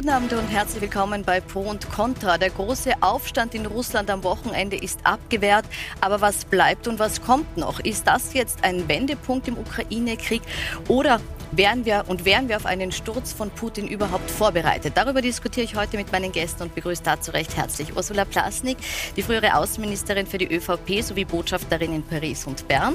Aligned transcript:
Guten 0.00 0.14
Abend 0.14 0.32
und 0.32 0.48
herzlich 0.48 0.80
willkommen 0.80 1.24
bei 1.24 1.42
Pro 1.42 1.60
und 1.60 1.90
Contra. 1.90 2.38
Der 2.38 2.48
große 2.48 2.90
Aufstand 3.02 3.54
in 3.54 3.66
Russland 3.66 4.08
am 4.08 4.24
Wochenende 4.24 4.74
ist 4.74 4.98
abgewehrt. 5.04 5.66
Aber 6.00 6.22
was 6.22 6.46
bleibt 6.46 6.88
und 6.88 6.98
was 6.98 7.20
kommt 7.20 7.58
noch? 7.58 7.80
Ist 7.80 8.06
das 8.06 8.32
jetzt 8.32 8.64
ein 8.64 8.88
Wendepunkt 8.88 9.46
im 9.46 9.58
Ukraine-Krieg 9.58 10.40
oder 10.88 11.20
Wären 11.52 11.84
wir 11.84 12.04
und 12.06 12.24
wären 12.24 12.48
wir 12.48 12.56
auf 12.56 12.64
einen 12.64 12.92
Sturz 12.92 13.32
von 13.32 13.50
Putin 13.50 13.88
überhaupt 13.88 14.30
vorbereitet? 14.30 14.92
Darüber 14.94 15.20
diskutiere 15.20 15.64
ich 15.64 15.74
heute 15.74 15.96
mit 15.96 16.12
meinen 16.12 16.30
Gästen 16.30 16.62
und 16.62 16.76
begrüße 16.76 17.02
dazu 17.02 17.32
recht 17.32 17.56
herzlich 17.56 17.96
Ursula 17.96 18.24
Plasnik, 18.24 18.78
die 19.16 19.22
frühere 19.22 19.56
Außenministerin 19.56 20.28
für 20.28 20.38
die 20.38 20.46
ÖVP 20.46 21.02
sowie 21.02 21.24
Botschafterin 21.24 21.92
in 21.92 22.04
Paris 22.04 22.46
und 22.46 22.68
Bern. 22.68 22.94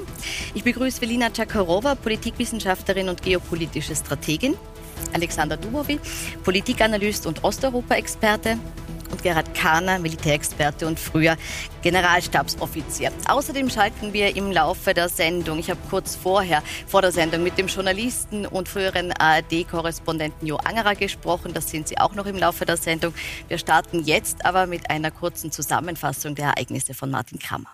Ich 0.53 0.63
begrüße 0.63 1.01
Velina 1.01 1.27
Czakarowa, 1.27 1.95
Politikwissenschaftlerin 1.95 3.09
und 3.09 3.21
geopolitische 3.21 3.93
Strategin. 3.93 4.55
Alexander 5.13 5.57
Dubovi, 5.57 5.99
Politikanalyst 6.43 7.25
und 7.25 7.43
Osteuropa-Experte 7.43 8.57
und 9.11 9.23
Gerhard 9.23 9.53
Kahner, 9.53 9.99
Militärexperte 9.99 10.87
und 10.87 10.99
früher 10.99 11.37
Generalstabsoffizier. 11.81 13.11
Außerdem 13.27 13.69
schalten 13.69 14.13
wir 14.13 14.35
im 14.35 14.51
Laufe 14.51 14.93
der 14.93 15.09
Sendung, 15.09 15.59
ich 15.59 15.69
habe 15.69 15.79
kurz 15.89 16.15
vorher 16.15 16.63
vor 16.87 17.01
der 17.01 17.11
Sendung 17.11 17.43
mit 17.43 17.57
dem 17.57 17.67
Journalisten 17.67 18.45
und 18.45 18.67
früheren 18.67 19.11
ARD-Korrespondenten 19.13 20.47
Jo 20.47 20.57
Angerer 20.57 20.95
gesprochen. 20.95 21.53
Das 21.53 21.69
sind 21.69 21.87
Sie 21.87 21.97
auch 21.97 22.15
noch 22.15 22.25
im 22.25 22.37
Laufe 22.37 22.65
der 22.65 22.77
Sendung. 22.77 23.13
Wir 23.47 23.57
starten 23.57 24.03
jetzt 24.03 24.45
aber 24.45 24.67
mit 24.67 24.89
einer 24.89 25.11
kurzen 25.11 25.51
Zusammenfassung 25.51 26.35
der 26.35 26.47
Ereignisse 26.47 26.93
von 26.93 27.11
Martin 27.11 27.39
Krammer. 27.39 27.69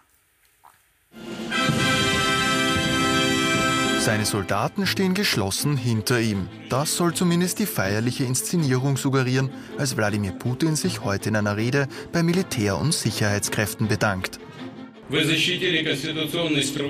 Seine 4.02 4.26
Soldaten 4.26 4.88
stehen 4.88 5.14
geschlossen 5.14 5.78
hinter 5.78 6.20
ihm. 6.20 6.48
Das 6.70 6.96
soll 6.96 7.13
zumindest 7.13 7.60
die 7.60 7.68
feierliche 7.68 8.24
Inszenierung 8.24 8.98
suggerieren, 8.98 9.52
als 9.77 9.96
Wladimir 9.96 10.32
Putin 10.32 10.76
sich 10.76 11.04
heute 11.04 11.30
in 11.30 11.35
einer 11.35 11.55
Rede 11.55 11.88
bei 12.12 12.24
Militär- 12.24 12.79
und 12.79 12.96
Sicherheitskräften 12.96 13.88
bedankt. 13.88 14.40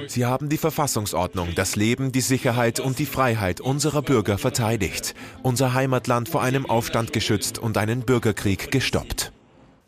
Sie 0.08 0.26
haben 0.26 0.48
die 0.48 0.58
Verfassungsordnung, 0.58 1.50
das 1.54 1.76
Leben, 1.76 2.14
die 2.14 2.22
Sicherheit 2.22 2.80
und 2.80 2.98
die 2.98 3.06
Freiheit 3.06 3.60
unserer 3.60 4.04
Bürger 4.04 4.38
verteidigt, 4.38 5.14
unser 5.44 5.74
Heimatland 5.74 6.30
vor 6.30 6.42
einem 6.42 6.66
Aufstand 6.66 7.12
geschützt 7.12 7.60
und 7.60 7.78
einen 7.78 8.04
Bürgerkrieg 8.04 8.72
gestoppt. 8.72 9.34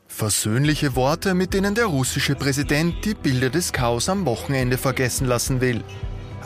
Versöhnliche 0.10 0.98
Worte, 0.98 1.36
mit 1.36 1.54
denen 1.54 1.74
der 1.74 1.86
russische 1.86 2.36
Präsident 2.36 3.06
die 3.06 3.14
Bilder 3.14 3.50
des 3.50 3.72
Chaos 3.72 4.10
am 4.10 4.26
Wochenende 4.26 4.78
vergessen 4.78 5.26
lassen 5.26 5.62
will. 5.62 5.86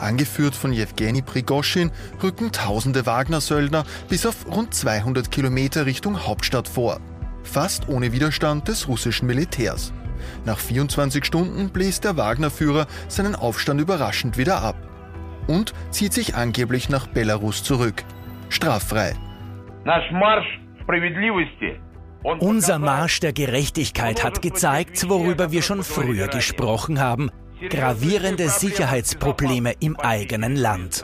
Angeführt 0.00 0.54
von 0.54 0.72
Jewgeni 0.72 1.22
Prigoschin 1.22 1.90
rücken 2.22 2.52
tausende 2.52 3.06
Wagner-Söldner 3.06 3.84
bis 4.08 4.26
auf 4.26 4.46
rund 4.46 4.74
200 4.74 5.30
Kilometer 5.30 5.86
Richtung 5.86 6.26
Hauptstadt 6.26 6.68
vor. 6.68 7.00
Fast 7.42 7.88
ohne 7.88 8.12
Widerstand 8.12 8.68
des 8.68 8.88
russischen 8.88 9.26
Militärs. 9.26 9.92
Nach 10.44 10.58
24 10.58 11.24
Stunden 11.24 11.70
bläst 11.70 12.04
der 12.04 12.16
Wagner-Führer 12.16 12.86
seinen 13.08 13.34
Aufstand 13.34 13.80
überraschend 13.80 14.36
wieder 14.36 14.62
ab. 14.62 14.76
Und 15.46 15.72
zieht 15.90 16.12
sich 16.12 16.34
angeblich 16.34 16.88
nach 16.88 17.06
Belarus 17.06 17.62
zurück. 17.62 18.04
Straffrei. 18.50 19.14
Unser 22.22 22.78
Marsch 22.78 23.20
der 23.20 23.32
Gerechtigkeit 23.32 24.24
hat 24.24 24.42
gezeigt, 24.42 25.08
worüber 25.08 25.52
wir 25.52 25.62
schon 25.62 25.82
früher 25.82 26.28
gesprochen 26.28 27.00
haben 27.00 27.30
gravierende 27.68 28.48
Sicherheitsprobleme 28.48 29.74
im 29.80 29.98
eigenen 29.98 30.56
Land. 30.56 31.02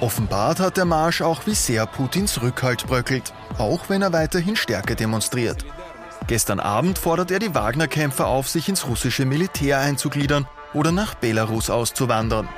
Offenbart 0.00 0.60
hat 0.60 0.76
der 0.76 0.84
Marsch 0.84 1.22
auch, 1.22 1.46
wie 1.46 1.54
sehr 1.54 1.86
Putins 1.86 2.42
Rückhalt 2.42 2.86
bröckelt, 2.86 3.32
auch 3.58 3.88
wenn 3.88 4.02
er 4.02 4.12
weiterhin 4.12 4.56
Stärke 4.56 4.96
demonstriert. 4.96 5.64
Gestern 6.26 6.60
Abend 6.60 6.98
fordert 6.98 7.30
er 7.30 7.38
die 7.38 7.54
Wagner-Kämpfer 7.54 8.26
auf, 8.26 8.48
sich 8.48 8.68
ins 8.68 8.86
russische 8.86 9.24
Militär 9.24 9.78
einzugliedern 9.78 10.46
oder 10.72 10.90
nach 10.90 11.14
Belarus 11.14 11.70
auszuwandern. 11.70 12.48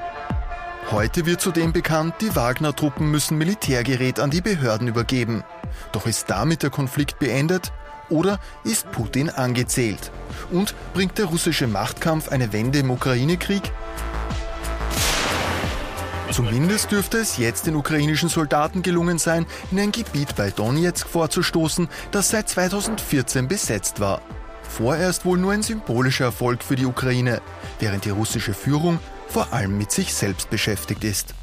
Heute 0.91 1.26
wird 1.26 1.41
zudem 1.41 1.72
bekannt, 1.72 2.15
die 2.21 2.34
Wagner-Truppen 2.34 3.10
müssen 3.10 3.38
Militärgerät 3.38 4.21
an 4.21 4.31
die 4.31 4.41
Behörden 4.41 4.87
übergeben. 4.87 5.42
Doch 5.91 6.06
ist 6.06 6.31
damit 6.31 6.62
der 6.62 6.71
Konflikt 6.71 7.19
beendet? 7.19 7.72
Oder 8.09 8.39
ist 8.65 8.91
Putin 8.93 9.31
angezählt? 9.31 10.11
Und 10.50 10.75
bringt 10.94 11.19
der 11.19 11.27
russische 11.27 11.67
Machtkampf 11.67 12.28
eine 12.28 12.53
Wende 12.53 12.78
im 12.78 12.91
Ukraine-Krieg? 12.91 13.72
Zumindest 16.31 16.91
dürfte 16.91 17.19
es 17.19 17.39
jetzt 17.39 17.66
den 17.66 17.77
ukrainischen 17.77 18.28
Soldaten 18.28 18.83
gelungen 18.83 19.19
sein, 19.19 19.47
in 19.71 19.78
ein 19.78 19.93
Gebiet 19.93 20.37
bei 20.37 20.50
Donetsk 20.50 21.09
vorzustoßen, 21.09 21.89
das 22.11 22.31
seit 22.31 22.49
2014 22.49 23.49
besetzt 23.49 24.00
war. 24.00 24.21
Vorerst 24.69 25.25
wohl 25.25 25.39
nur 25.39 25.53
ein 25.53 25.62
symbolischer 25.62 26.27
Erfolg 26.27 26.62
für 26.62 26.77
die 26.77 26.84
Ukraine, 26.84 27.41
während 27.78 28.05
die 28.05 28.11
russische 28.11 28.53
Führung 28.53 28.99
vor 29.28 29.53
allem 29.53 29.78
mit 29.78 29.91
sich 29.91 30.12
selbst 30.12 30.50
beschäftigt 30.50 31.05
ist. 31.05 31.34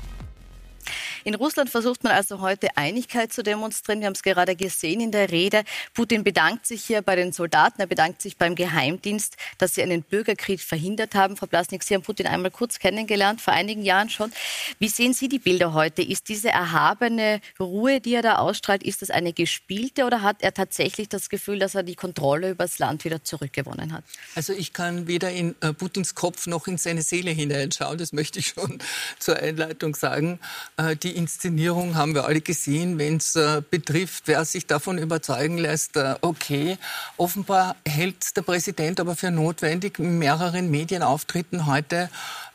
In 1.25 1.35
Russland 1.35 1.69
versucht 1.69 2.03
man 2.03 2.11
also 2.11 2.41
heute 2.41 2.75
Einigkeit 2.75 3.31
zu 3.31 3.44
demonstrieren. 3.44 4.01
Wir 4.01 4.07
haben 4.07 4.13
es 4.13 4.23
gerade 4.23 4.56
gesehen 4.56 5.00
in 5.00 5.11
der 5.11 5.31
Rede. 5.31 5.63
Putin 5.94 6.23
bedankt 6.23 6.67
sich 6.67 6.84
hier 6.84 7.01
bei 7.01 7.16
den 7.16 7.31
Soldaten, 7.31 7.79
er 7.79 7.88
bedankt 7.88 8.22
sich 8.22 8.38
beim 8.38 8.56
Geheimdienst, 8.56 9.38
dass 9.57 9.75
sie 9.75 9.84
einen 9.84 10.03
Bürgerkrieg 10.03 10.59
verhindert 10.59 11.16
haben. 11.16 11.38
Frau 11.38 11.47
Blasnik, 11.47 11.84
Sie 11.84 11.94
haben 11.94 12.01
Putin 12.01 12.28
einmal 12.28 12.51
kurz 12.51 12.79
kennengelernt, 12.79 13.39
vor 13.39 13.53
einigen 13.53 13.84
Jahren 13.84 14.09
schon. 14.09 14.34
Wie 14.79 14.89
sehen 14.89 15.13
Sie 15.13 15.29
die 15.29 15.39
Bilder 15.39 15.73
heute? 15.73 16.01
Ist 16.01 16.28
diese 16.28 16.50
erhabene 16.50 17.40
Ruhe, 17.59 18.01
die 18.01 18.16
er 18.16 18.22
da 18.22 18.35
ausstrahlt, 18.35 18.84
ist 18.84 19.01
das 19.01 19.09
eine 19.09 19.31
gespielte 19.31 20.05
oder 20.05 20.22
hat 20.22 20.38
er 20.41 20.53
tatsächlich 20.53 21.07
das 21.07 21.29
Gefühl, 21.29 21.59
dass 21.59 21.75
er 21.75 21.84
die 21.84 21.95
Kontrolle 21.95 22.51
über 22.51 22.66
das 22.66 22.79
Land 22.79 23.05
wieder 23.05 23.23
zurückgewonnen 23.23 23.94
hat? 23.94 24.03
Also 24.35 24.51
ich 24.51 24.73
kann 24.73 25.07
weder 25.07 25.31
in 25.31 25.55
äh, 25.61 25.72
Putins 25.73 26.16
Kopf 26.16 26.47
noch 26.47 26.67
in 26.67 26.78
seine 26.78 27.01
Seele 27.01 27.31
hineinschauen, 27.31 27.97
das 27.97 28.11
möchte 28.11 28.40
ich 28.40 28.47
schon 28.47 28.79
zur 29.19 29.38
Einleitung 29.38 29.95
sagen. 29.95 30.40
Äh, 30.78 30.97
Inszenierung 31.13 31.96
haben 31.96 32.13
wir 32.13 32.25
alle 32.25 32.41
gesehen, 32.41 32.97
wenn 32.97 33.18
es 33.18 33.35
äh, 33.35 33.62
betrifft, 33.69 34.24
wer 34.28 34.44
sich 34.46 34.68
davon 34.68 34.97
überzeugen 34.97 35.57
lässt, 35.57 35.96
äh, 35.97 36.16
okay. 36.22 36.78
Offenbar 37.18 37.75
hält 37.88 38.35
der 38.35 38.41
Präsident 38.41 39.00
aber 39.00 39.16
für 39.16 39.31
notwendig, 39.31 40.00
in 40.00 40.19
mehreren 40.19 40.69
Medienauftritten 40.69 41.66
heute 41.66 42.09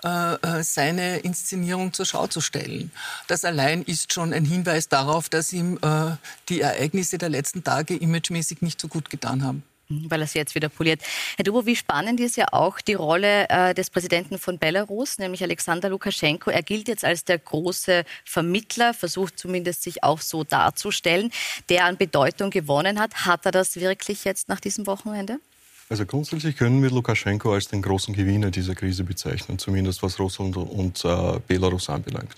äh, 0.05 0.35
äh, 0.35 0.63
seine 0.63 1.19
Inszenierung 1.19 1.93
zur 1.93 2.07
Schau 2.07 2.27
zu 2.27 2.41
stellen. 2.41 2.93
Das 3.27 3.45
allein 3.45 3.83
ist 3.83 4.13
schon 4.13 4.33
ein 4.33 4.45
Hinweis 4.45 4.89
darauf, 4.89 5.29
dass 5.29 5.53
ihm 5.53 5.79
äh, 5.83 6.17
die 6.49 6.61
Ereignisse 6.61 7.19
der 7.19 7.29
letzten 7.29 7.65
Tage 7.65 7.97
imagemäßig 7.97 8.63
nicht 8.63 8.81
so 8.81 8.89
gut 8.89 9.11
getan 9.11 9.43
haben. 9.43 9.63
Weil 9.91 10.21
er 10.21 10.25
es 10.25 10.34
jetzt 10.34 10.54
wieder 10.54 10.69
poliert. 10.69 11.00
Herr 11.37 11.44
Dubo, 11.44 11.65
wie 11.65 11.75
spannend 11.75 12.21
ist 12.21 12.37
ja 12.37 12.49
auch 12.53 12.78
die 12.82 12.93
Rolle 12.93 13.49
äh, 13.49 13.72
des 13.72 13.88
Präsidenten 13.88 14.38
von 14.38 14.59
Belarus, 14.59 15.16
nämlich 15.16 15.43
Alexander 15.43 15.88
Lukaschenko. 15.88 16.50
Er 16.50 16.62
gilt 16.62 16.88
jetzt 16.88 17.06
als 17.06 17.25
der 17.25 17.38
große 17.38 18.04
Vermittler, 18.22 18.93
versucht 18.93 19.38
zumindest 19.38 19.82
sich 19.82 20.04
auch 20.04 20.21
so 20.21 20.44
darzustellen, 20.44 21.31
der 21.71 21.87
an 21.87 21.97
Bedeutung 21.97 22.50
gewonnen 22.50 23.00
hat. 23.00 23.25
Hat 23.25 23.47
er 23.47 23.53
das 23.53 23.76
wirklich 23.76 24.25
jetzt 24.25 24.50
nach 24.50 24.60
diesem 24.60 24.87
Wochenende? 24.87 25.41
Also 25.88 26.05
grundsätzlich 26.05 26.56
können 26.56 26.82
wir 26.82 26.91
Lukaschenko 26.91 27.55
als 27.55 27.69
den 27.69 27.81
großen 27.81 28.12
Gewinner 28.12 28.50
dieser 28.50 28.75
Krise 28.75 29.05
bezeichnen, 29.05 29.59
zumindest 29.59 30.03
was 30.03 30.19
Russland 30.19 30.59
und 30.59 31.03
äh, 31.03 31.41
Belarus 31.47 31.88
anbelangt. 31.88 32.34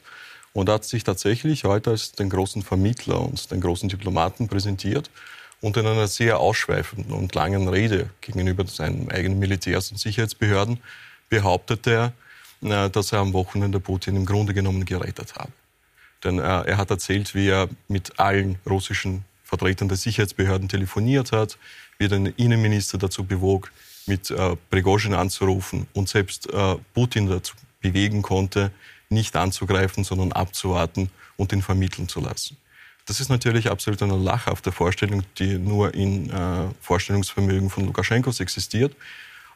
Und 0.52 0.68
er 0.68 0.76
hat 0.76 0.84
sich 0.84 1.02
tatsächlich 1.02 1.64
heute 1.64 1.90
als 1.90 2.12
den 2.12 2.30
großen 2.30 2.62
Vermittler 2.62 3.20
und 3.20 3.50
den 3.50 3.60
großen 3.60 3.88
Diplomaten 3.88 4.46
präsentiert 4.46 5.10
und 5.60 5.76
in 5.76 5.86
einer 5.86 6.08
sehr 6.08 6.38
ausschweifenden 6.38 7.12
und 7.12 7.34
langen 7.34 7.68
Rede 7.68 8.10
gegenüber 8.20 8.66
seinen 8.66 9.10
eigenen 9.10 9.38
Militärs 9.38 9.90
und 9.90 9.98
Sicherheitsbehörden 9.98 10.80
behauptete 11.28 11.90
er, 11.90 12.12
äh, 12.62 12.90
dass 12.90 13.12
er 13.12 13.20
am 13.20 13.32
Wochenende 13.32 13.80
Putin 13.80 14.16
im 14.16 14.26
Grunde 14.26 14.54
genommen 14.54 14.84
gerettet 14.84 15.34
habe. 15.36 15.52
Denn 16.24 16.38
äh, 16.38 16.42
er 16.42 16.76
hat 16.76 16.90
erzählt, 16.90 17.34
wie 17.34 17.48
er 17.48 17.68
mit 17.88 18.18
allen 18.18 18.58
russischen 18.68 19.24
Vertretern 19.44 19.88
der 19.88 19.96
Sicherheitsbehörden 19.96 20.68
telefoniert 20.68 21.32
hat, 21.32 21.58
wie 21.98 22.04
er 22.04 22.10
den 22.10 22.26
Innenminister 22.26 22.98
dazu 22.98 23.24
bewog, 23.24 23.72
mit 24.06 24.30
äh, 24.30 24.56
Prigozhin 24.70 25.14
anzurufen 25.14 25.86
und 25.92 26.08
selbst 26.08 26.48
Putin 26.94 27.28
dazu 27.28 27.54
bewegen 27.80 28.22
konnte, 28.22 28.70
nicht 29.08 29.36
anzugreifen, 29.36 30.04
sondern 30.04 30.32
abzuwarten 30.32 31.10
und 31.36 31.52
ihn 31.52 31.62
vermitteln 31.62 32.08
zu 32.08 32.20
lassen. 32.20 32.56
Das 33.10 33.18
ist 33.18 33.28
natürlich 33.28 33.68
absolut 33.68 34.00
eine 34.04 34.16
lachhafte 34.16 34.70
Vorstellung, 34.70 35.24
die 35.36 35.58
nur 35.58 35.92
in 35.94 36.30
äh, 36.30 36.68
Vorstellungsvermögen 36.80 37.68
von 37.68 37.84
Lukaschenkos 37.84 38.38
existiert. 38.38 38.94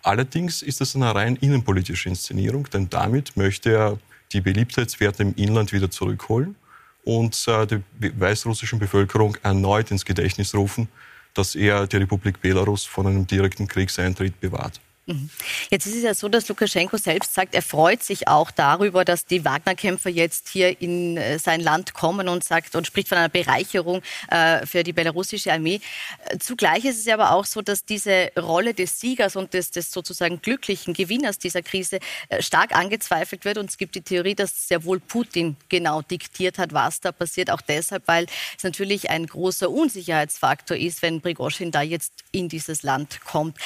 Allerdings 0.02 0.60
ist 0.60 0.80
das 0.80 0.96
eine 0.96 1.14
rein 1.14 1.36
innenpolitische 1.36 2.08
Inszenierung, 2.08 2.68
denn 2.70 2.90
damit 2.90 3.36
möchte 3.36 3.70
er 3.70 3.98
die 4.32 4.40
Beliebtheitswerte 4.40 5.22
im 5.22 5.36
Inland 5.36 5.72
wieder 5.72 5.88
zurückholen 5.88 6.56
und 7.04 7.46
äh, 7.46 7.64
der 7.64 7.80
weißrussischen 8.00 8.80
Bevölkerung 8.80 9.36
erneut 9.44 9.92
ins 9.92 10.04
Gedächtnis 10.04 10.52
rufen, 10.52 10.88
dass 11.32 11.54
er 11.54 11.86
die 11.86 11.98
Republik 11.98 12.40
Belarus 12.40 12.84
von 12.84 13.06
einem 13.06 13.24
direkten 13.24 13.68
Kriegseintritt 13.68 14.40
bewahrt. 14.40 14.80
Mhm. 15.06 15.28
Jetzt 15.70 15.86
ist 15.86 15.96
es 15.96 16.02
ja 16.02 16.14
so, 16.14 16.28
dass 16.28 16.48
Lukaschenko 16.48 16.96
selbst 16.96 17.34
sagt, 17.34 17.54
er 17.54 17.60
freut 17.60 18.02
sich 18.02 18.26
auch 18.26 18.50
darüber, 18.50 19.04
dass 19.04 19.26
die 19.26 19.44
Wagner-Kämpfer 19.44 20.08
jetzt 20.08 20.48
hier 20.48 20.80
in 20.80 21.18
äh, 21.18 21.38
sein 21.38 21.60
Land 21.60 21.92
kommen 21.92 22.26
und 22.26 22.42
sagt 22.42 22.74
und 22.74 22.86
spricht 22.86 23.08
von 23.08 23.18
einer 23.18 23.28
Bereicherung 23.28 24.00
äh, 24.30 24.64
für 24.64 24.82
die 24.82 24.94
belarussische 24.94 25.52
Armee. 25.52 25.80
Äh, 26.24 26.38
zugleich 26.38 26.86
ist 26.86 26.98
es 26.98 27.08
aber 27.12 27.32
auch 27.32 27.44
so, 27.44 27.60
dass 27.60 27.84
diese 27.84 28.32
Rolle 28.38 28.72
des 28.72 28.98
Siegers 28.98 29.36
und 29.36 29.52
des, 29.52 29.70
des 29.70 29.92
sozusagen 29.92 30.40
glücklichen 30.40 30.94
Gewinners 30.94 31.38
dieser 31.38 31.60
Krise 31.60 31.98
stark 32.40 32.74
angezweifelt 32.74 33.44
wird. 33.44 33.58
Und 33.58 33.68
es 33.68 33.76
gibt 33.76 33.94
die 33.96 34.00
Theorie, 34.00 34.34
dass 34.34 34.68
sehr 34.68 34.84
wohl 34.84 35.00
Putin 35.00 35.56
genau 35.68 36.00
diktiert 36.00 36.58
hat, 36.58 36.72
was 36.72 37.00
da 37.00 37.12
passiert. 37.12 37.50
Auch 37.50 37.60
deshalb, 37.60 38.08
weil 38.08 38.26
es 38.56 38.64
natürlich 38.64 39.10
ein 39.10 39.26
großer 39.26 39.70
Unsicherheitsfaktor 39.70 40.76
ist, 40.76 41.02
wenn 41.02 41.20
Prigozhin 41.20 41.70
da 41.70 41.82
jetzt 41.82 42.12
in 42.32 42.48
dieses 42.48 42.82
Land 42.82 43.20
kommt. 43.24 43.58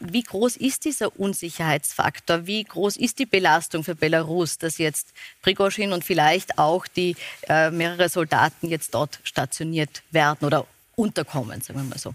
Wie 0.00 0.22
groß 0.22 0.56
ist 0.56 0.86
dieser 0.86 1.18
Unsicherheitsfaktor? 1.20 2.46
Wie 2.46 2.64
groß 2.64 2.96
ist 2.96 3.18
die 3.18 3.26
Belastung 3.26 3.84
für 3.84 3.94
Belarus, 3.94 4.56
dass 4.56 4.78
jetzt 4.78 5.08
Prigozhin 5.42 5.92
und 5.92 6.04
vielleicht 6.04 6.58
auch 6.58 6.86
die 6.86 7.16
äh, 7.48 7.70
mehrere 7.70 8.08
Soldaten 8.08 8.68
jetzt 8.68 8.94
dort 8.94 9.20
stationiert 9.24 10.02
werden 10.10 10.46
oder 10.46 10.66
unterkommen, 10.96 11.60
sagen 11.60 11.80
wir 11.80 11.84
mal 11.84 11.98
so? 11.98 12.14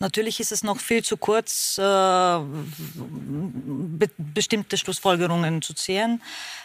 Natürlich 0.00 0.40
ist 0.40 0.50
es 0.50 0.64
noch 0.64 0.80
viel 0.80 1.04
zu 1.04 1.18
kurz, 1.18 1.76
äh, 1.76 1.82
be 1.82 4.08
bestimmte 4.16 4.78
Schlussfolgerungen 4.78 5.60
zu 5.60 5.74
ziehen. 5.74 6.22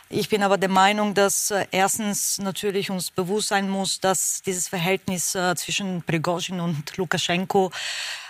Ich 0.09 0.29
bin 0.29 0.41
aber 0.41 0.57
der 0.57 0.69
Meinung, 0.69 1.13
dass 1.13 1.51
äh, 1.51 1.65
erstens 1.71 2.37
natürlich 2.37 2.89
uns 2.89 3.11
bewusst 3.11 3.49
sein 3.49 3.69
muss, 3.69 3.99
dass 3.99 4.41
dieses 4.41 4.69
Verhältnis 4.69 5.35
äh, 5.35 5.53
zwischen 5.55 6.01
Prigozhin 6.03 6.61
und 6.61 6.95
Lukaschenko 6.95 7.71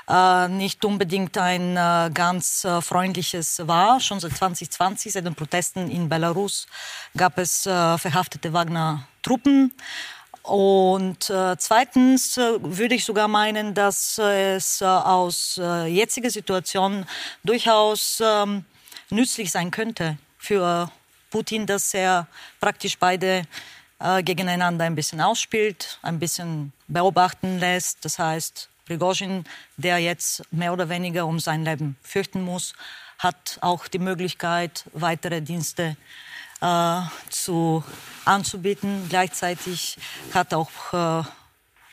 äh, 0.08 0.48
nicht 0.48 0.86
unbedingt 0.86 1.38
ein 1.38 1.78
äh, 1.78 2.12
ganz 2.14 2.64
äh, 2.64 2.82
freundliches 2.82 3.68
war. 3.68 4.00
Schon 4.00 4.20
seit 4.20 4.38
2020, 4.38 5.14
seit 5.14 5.26
den 5.26 5.36
Protesten 5.36 5.90
in 5.90 6.10
Belarus, 6.10 6.68
gab 7.18 7.38
es 7.38 7.64
verhaftete 7.64 8.54
Wagner-Truppen. 8.54 9.74
Und 10.46 11.30
äh, 11.32 11.58
zweitens 11.58 12.38
äh, 12.38 12.58
würde 12.60 12.94
ich 12.94 13.04
sogar 13.04 13.28
meinen, 13.28 13.74
dass 13.74 14.20
es 14.20 14.80
äh, 14.80 14.86
aus 14.86 15.60
äh, 15.60 15.88
jetziger 15.88 16.30
Situation 16.30 17.08
durchaus 17.44 18.22
ähm, 18.24 18.64
nützlich 19.10 19.52
sein 19.52 19.72
könnte 19.72 20.20
für 20.38 20.92
Putin, 21.32 21.66
dass 21.66 21.96
er 21.96 22.28
praktisch 22.60 23.00
beide 23.00 23.42
äh, 24.00 24.22
gegeneinander 24.22 24.86
ein 24.86 24.94
bisschen 24.94 25.20
ausspielt, 25.20 25.98
ein 26.04 26.20
bisschen 26.20 26.74
beobachten 26.88 27.58
lässt. 27.60 28.06
Das 28.06 28.20
heißt, 28.20 28.70
Prigozhin, 28.86 29.46
der 29.78 29.98
jetzt 29.98 30.44
mehr 30.52 30.74
oder 30.74 30.90
weniger 30.90 31.26
um 31.26 31.40
sein 31.40 31.66
Leben 31.66 31.98
fürchten 32.04 32.44
muss, 32.44 32.76
hat 33.18 33.58
auch 33.62 33.88
die 33.88 33.98
Möglichkeit, 33.98 34.86
weitere 34.94 35.42
Dienste 35.42 35.98
äh, 36.66 37.02
zu, 37.30 37.84
anzubieten. 38.26 39.06
Gleichzeitig 39.08 39.98
hat 40.34 40.54
auch 40.54 40.72
äh, 40.94 41.24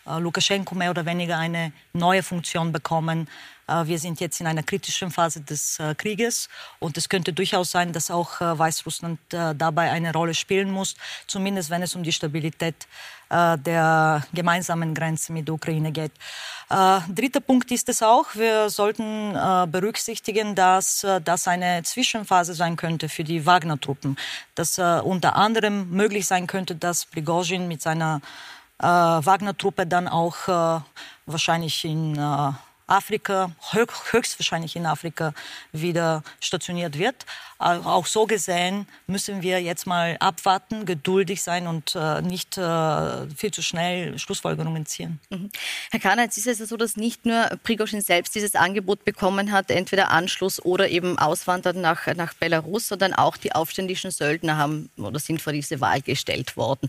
äh, 0.07 0.19
Lukaschenko 0.19 0.75
mehr 0.75 0.91
oder 0.91 1.07
weniger 1.07 1.39
eine 1.39 1.73
neue 1.93 2.23
Funktion 2.23 2.73
bekommen. 2.73 3.29
Äh, 3.69 3.87
wir 3.87 3.99
sind 3.99 4.21
jetzt 4.21 4.41
in 4.41 4.47
einer 4.47 4.63
kritischen 4.63 5.11
Phase 5.11 5.43
des 5.43 5.79
äh, 5.79 5.95
Krieges 5.95 6.49
und 6.81 6.97
es 6.97 7.09
könnte 7.09 7.33
durchaus 7.33 7.71
sein, 7.71 7.93
dass 7.93 8.11
auch 8.11 8.41
Weißrussland 8.41 9.19
dabei 9.31 9.91
eine 9.91 10.13
Rolle 10.13 10.35
spielen 10.35 10.71
muss, 10.71 10.97
zumindest 11.27 11.71
wenn 11.71 11.83
es 11.83 11.95
um 11.95 12.03
die 12.03 12.13
Stabilität 12.13 12.89
der 13.33 14.23
gemeinsamen 14.35 14.95
Grenze 14.95 15.33
mit 15.33 15.49
der 15.49 15.55
Ukraine 15.55 15.91
geht. 15.91 16.13
Dritter 16.69 17.41
Punkt 17.41 17.71
ist 17.71 17.89
es 17.89 18.03
auch, 18.03 18.35
wir 18.35 18.69
sollten 18.69 19.33
berücksichtigen, 19.71 20.55
dass 20.55 21.07
das 21.25 21.49
eine 21.49 21.83
Zwischenphase 21.83 22.55
sein 22.55 22.77
könnte 22.77 23.09
für 23.09 23.25
die 23.25 23.47
Wagner-Truppen, 23.47 24.17
dass 24.55 24.79
unter 24.79 25.37
anderem 25.37 25.89
möglich 25.91 26.27
sein 26.27 26.47
könnte, 26.47 26.77
dass 26.77 27.07
Prigozhin 27.07 27.69
mit 27.69 27.81
seiner 27.81 28.21
äh, 28.83 28.87
Wagner-Truppe 28.87 29.87
dann 29.87 30.09
auch 30.09 30.49
äh, 30.49 30.81
wahrscheinlich 31.27 31.85
in 31.85 32.17
äh, 32.17 32.53
Afrika, 32.93 33.51
höchstwahrscheinlich 33.71 34.77
in 34.77 34.85
Afrika 34.85 35.33
wieder 35.73 36.23
stationiert 36.41 36.99
wird. 36.99 37.25
Auch 37.59 38.07
so 38.07 38.27
gesehen 38.27 38.89
müssen 39.07 39.41
wir 39.41 39.63
jetzt 39.63 39.87
mal 39.87 40.17
abwarten, 40.19 40.85
geduldig 40.85 41.43
sein 41.43 41.69
und 41.69 41.95
äh, 41.95 42.21
nicht 42.21 42.59
äh, 42.59 43.31
viel 43.37 43.53
zu 43.53 43.63
schnell 43.63 44.19
Schlussfolgerungen 44.19 44.85
ziehen. 44.85 45.21
Mhm. 45.31 45.51
Herr 45.93 46.01
Kahner, 46.01 46.25
jetzt 46.25 46.39
ist 46.39 46.61
es 46.61 46.69
so, 46.69 46.77
dass 46.77 46.97
nicht 46.97 47.25
nur 47.25 47.45
Prigozhin 47.63 48.01
selbst 48.01 48.35
dieses 48.35 48.57
Angebot 48.57 49.05
bekommen 49.05 49.53
hat, 49.53 49.71
entweder 49.71 50.11
Anschluss 50.11 50.61
oder 50.65 50.89
eben 50.89 51.19
Auswandern 51.19 51.81
nach, 51.81 52.09
nach 52.17 52.35
Belarus, 52.35 52.89
sondern 52.89 53.15
auch 53.15 53.37
die 53.37 53.53
aufständischen 53.53 54.11
Söldner 54.11 54.57
haben 54.57 54.91
oder 54.97 55.21
sind 55.21 55.41
vor 55.41 55.53
diese 55.53 55.81
Wahl 55.81 56.03
gestellt 56.03 56.57
worden. 56.57 56.89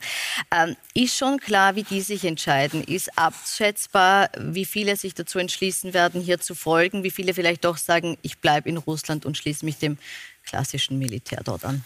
Ähm, 0.50 0.76
ist 0.96 1.16
schon 1.16 1.40
klar, 1.40 1.76
wie 1.76 1.84
die 1.84 2.02
sich 2.02 2.26
entscheiden? 2.26 2.84
Ist 2.84 3.16
abschätzbar, 3.16 4.30
wie 4.40 4.66
viele 4.66 4.96
sich 4.96 5.14
dazu 5.14 5.38
entschließen 5.38 5.93
werden, 5.94 6.22
hier 6.22 6.40
zu 6.40 6.56
folgen? 6.56 7.04
Wie 7.04 7.12
viele 7.12 7.34
vielleicht 7.34 7.66
doch 7.66 7.78
sagen, 7.78 8.18
ich 8.22 8.40
bleibe 8.40 8.69
in 8.69 8.78
Russland 8.78 9.25
und 9.25 9.38
schließe 9.38 9.66
mich 9.66 9.78
dem 9.78 9.98
klassischen 10.44 11.00
Militär 11.00 11.42
dort 11.44 11.66
an? 11.66 11.84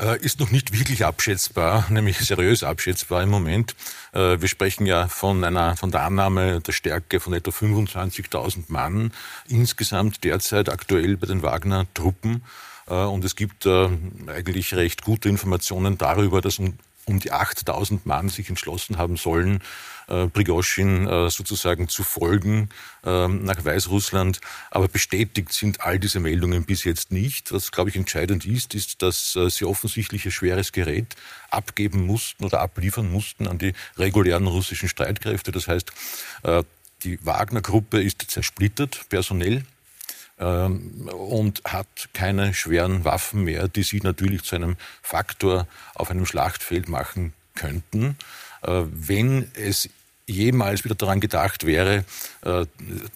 Äh, 0.00 0.18
ist 0.24 0.40
noch 0.40 0.50
nicht 0.50 0.72
wirklich 0.72 1.04
abschätzbar, 1.04 1.86
nämlich 1.90 2.18
seriös 2.18 2.62
abschätzbar 2.62 3.22
im 3.22 3.28
Moment. 3.28 3.74
Äh, 4.12 4.40
wir 4.40 4.48
sprechen 4.48 4.86
ja 4.86 5.08
von 5.08 5.44
einer, 5.44 5.76
von 5.76 5.90
der 5.90 6.02
Annahme 6.02 6.60
der 6.60 6.72
Stärke 6.72 7.20
von 7.20 7.34
etwa 7.34 7.50
25.000 7.50 8.64
Mann 8.68 9.12
insgesamt 9.48 10.24
derzeit 10.24 10.70
aktuell 10.70 11.16
bei 11.16 11.26
den 11.26 11.42
Wagner-Truppen. 11.42 12.42
Äh, 12.86 12.94
und 12.94 13.24
es 13.24 13.36
gibt 13.36 13.66
eigentlich 13.66 14.74
recht 14.74 15.02
gute 15.02 15.28
Informationen 15.28 15.98
darüber, 15.98 16.40
dass 16.40 16.58
um, 17.10 17.20
die 17.20 17.32
8.000 17.32 18.00
Mann 18.04 18.28
sich 18.28 18.48
entschlossen 18.48 18.96
haben 18.96 19.16
sollen, 19.16 19.62
äh, 20.08 20.26
Prigozhin 20.28 21.06
äh, 21.06 21.30
sozusagen 21.30 21.88
zu 21.88 22.02
folgen 22.02 22.68
äh, 23.04 23.28
nach 23.28 23.64
Weißrussland. 23.64 24.40
Aber 24.70 24.88
bestätigt 24.88 25.52
sind 25.52 25.80
all 25.80 25.98
diese 25.98 26.20
Meldungen 26.20 26.64
bis 26.64 26.84
jetzt 26.84 27.12
nicht. 27.12 27.52
Was, 27.52 27.72
glaube 27.72 27.90
ich, 27.90 27.96
entscheidend 27.96 28.46
ist, 28.46 28.74
ist, 28.74 29.02
dass 29.02 29.36
äh, 29.36 29.50
sie 29.50 29.64
offensichtlich 29.64 30.24
ein 30.24 30.32
schweres 30.32 30.72
Gerät 30.72 31.16
abgeben 31.50 32.06
mussten 32.06 32.44
oder 32.44 32.60
abliefern 32.60 33.10
mussten 33.10 33.46
an 33.46 33.58
die 33.58 33.72
regulären 33.96 34.46
russischen 34.46 34.88
Streitkräfte. 34.88 35.52
Das 35.52 35.68
heißt, 35.68 35.92
äh, 36.44 36.62
die 37.02 37.24
Wagner-Gruppe 37.24 38.02
ist 38.02 38.22
zersplittert 38.28 39.06
personell 39.08 39.64
und 40.44 41.62
hat 41.64 42.08
keine 42.14 42.54
schweren 42.54 43.04
Waffen 43.04 43.44
mehr, 43.44 43.68
die 43.68 43.82
sie 43.82 44.00
natürlich 44.02 44.42
zu 44.42 44.56
einem 44.56 44.76
Faktor 45.02 45.66
auf 45.94 46.10
einem 46.10 46.24
Schlachtfeld 46.24 46.88
machen 46.88 47.34
könnten. 47.54 48.16
Äh, 48.62 48.82
wenn 48.90 49.50
es 49.54 49.88
jemals 50.26 50.84
wieder 50.84 50.94
daran 50.94 51.18
gedacht 51.18 51.66
wäre, 51.66 52.04
äh, 52.42 52.64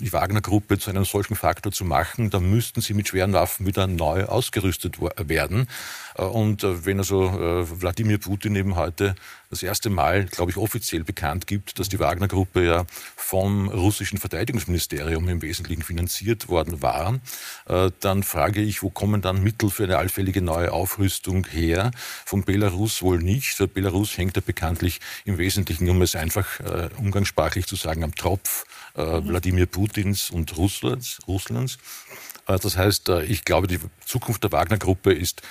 die 0.01 0.13
Wagner-Gruppe 0.13 0.79
zu 0.79 0.91
einem 0.91 1.05
solchen 1.05 1.37
Faktor 1.37 1.71
zu 1.71 1.85
machen, 1.85 2.29
dann 2.29 2.51
müssten 2.51 2.81
sie 2.81 2.93
mit 2.93 3.09
schweren 3.09 3.33
Waffen 3.33 3.67
wieder 3.67 3.87
neu 3.87 4.25
ausgerüstet 4.25 4.99
werden. 5.01 5.69
Äh, 6.17 6.23
und 6.23 6.63
wenn 6.63 6.99
also 6.99 7.33
Wladimir 7.81 8.19
Putin 8.19 8.57
eben 8.57 8.77
heute 8.77 9.15
das 9.55 9.63
erste 9.63 9.91
Mal, 9.91 10.25
glaube 10.27 10.51
ich, 10.51 10.57
offiziell 10.57 11.05
bekannt 11.05 11.47
gibt, 11.47 11.79
dass 11.79 11.89
die 11.89 11.99
Wagner-Gruppe 11.99 12.65
ja 12.65 12.87
vom 13.17 13.69
russischen 13.69 14.19
Verteidigungsministerium 14.19 15.29
im 15.29 15.43
Wesentlichen 15.43 15.83
finanziert 15.83 16.49
worden 16.49 16.83
war, 16.83 17.19
dann 18.01 18.23
frage 18.23 18.61
ich, 18.61 18.83
wo 18.83 18.91
kommen 18.91 19.23
dann 19.23 19.43
Mittel 19.43 19.71
für 19.71 19.85
eine 19.85 19.99
allfällige 19.99 20.43
neue 20.43 20.73
Aufrüstung 20.73 21.47
her? 21.47 21.91
Von 22.25 22.45
Belarus 22.45 23.03
wohl 23.03 23.19
nicht. 23.19 23.57
Belarus 23.73 24.17
hängt 24.19 24.37
ja 24.37 24.43
bekanntlich 24.45 25.01
im 25.25 25.39
Wesentlichen, 25.39 25.89
um 25.89 26.03
es 26.03 26.17
einfach 26.17 26.61
umgangssprachlich 26.99 27.67
zu 27.67 27.77
sagen, 27.77 28.05
am 28.05 28.15
Tropf 28.15 28.67
äh, 28.97 29.21
mhm. 29.21 29.29
Wladimir 29.29 29.67
Putins 29.67 30.31
und 30.31 30.57
Russlands. 30.57 31.19
Russlands. 31.27 31.79
Äh, 32.47 32.59
das 32.59 32.77
heißt, 32.77 33.09
äh, 33.09 33.25
ich 33.25 33.45
glaube, 33.45 33.67
die 33.67 33.81
Zukunft 34.05 34.45
der 34.45 34.53
Wagner-Gruppe 34.53 35.13
ist 35.13 35.43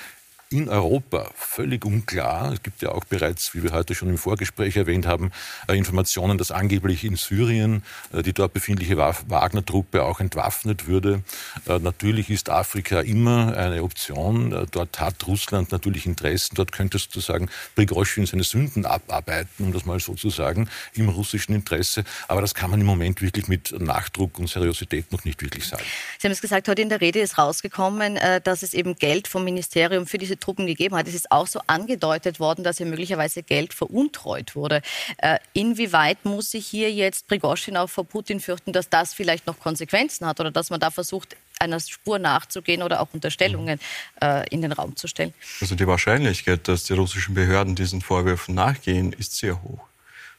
in 0.54 0.70
Europa 0.70 1.32
völlig 1.36 1.84
unklar. 1.84 2.54
Es 2.54 2.62
gibt 2.62 2.84
ja 2.84 2.90
auch 2.90 3.04
bereits, 3.06 3.56
wie 3.56 3.64
wir 3.64 3.72
heute 3.72 3.96
schon 3.96 4.10
im 4.10 4.20
Vorgespräch 4.20 4.78
erwähnt 4.78 5.08
haben, 5.08 5.32
äh, 5.68 5.76
Informationen, 5.76 6.38
dass 6.38 6.52
angeblich 6.52 7.04
in 7.04 7.16
Syrien 7.16 7.84
äh, 8.14 8.22
die 8.22 8.34
dort 8.34 8.54
befindliche 8.54 8.96
Wagner-Truppe 8.98 10.04
auch 10.04 10.20
entwaffnet 10.20 10.86
würde. 10.86 11.24
Äh, 11.68 11.80
natürlich 11.80 12.30
ist 12.30 12.52
Afrika 12.52 13.02
immer 13.02 13.58
eine 13.58 13.82
Option. 13.82 14.68
Dort 14.70 15.00
hat 15.00 15.26
Russland 15.26 15.72
natürlich 15.72 16.06
Interessen. 16.06 16.54
Dort 16.54 16.72
könnte 16.72 17.00
sozusagen 17.00 17.50
Prigozhin 17.74 18.28
seine 18.28 18.44
Sünden 18.44 18.86
abarbeiten, 18.86 19.66
um 19.66 19.74
das 19.74 19.86
mal 19.86 20.00
so 20.00 20.14
zu 20.14 20.30
sagen, 20.30 20.70
im 20.94 21.10
russischen 21.10 21.56
Interesse. 21.56 22.04
Aber 22.28 22.42
das 22.42 22.54
kann 22.54 22.70
man 22.70 22.80
im 22.80 22.86
Moment 22.86 23.24
wirklich 23.24 23.48
mit 23.48 23.74
Nachdruck 23.80 24.38
und 24.38 24.48
Seriosität 24.48 25.12
noch 25.12 25.26
nicht 25.26 25.42
wirklich 25.42 25.66
sagen. 25.66 25.84
Sie 26.20 26.28
haben 26.28 26.32
es 26.32 26.42
gesagt, 26.42 26.68
heute 26.68 26.84
in 26.84 26.90
der 26.90 27.02
Rede 27.02 27.20
ist 27.20 27.40
rausgekommen, 27.40 28.20
dass 28.44 28.62
es 28.62 28.76
eben 28.76 28.96
Geld 28.96 29.28
vom 29.28 29.44
Ministerium 29.44 30.06
für 30.06 30.20
diese 30.20 30.38
Truppen 30.44 30.68
gegeben 30.68 30.96
hat. 30.96 31.08
Es 31.08 31.16
ist 31.16 31.32
auch 31.32 31.48
so 31.48 31.62
angedeutet 31.68 32.40
worden, 32.40 32.64
dass 32.64 32.78
hier 32.78 32.86
möglicherweise 32.86 33.44
Geld 33.44 33.74
veruntreut 33.74 34.56
wurde. 34.56 34.82
Äh, 35.18 35.40
inwieweit 35.54 36.26
muss 36.26 36.52
sich 36.52 36.68
hier 36.68 36.92
jetzt 36.92 37.28
Prigozhin 37.28 37.78
auch 37.78 37.90
vor 37.90 38.04
Putin 38.04 38.40
fürchten, 38.40 38.74
dass 38.74 38.90
das 38.90 39.14
vielleicht 39.14 39.48
noch 39.48 39.60
Konsequenzen 39.60 40.28
hat 40.28 40.40
oder 40.40 40.52
dass 40.52 40.70
man 40.70 40.80
da 40.80 40.92
versucht, 40.92 41.36
einer 41.60 41.80
Spur 41.80 42.20
nachzugehen 42.20 42.84
oder 42.84 43.00
auch 43.00 43.08
Unterstellungen 43.14 43.80
äh, 44.22 44.48
in 44.50 44.62
den 44.62 44.74
Raum 44.74 44.96
zu 44.96 45.08
stellen. 45.08 45.34
Also 45.62 45.76
die 45.76 45.88
Wahrscheinlichkeit, 45.88 46.68
dass 46.68 46.84
die 46.84 46.94
russischen 46.94 47.36
Behörden 47.36 47.76
diesen 47.76 48.02
Vorwürfen 48.02 48.54
nachgehen, 48.54 49.14
ist 49.14 49.38
sehr 49.38 49.64
hoch. 49.64 49.80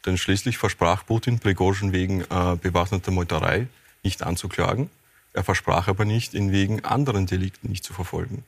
Denn 0.04 0.18
schließlich 0.18 0.58
versprach 0.58 1.06
Putin 1.06 1.38
Prigozhin 1.38 1.92
wegen 1.92 2.20
äh, 2.22 2.56
bewaffneter 2.60 3.10
Meuterei 3.10 3.68
nicht 4.02 4.22
anzuklagen. 4.22 4.90
Er 5.32 5.44
versprach 5.44 5.88
aber 5.88 6.04
nicht, 6.04 6.34
ihn 6.34 6.52
wegen 6.52 6.84
anderen 6.84 7.26
Delikten 7.26 7.70
nicht 7.70 7.84
zu 7.84 7.94
verfolgen. 7.94 8.44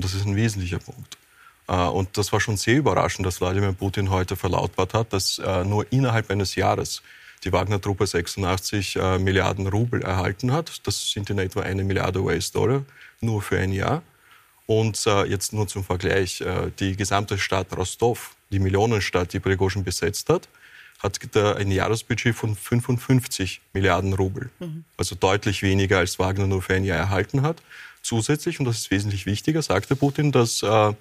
Und 0.00 0.04
das 0.04 0.14
ist 0.14 0.24
ein 0.24 0.34
wesentlicher 0.34 0.78
Punkt. 0.78 1.18
Äh, 1.68 1.74
und 1.74 2.16
das 2.16 2.32
war 2.32 2.40
schon 2.40 2.56
sehr 2.56 2.78
überraschend, 2.78 3.26
dass 3.26 3.42
Wladimir 3.42 3.72
Putin 3.72 4.08
heute 4.08 4.34
verlautbart 4.34 4.94
hat, 4.94 5.12
dass 5.12 5.38
äh, 5.38 5.62
nur 5.62 5.92
innerhalb 5.92 6.30
eines 6.30 6.54
Jahres 6.54 7.02
die 7.44 7.52
Wagner-Truppe 7.52 8.06
86 8.06 8.96
äh, 8.96 9.18
Milliarden 9.18 9.66
Rubel 9.66 10.00
erhalten 10.00 10.52
hat. 10.52 10.86
Das 10.86 11.10
sind 11.10 11.28
in 11.28 11.38
etwa 11.38 11.60
eine 11.60 11.84
Milliarde 11.84 12.22
US-Dollar 12.22 12.82
nur 13.20 13.42
für 13.42 13.58
ein 13.58 13.72
Jahr. 13.72 14.02
Und 14.64 15.04
jetzt 15.26 15.52
nur 15.52 15.66
zum 15.66 15.82
Vergleich, 15.82 16.44
die 16.78 16.94
gesamte 16.94 17.38
Stadt 17.38 17.76
Rostov, 17.76 18.36
die 18.50 18.60
Millionenstadt, 18.60 19.32
die 19.32 19.40
Prigozhin 19.40 19.82
besetzt 19.82 20.28
hat, 20.28 20.48
hat 21.00 21.18
ein 21.34 21.72
Jahresbudget 21.72 22.36
von 22.36 22.54
55 22.54 23.60
Milliarden 23.72 24.12
Rubel. 24.12 24.48
Mhm. 24.60 24.84
Also 24.96 25.16
deutlich 25.16 25.62
weniger, 25.62 25.98
als 25.98 26.20
Wagner 26.20 26.46
nur 26.46 26.62
für 26.62 26.74
ein 26.74 26.84
Jahr 26.84 26.98
erhalten 26.98 27.42
hat. 27.42 27.60
Zusätzlich, 28.02 28.58
und 28.60 28.66
das 28.66 28.78
ist 28.78 28.90
wesentlich 28.90 29.26
wichtiger, 29.26 29.62
sagte 29.62 29.96
Putin, 29.96 30.32
dass 30.32 30.62
äh, 30.62 30.92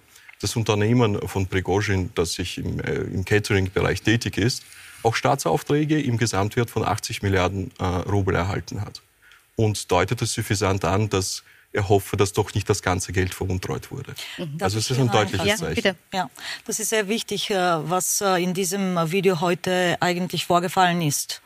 das 0.42 0.56
Unternehmen 0.56 1.28
von 1.28 1.48
Prigozhin, 1.48 2.12
das 2.16 2.34
sich 2.34 2.58
im, 2.58 2.80
äh, 2.80 2.94
im 2.94 3.26
Catering-Bereich 3.26 4.02
tätig 4.02 4.38
ist, 4.38 4.64
auch 5.04 5.16
Staatsaufträge 5.16 6.02
im 6.02 6.18
Gesamtwert 6.18 6.70
von 6.70 6.84
80 6.84 7.22
Milliarden 7.22 7.72
äh, 7.80 7.84
Rubel 7.84 8.36
erhalten 8.36 8.82
hat. 8.82 9.02
Und 9.56 9.92
deutet 9.92 10.22
es 10.22 10.34
suffisant 10.34 10.86
an, 10.86 11.10
dass 11.10 11.44
er 11.72 11.88
hoffe, 11.88 12.18
dass 12.18 12.34
doch 12.34 12.54
nicht 12.54 12.70
das 12.70 12.82
ganze 12.82 13.14
Geld 13.14 13.34
veruntreut 13.34 13.92
wurde. 13.92 14.16
Mhm. 14.38 14.58
Also 14.60 14.80
es 14.80 14.90
ist 14.90 15.00
ein 15.00 15.12
deutliches 15.12 15.48
ja, 15.48 15.56
Zeichen. 15.56 15.76
Bitte. 15.76 15.96
Ja, 16.12 16.30
das 16.66 16.80
ist 16.80 16.90
sehr 16.90 17.08
wichtig, 17.08 17.52
äh, 17.52 17.56
was 17.56 18.22
äh, 18.22 18.42
in 18.42 18.54
diesem 18.54 18.96
Video 19.12 19.40
heute 19.40 19.98
eigentlich 20.00 20.46
vorgefallen 20.46 21.02
ist. 21.02 21.42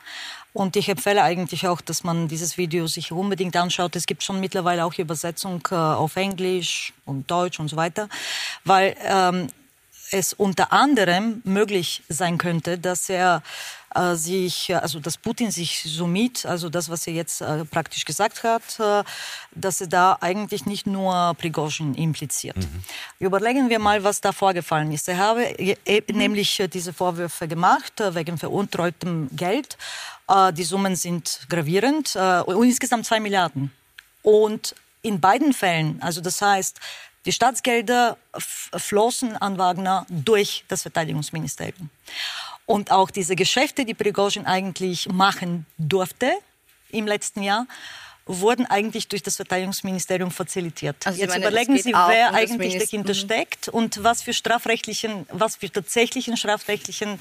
Und 0.54 0.76
ich 0.76 0.88
empfehle 0.88 1.24
eigentlich 1.24 1.68
auch, 1.68 1.82
dass 1.82 2.04
man 2.04 2.28
dieses 2.28 2.58
Video 2.58 2.86
sich 2.86 3.12
unbedingt 3.12 3.56
anschaut. 3.56 3.96
Es 3.96 4.06
gibt 4.06 4.24
schon 4.24 4.40
mittlerweile 4.40 4.86
auch 4.86 4.94
Übersetzung 4.94 5.68
äh, 5.72 5.76
auf 5.76 6.16
Englisch 6.16 6.94
und 7.06 7.30
Deutsch 7.30 7.60
und 7.60 7.70
so 7.70 7.76
weiter, 7.76 8.08
weil 8.64 8.96
ähm, 9.04 9.48
es 10.14 10.32
unter 10.32 10.72
anderem 10.72 11.42
möglich 11.44 12.04
sein 12.08 12.38
könnte, 12.38 12.78
dass 12.78 13.10
er 13.10 13.42
äh, 13.96 14.16
sich, 14.16 14.74
also 14.76 15.00
dass 15.00 15.18
Putin 15.18 15.50
sich 15.50 15.84
somit, 15.86 16.46
also 16.46 16.70
das, 16.70 16.88
was 16.90 17.08
er 17.08 17.14
jetzt 17.14 17.42
äh, 17.42 17.66
praktisch 17.66 18.06
gesagt 18.06 18.44
hat, 18.44 18.80
äh, 18.80 19.04
dass 19.56 19.82
er 19.82 19.88
da 19.88 20.18
eigentlich 20.22 20.68
nicht 20.68 20.86
nur 20.86 21.34
Prigozhin 21.38 21.96
impliziert. 21.96 22.58
Mhm. 22.58 22.84
Überlegen 23.20 23.70
wir 23.70 23.80
mal, 23.80 24.04
was 24.04 24.22
da 24.22 24.32
vorgefallen 24.32 24.92
ist. 24.92 25.10
Er 25.10 25.18
habe 25.18 25.56
mhm. 25.58 26.18
nämlich 26.18 26.62
diese 26.72 26.94
Vorwürfe 26.94 27.48
gemacht 27.48 27.94
wegen 28.12 28.38
veruntreutem 28.38 29.30
Geld. 29.36 29.78
die 30.54 30.64
Summen 30.64 30.96
sind 30.96 31.42
gravierend 31.50 32.16
und 32.46 32.66
insgesamt 32.66 33.06
zwei 33.06 33.20
Milliarden. 33.20 33.72
Und 34.22 34.76
in 35.02 35.20
beiden 35.20 35.54
Fällen, 35.54 36.02
also 36.02 36.22
das 36.22 36.42
heißt, 36.42 36.80
die 37.26 37.32
Staatsgelder 37.32 38.18
flossen 38.38 39.38
an 39.38 39.58
Wagner 39.58 40.06
durch 40.10 40.66
das 40.68 40.82
Verteidigungsministerium. 40.82 41.90
Und 42.66 42.92
auch 42.92 43.12
diese 43.12 43.36
Geschäfte, 43.36 43.86
die 43.86 43.94
Prigozhin 43.94 44.46
eigentlich 44.46 45.10
machen 45.10 45.66
durfte 45.78 46.34
im 46.92 47.08
letzten 47.08 47.44
Jahr, 47.44 47.68
wurden 48.26 48.66
eigentlich 48.66 49.10
durch 49.10 49.22
das 49.22 49.36
Verteidigungsministerium 49.36 50.32
facilitiert. 50.32 50.96
Also 51.06 51.20
Jetzt 51.20 51.32
meine, 51.32 51.48
überlegen 51.48 51.78
Sie, 51.78 51.92
wer 51.92 52.30
um 52.30 52.36
eigentlich 52.36 52.78
dahinter 52.78 53.14
steckt 53.14 53.68
und 53.68 54.02
was 54.04 54.22
für 54.22 54.34
strafrechtlichen, 54.34 55.28
was 55.30 55.58
für 55.58 55.70
tatsächlichen 55.70 56.38
strafrechtlichen 56.38 57.20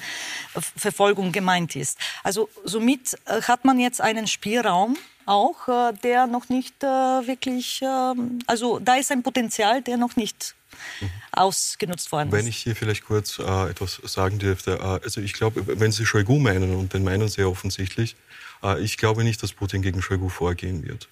Verfolgung 0.77 1.33
gemeint 1.33 1.75
ist. 1.75 1.97
Also 2.23 2.49
somit 2.63 3.15
äh, 3.25 3.41
hat 3.41 3.65
man 3.65 3.79
jetzt 3.79 3.99
einen 3.99 4.27
Spielraum, 4.27 4.97
auch, 5.25 5.67
äh, 5.67 5.93
der 6.03 6.27
noch 6.27 6.49
nicht 6.49 6.83
äh, 6.83 6.87
wirklich, 6.87 7.81
ähm, 7.81 8.39
also 8.47 8.79
da 8.79 8.95
ist 8.95 9.11
ein 9.11 9.23
Potenzial, 9.23 9.81
der 9.81 9.97
noch 9.97 10.15
nicht 10.15 10.55
mhm. 11.01 11.09
ausgenutzt 11.31 12.11
worden 12.11 12.29
ist. 12.29 12.33
Wenn 12.33 12.47
ich 12.47 12.57
hier 12.57 12.75
vielleicht 12.75 13.05
kurz 13.05 13.39
äh, 13.39 13.69
etwas 13.69 14.01
sagen 14.03 14.39
dürfte. 14.39 14.79
Also 14.81 15.21
ich 15.21 15.33
glaube, 15.33 15.79
wenn 15.79 15.91
Sie 15.91 16.05
Shoigu 16.05 16.39
meinen, 16.39 16.75
und 16.75 16.93
den 16.93 17.03
meinen 17.03 17.27
Sie 17.27 17.43
offensichtlich, 17.43 18.15
äh, 18.63 18.81
ich 18.81 18.97
glaube 18.97 19.23
nicht, 19.23 19.41
dass 19.43 19.53
Putin 19.53 19.81
gegen 19.81 20.01
Shoigu 20.01 20.29
vorgehen 20.29 20.85
wird. 20.85 21.07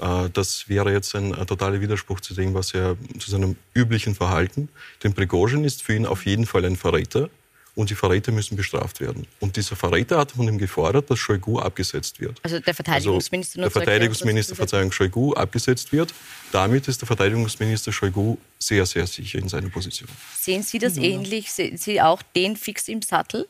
Äh, 0.00 0.30
das 0.30 0.68
wäre 0.68 0.92
jetzt 0.92 1.14
ein 1.14 1.32
totaler 1.46 1.80
Widerspruch 1.80 2.20
zu 2.20 2.34
dem, 2.34 2.54
was 2.54 2.74
er 2.74 2.96
zu 3.18 3.30
seinem 3.30 3.56
üblichen 3.74 4.14
Verhalten. 4.14 4.68
Denn 5.02 5.14
Prigozhin 5.14 5.64
ist 5.64 5.82
für 5.82 5.94
ihn 5.94 6.06
auf 6.06 6.26
jeden 6.26 6.46
Fall 6.46 6.64
ein 6.64 6.76
Verräter 6.76 7.30
und 7.76 7.90
die 7.90 7.94
Verräter 7.94 8.32
müssen 8.32 8.56
bestraft 8.56 9.00
werden. 9.00 9.26
Und 9.38 9.56
dieser 9.56 9.76
Verräter 9.76 10.18
hat 10.18 10.32
von 10.32 10.48
ihm 10.48 10.58
gefordert, 10.58 11.10
dass 11.10 11.18
Shoigu 11.18 11.58
abgesetzt 11.60 12.20
wird. 12.20 12.40
Also 12.42 12.58
der 12.58 12.74
Verteidigungsminister. 12.74 13.62
Also 13.62 13.68
der 13.68 13.82
Verteidigungsminister, 13.82 14.56
Verzeihung, 14.56 14.90
Shoigu 14.90 15.34
abgesetzt 15.34 15.92
wird. 15.92 16.12
Damit 16.52 16.88
ist 16.88 17.02
der 17.02 17.06
Verteidigungsminister 17.06 17.92
Shoigu 17.92 18.38
sehr, 18.58 18.86
sehr 18.86 19.06
sicher 19.06 19.38
in 19.38 19.48
seiner 19.48 19.68
Position. 19.68 20.08
Sehen 20.34 20.62
Sie 20.62 20.78
das 20.78 20.96
ja. 20.96 21.02
ähnlich? 21.02 21.52
Sehen 21.52 21.76
Sie 21.76 22.00
auch 22.00 22.22
den 22.34 22.56
fix 22.56 22.88
im 22.88 23.02
Sattel? 23.02 23.46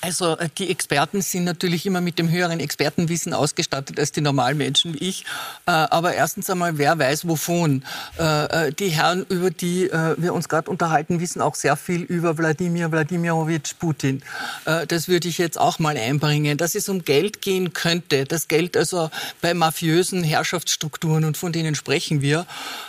Also 0.00 0.36
äh, 0.38 0.48
die 0.56 0.70
Experten 0.70 1.22
sind 1.22 1.44
natürlich 1.44 1.86
immer 1.86 2.00
mit 2.00 2.18
dem 2.18 2.30
höheren 2.30 2.60
Expertenwissen 2.60 3.32
ausgestattet 3.34 3.98
als 3.98 4.12
die 4.12 4.20
normalen 4.20 4.58
Menschen 4.58 4.94
wie 4.94 4.98
ich. 4.98 5.24
Äh, 5.66 5.72
aber 5.72 6.14
erstens 6.14 6.48
einmal, 6.48 6.78
wer 6.78 6.98
weiß 6.98 7.26
wovon. 7.26 7.84
Äh, 8.16 8.72
die 8.72 8.88
Herren, 8.88 9.26
über 9.28 9.50
die 9.50 9.90
wir 10.16 10.34
uns 10.34 10.48
gerade 10.48 10.70
unterhalten, 10.70 11.20
wissen 11.20 11.40
auch 11.40 11.54
sehr 11.54 11.76
viel 11.76 12.02
über 12.02 12.38
Wladimir 12.38 12.90
Wladimirovich 12.90 13.78
Putin. 13.78 14.22
Das 14.64 15.08
würde 15.08 15.28
ich 15.28 15.38
jetzt 15.38 15.58
auch 15.58 15.78
mal 15.78 15.96
einbringen. 15.96 16.58
Dass 16.58 16.74
es 16.74 16.88
um 16.88 17.04
Geld 17.04 17.40
gehen 17.40 17.72
könnte, 17.72 18.24
das 18.24 18.48
Geld 18.48 18.76
also 18.76 19.10
bei 19.40 19.54
mafiösen 19.54 20.22
Herrschaftsstrukturen 20.22 21.24
und 21.24 21.36
von 21.36 21.52
denen 21.52 21.74
sprechen 21.74 22.20
wir. 22.20 22.46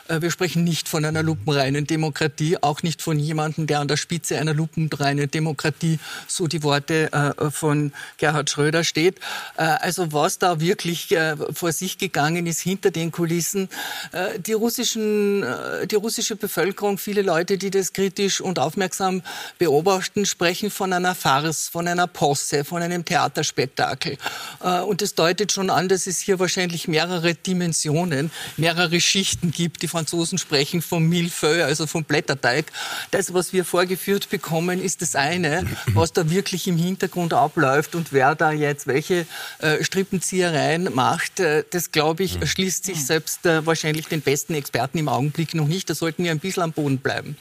Wir 0.08 0.32
sprechen 0.32 0.64
nicht 0.64 0.90
von 0.90 1.06
einer 1.06 1.24
lupenreinen 1.24 1.88
Demokratie, 1.88 2.58
auch 2.62 2.84
nicht 2.84 3.02
von 3.02 3.20
jemandem, 3.20 3.68
der 3.68 3.80
an 3.80 3.88
der 3.88 3.98
Spitze 3.98 4.38
einer 4.38 4.54
lupenreinen 4.54 5.30
Demokratie 5.30 6.00
so 6.28 6.48
die 6.48 6.64
Worte 6.68 7.12
äh, 7.14 7.50
von 7.50 7.94
Gerhard 8.18 8.50
Schröder 8.50 8.84
steht. 8.84 9.20
Äh, 9.56 9.64
also 9.64 10.12
was 10.12 10.38
da 10.38 10.60
wirklich 10.60 11.12
äh, 11.14 11.38
vor 11.54 11.72
sich 11.72 11.98
gegangen 11.98 12.46
ist 12.46 12.60
hinter 12.60 12.92
den 12.92 13.12
Kulissen. 13.12 13.70
Die, 14.46 14.54
russischen, 14.54 15.46
die 15.90 15.96
russische 15.96 16.36
Bevölkerung, 16.36 16.98
viele 16.98 17.22
Leute, 17.22 17.58
die 17.58 17.70
das 17.70 17.94
kritisch 17.94 18.42
und 18.42 18.60
aufmerksam 18.60 19.22
beobachten, 19.58 20.26
sprechen 20.26 20.70
von 20.72 20.92
einer 20.94 21.16
Farce, 21.16 21.70
von 21.70 21.88
einer 21.88 22.08
Posse, 22.08 22.66
von 22.66 22.82
einem 22.82 23.06
Theaterspektakel. 23.06 24.18
Und 24.88 25.02
das 25.02 25.16
deutet 25.16 25.52
schon 25.52 25.70
an, 25.70 25.88
dass 25.88 26.08
es 26.08 26.20
hier 26.20 26.40
wahrscheinlich 26.40 26.88
mehrere 26.88 27.36
Dimensionen, 27.36 28.32
mehrere 28.58 29.00
Schichten 29.00 29.52
gibt. 29.52 29.82
Die 29.82 29.88
Franzosen 29.88 30.38
sprechen 30.38 30.82
vom 30.82 31.08
Millefeuille, 31.08 31.66
also 31.66 31.88
vom 31.88 32.04
Blätterteig. 32.04 32.72
Das, 33.12 33.34
was 33.34 33.54
wir 33.54 33.66
vorgeführt 33.66 34.30
bekommen, 34.30 34.82
ist 34.82 35.02
das 35.02 35.16
eine. 35.16 35.66
Was 35.94 36.14
da 36.14 36.30
wirklich 36.30 36.57
wirklich 36.58 36.68
im 36.68 36.78
Hintergrund 36.78 37.34
abläuft 37.34 37.94
und 37.94 38.12
wer 38.12 38.34
da 38.34 38.52
jetzt 38.52 38.88
welche 38.88 39.28
äh, 39.60 39.84
Strippenziehereien 39.84 40.90
macht, 40.96 41.40
äh, 41.40 41.64
das 41.70 41.92
glaube 41.92 42.24
ich, 42.24 42.40
mhm. 42.40 42.48
schließt 42.48 42.84
sich 42.84 43.06
selbst 43.06 43.46
äh, 43.46 43.64
wahrscheinlich 43.66 44.08
den 44.08 44.22
besten 44.22 44.56
Experten 44.56 44.98
im 44.98 45.08
Augenblick 45.08 45.54
noch 45.54 45.68
nicht. 45.68 45.88
Da 45.90 45.94
sollten 45.94 46.24
wir 46.24 46.32
ein 46.32 46.40
bisschen 46.40 46.64
am 46.64 46.72
Boden 46.72 46.98
bleiben. 46.98 47.38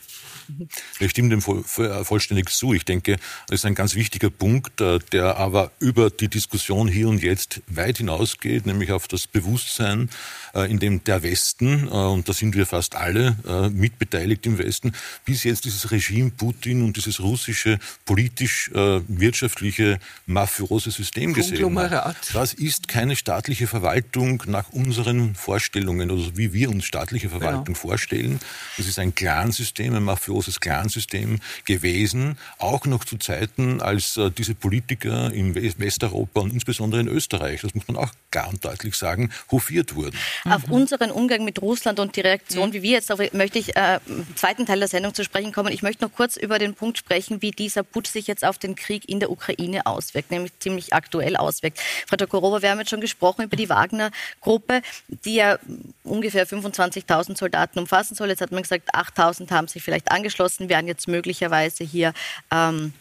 Ich 1.01 1.11
stimme 1.11 1.29
dem 1.29 1.43
vollständig 1.43 2.51
zu. 2.51 2.73
Ich 2.73 2.85
denke, 2.85 3.17
das 3.49 3.61
ist 3.61 3.67
ein 3.67 3.75
ganz 3.75 3.95
wichtiger 3.95 4.31
Punkt, 4.31 4.81
äh, 4.81 4.99
der 5.13 5.37
aber 5.37 5.71
über 5.79 6.11
die 6.11 6.29
Diskussion 6.29 6.89
hier 6.89 7.09
und 7.09 7.23
jetzt 7.23 7.61
weit 7.69 7.99
hinausgeht, 7.99 8.67
nämlich 8.67 8.93
auf 8.93 9.09
das 9.09 9.27
Bewusstsein, 9.27 10.09
äh, 10.55 10.71
in 10.71 10.79
dem 10.79 11.05
der 11.05 11.23
Westen, 11.23 11.89
äh, 11.89 11.91
und 11.91 12.29
da 12.29 12.33
sind 12.33 12.55
wir 12.55 12.67
fast 12.67 12.95
alle 12.97 13.37
mitbeteiligt 13.71 14.47
im 14.47 14.59
Westen, 14.59 14.93
bis 15.25 15.45
jetzt 15.45 15.65
dieses 15.65 15.91
Regime 15.91 16.31
Putin 16.31 16.83
und 16.83 16.97
dieses 16.97 17.21
russische 17.21 17.79
politisch-wirtschaftliche 18.05 19.99
mafiose 20.27 20.91
System 20.91 21.33
gesehen 21.35 21.79
hat. 21.79 22.17
Das 22.33 22.53
ist 22.55 22.89
keine 22.89 23.17
staatliche 23.17 23.67
Verwaltung 23.67 24.43
nach 24.47 24.71
unseren 24.71 25.35
Vorstellungen, 25.35 26.11
also 26.11 26.37
wie 26.37 26.53
wir 26.53 26.71
uns 26.71 26.85
staatliche 26.85 27.29
Verwaltung 27.29 27.65
genau. 27.65 27.79
vorstellen. 27.79 28.41
Das 28.77 28.87
ist 28.87 28.99
ein 28.99 29.15
Clansystem, 29.15 29.95
ein 29.95 30.03
mafioses 30.03 30.36
mafiöses 30.37 30.61
Clansystem 30.61 31.41
gewesen, 31.65 32.39
auch 32.59 32.85
noch 32.87 33.05
zu 33.05 33.17
Zeiten, 33.17 33.81
als 33.81 34.17
äh, 34.17 34.31
diese 34.31 34.55
Politiker 34.55 35.33
in 35.33 35.55
Westeuropa 35.55 36.41
und 36.41 36.53
insbesondere 36.53 37.01
in 37.01 37.09
Österreich, 37.09 37.63
das 37.63 37.75
muss 37.75 37.89
man 37.89 37.97
auch 37.97 38.11
klar 38.31 38.49
und 38.49 38.65
deutlich 38.65 38.95
sagen, 38.97 39.31
hofiert 39.51 39.95
wurden. 39.95 40.17
Auf 40.45 40.67
mhm. 40.67 40.73
unseren 40.73 41.11
Umgang 41.11 41.45
mit 41.45 41.63
Russland 41.63 42.01
und 42.01 42.17
die 42.17 42.21
Reaktion, 42.21 42.73
wie 42.73 42.83
wir 42.83 42.93
jetzt, 42.93 43.11
auf, 43.11 43.21
möchte 43.33 43.59
ich 43.59 43.77
äh, 43.77 43.99
im 44.07 44.37
zweiten 44.37 44.67
Teil 44.67 44.79
der 44.79 44.89
Sendung 44.89 45.15
zu 45.15 45.25
sprechen 45.25 45.53
kommen. 45.53 45.73
Ich 45.73 45.83
möchte 45.83 46.05
noch 46.05 46.13
kurz 46.13 46.37
über 46.37 46.59
den 46.59 46.75
Punkt 46.75 46.99
sprechen, 46.99 47.43
wie 47.43 47.51
dieser 47.51 47.83
Putsch 47.83 48.09
sich 48.09 48.27
jetzt 48.27 48.45
auf 48.45 48.59
den 48.59 48.77
Krieg 48.77 49.09
in 49.09 49.21
der 49.21 49.31
Ukraine 49.31 49.87
auswirkt, 49.87 50.31
nämlich 50.31 50.53
ziemlich 50.59 50.93
aktuell 50.93 51.37
auswirkt. 51.37 51.81
Frau 52.07 52.17
Tokorova, 52.17 52.63
wir 52.63 52.71
haben 52.71 52.79
jetzt 52.79 52.91
schon 52.91 53.01
gesprochen 53.01 53.45
über 53.45 53.57
die 53.57 53.69
Wagner-Gruppe, 53.69 54.83
die 55.09 55.37
ja 55.37 55.59
ungefähr 56.05 56.47
25.000 56.47 57.37
Soldaten 57.37 57.79
umfassen 57.79 58.15
soll. 58.15 58.29
Jetzt 58.29 58.41
hat 58.41 58.53
man 58.53 58.63
gesagt, 58.63 58.95
8.000 58.95 59.51
haben 59.51 59.69
sich 59.69 59.83
vielleicht 59.83 60.11
angeschlossen, 60.11 60.26
werden 60.29 60.89
jetzt 60.89 61.09
möglicherweise 61.09 61.85
hier 61.85 62.13
ähm, 62.51 62.93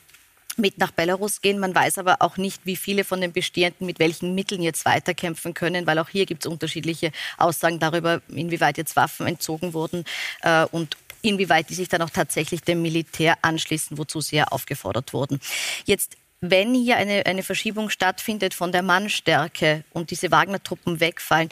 mit 0.58 0.78
nach 0.78 0.92
Belarus 0.92 1.42
gehen. 1.42 1.60
Man 1.60 1.76
weiß 1.76 1.98
aber 1.98 2.18
auch 2.20 2.38
nicht, 2.38 2.66
wie 2.66 2.76
viele 2.76 3.04
von 3.04 3.22
den 3.22 3.34
Bestehenden 3.34 3.86
mit 3.86 4.00
welchen 4.00 4.36
Mitteln 4.36 4.62
jetzt 4.62 4.86
weiterkämpfen 4.86 5.54
können, 5.54 5.86
weil 5.86 6.00
auch 6.00 6.10
hier 6.10 6.26
gibt 6.26 6.46
es 6.46 6.52
unterschiedliche 6.52 7.12
Aussagen 7.38 7.80
darüber, 7.80 8.22
inwieweit 8.30 8.78
jetzt 8.78 8.96
Waffen 8.96 9.28
entzogen 9.28 9.74
wurden 9.74 10.06
äh, 10.42 10.66
und 10.66 10.98
inwieweit 11.22 11.70
die 11.70 11.76
sich 11.76 11.90
dann 11.90 12.02
auch 12.02 12.10
tatsächlich 12.10 12.62
dem 12.62 12.82
Militär 12.82 13.38
anschließen, 13.42 13.98
wozu 13.98 14.22
sie 14.22 14.38
ja 14.38 14.46
aufgefordert 14.46 15.14
wurden. 15.14 15.40
Jetzt 15.86 16.18
wenn 16.42 16.74
hier 16.76 16.98
eine, 16.98 17.26
eine 17.26 17.44
Verschiebung 17.44 17.90
stattfindet 17.90 18.54
von 18.54 18.72
der 18.72 18.84
Mannstärke 18.84 19.84
und 19.94 20.12
diese 20.12 20.32
Wagner-Truppen 20.32 21.00
wegfallen, 21.00 21.50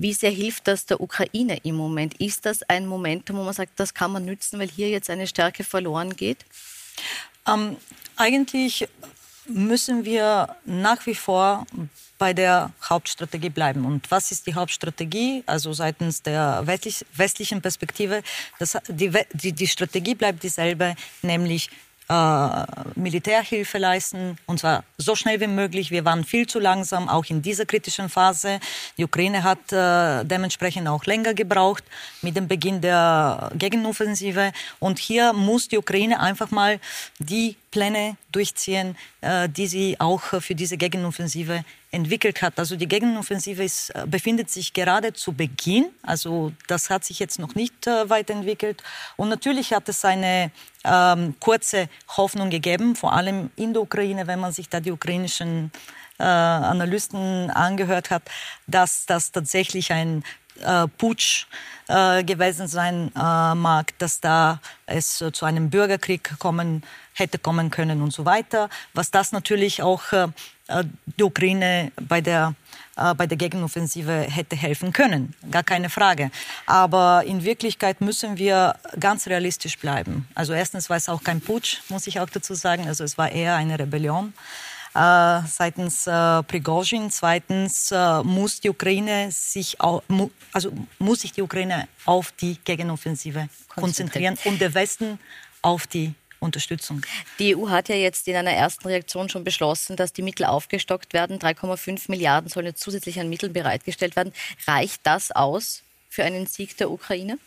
wie 0.00 0.14
sehr 0.14 0.30
hilft 0.30 0.66
das 0.66 0.86
der 0.86 1.00
Ukraine 1.00 1.58
im 1.62 1.74
Moment? 1.74 2.14
Ist 2.20 2.46
das 2.46 2.62
ein 2.62 2.86
Momentum, 2.86 3.36
wo 3.36 3.42
man 3.42 3.52
sagt, 3.52 3.78
das 3.78 3.92
kann 3.92 4.10
man 4.10 4.24
nützen, 4.24 4.58
weil 4.58 4.68
hier 4.68 4.88
jetzt 4.88 5.10
eine 5.10 5.26
Stärke 5.26 5.62
verloren 5.62 6.16
geht? 6.16 6.38
Ähm, 7.46 7.76
eigentlich 8.16 8.88
müssen 9.46 10.06
wir 10.06 10.56
nach 10.64 11.04
wie 11.04 11.14
vor 11.14 11.66
bei 12.16 12.32
der 12.32 12.72
Hauptstrategie 12.88 13.50
bleiben. 13.50 13.84
Und 13.84 14.10
was 14.10 14.30
ist 14.30 14.46
die 14.46 14.54
Hauptstrategie? 14.54 15.42
Also 15.44 15.74
seitens 15.74 16.22
der 16.22 16.62
westlichen 16.66 17.60
Perspektive, 17.60 18.22
das, 18.58 18.78
die, 18.88 19.12
die, 19.34 19.52
die 19.52 19.66
Strategie 19.66 20.14
bleibt 20.14 20.42
dieselbe, 20.42 20.94
nämlich 21.20 21.68
äh, 22.10 22.64
Militärhilfe 22.96 23.78
leisten, 23.78 24.36
und 24.46 24.58
zwar 24.58 24.82
so 24.98 25.14
schnell 25.14 25.40
wie 25.40 25.46
möglich. 25.46 25.92
Wir 25.92 26.04
waren 26.04 26.24
viel 26.24 26.46
zu 26.46 26.58
langsam, 26.58 27.08
auch 27.08 27.24
in 27.26 27.40
dieser 27.40 27.66
kritischen 27.66 28.08
Phase. 28.08 28.58
Die 28.98 29.04
Ukraine 29.04 29.44
hat 29.44 29.72
äh, 29.72 30.24
dementsprechend 30.24 30.88
auch 30.88 31.04
länger 31.04 31.34
gebraucht 31.34 31.84
mit 32.20 32.36
dem 32.36 32.48
Beginn 32.48 32.80
der 32.80 33.52
Gegenoffensive. 33.54 34.52
Und 34.80 34.98
hier 34.98 35.32
muss 35.32 35.68
die 35.68 35.78
Ukraine 35.78 36.18
einfach 36.18 36.50
mal 36.50 36.80
die 37.20 37.56
Pläne 37.70 38.16
durchziehen, 38.32 38.96
äh, 39.20 39.48
die 39.48 39.66
sie 39.66 40.00
auch 40.00 40.22
für 40.22 40.54
diese 40.54 40.76
Gegenoffensive 40.76 41.64
entwickelt 41.92 42.42
hat. 42.42 42.58
Also 42.58 42.76
die 42.76 42.88
Gegenoffensive 42.88 43.62
ist, 43.62 43.90
äh, 43.90 44.06
befindet 44.06 44.50
sich 44.50 44.72
gerade 44.72 45.12
zu 45.12 45.32
Beginn. 45.32 45.86
Also 46.02 46.52
das 46.68 46.90
hat 46.90 47.04
sich 47.04 47.18
jetzt 47.18 47.38
noch 47.38 47.54
nicht 47.54 47.86
äh, 47.86 48.08
weiterentwickelt. 48.08 48.82
Und 49.16 49.28
natürlich 49.28 49.72
hat 49.72 49.88
es 49.88 50.04
eine 50.04 50.50
ähm, 50.84 51.34
kurze 51.40 51.88
Hoffnung 52.16 52.50
gegeben, 52.50 52.96
vor 52.96 53.12
allem 53.12 53.50
in 53.56 53.72
der 53.72 53.82
Ukraine, 53.82 54.26
wenn 54.26 54.40
man 54.40 54.52
sich 54.52 54.68
da 54.68 54.80
die 54.80 54.92
ukrainischen 54.92 55.70
äh, 56.20 56.22
Analysten 56.22 57.50
angehört 57.50 58.10
hat, 58.10 58.22
dass 58.66 59.06
das 59.06 59.32
tatsächlich 59.32 59.90
ein 59.90 60.22
äh, 60.62 60.86
Putsch 60.98 61.46
äh, 61.88 62.22
gewesen 62.24 62.68
sein 62.68 63.10
mag, 63.14 63.98
dass 63.98 64.20
da 64.20 64.60
es 64.84 65.24
zu 65.32 65.44
einem 65.46 65.70
Bürgerkrieg 65.70 66.38
kommen 66.38 66.82
hätte 67.20 67.38
kommen 67.38 67.70
können 67.70 68.02
und 68.02 68.12
so 68.12 68.24
weiter. 68.24 68.68
Was 68.94 69.10
das 69.10 69.32
natürlich 69.32 69.82
auch 69.82 70.12
äh, 70.12 70.28
äh 70.68 70.84
die 71.18 71.22
Ukraine 71.22 71.92
bei 72.00 72.20
der 72.20 72.54
äh, 72.96 73.14
bei 73.14 73.26
der 73.26 73.38
Gegenoffensive 73.38 74.26
hätte 74.28 74.56
helfen 74.56 74.92
können, 74.92 75.34
gar 75.50 75.62
keine 75.62 75.88
Frage. 75.88 76.30
Aber 76.66 77.22
in 77.24 77.44
Wirklichkeit 77.44 78.00
müssen 78.00 78.36
wir 78.36 78.76
ganz 78.98 79.26
realistisch 79.26 79.78
bleiben. 79.78 80.28
Also 80.34 80.52
erstens 80.52 80.90
war 80.90 80.96
es 80.96 81.08
auch 81.08 81.22
kein 81.22 81.40
Putsch, 81.40 81.78
muss 81.88 82.06
ich 82.06 82.20
auch 82.20 82.28
dazu 82.28 82.54
sagen. 82.54 82.86
Also 82.88 83.04
es 83.04 83.16
war 83.16 83.30
eher 83.30 83.54
eine 83.54 83.78
Rebellion 83.78 84.34
äh, 84.94 85.40
seitens 85.46 86.06
äh, 86.06 86.42
Prigozhin. 86.42 87.10
Zweitens 87.10 87.90
äh, 87.92 88.22
muss 88.22 88.60
die 88.60 88.70
Ukraine 88.70 89.30
sich 89.30 89.80
au, 89.80 90.02
mu, 90.08 90.30
also 90.52 90.72
muss 90.98 91.20
sich 91.20 91.32
die 91.32 91.42
Ukraine 91.42 91.88
auf 92.04 92.32
die 92.32 92.58
Gegenoffensive 92.64 93.48
konzentrieren 93.68 94.36
und 94.44 94.60
der 94.60 94.74
Westen 94.74 95.18
auf 95.62 95.86
die 95.86 96.14
Unterstützung. 96.40 97.02
Die 97.38 97.54
EU 97.54 97.68
hat 97.68 97.88
ja 97.88 97.94
jetzt 97.94 98.26
in 98.26 98.34
einer 98.34 98.52
ersten 98.52 98.88
Reaktion 98.88 99.28
schon 99.28 99.44
beschlossen, 99.44 99.96
dass 99.96 100.12
die 100.12 100.22
Mittel 100.22 100.46
aufgestockt 100.46 101.12
werden. 101.12 101.38
3,5 101.38 102.04
Milliarden 102.08 102.50
sollen 102.50 102.66
jetzt 102.66 102.82
zusätzlich 102.82 103.20
an 103.20 103.28
Mitteln 103.28 103.52
bereitgestellt 103.52 104.16
werden. 104.16 104.32
Reicht 104.66 105.00
das 105.04 105.30
aus 105.30 105.82
für 106.08 106.24
einen 106.24 106.46
Sieg 106.46 106.76
der 106.78 106.90
Ukraine? 106.90 107.38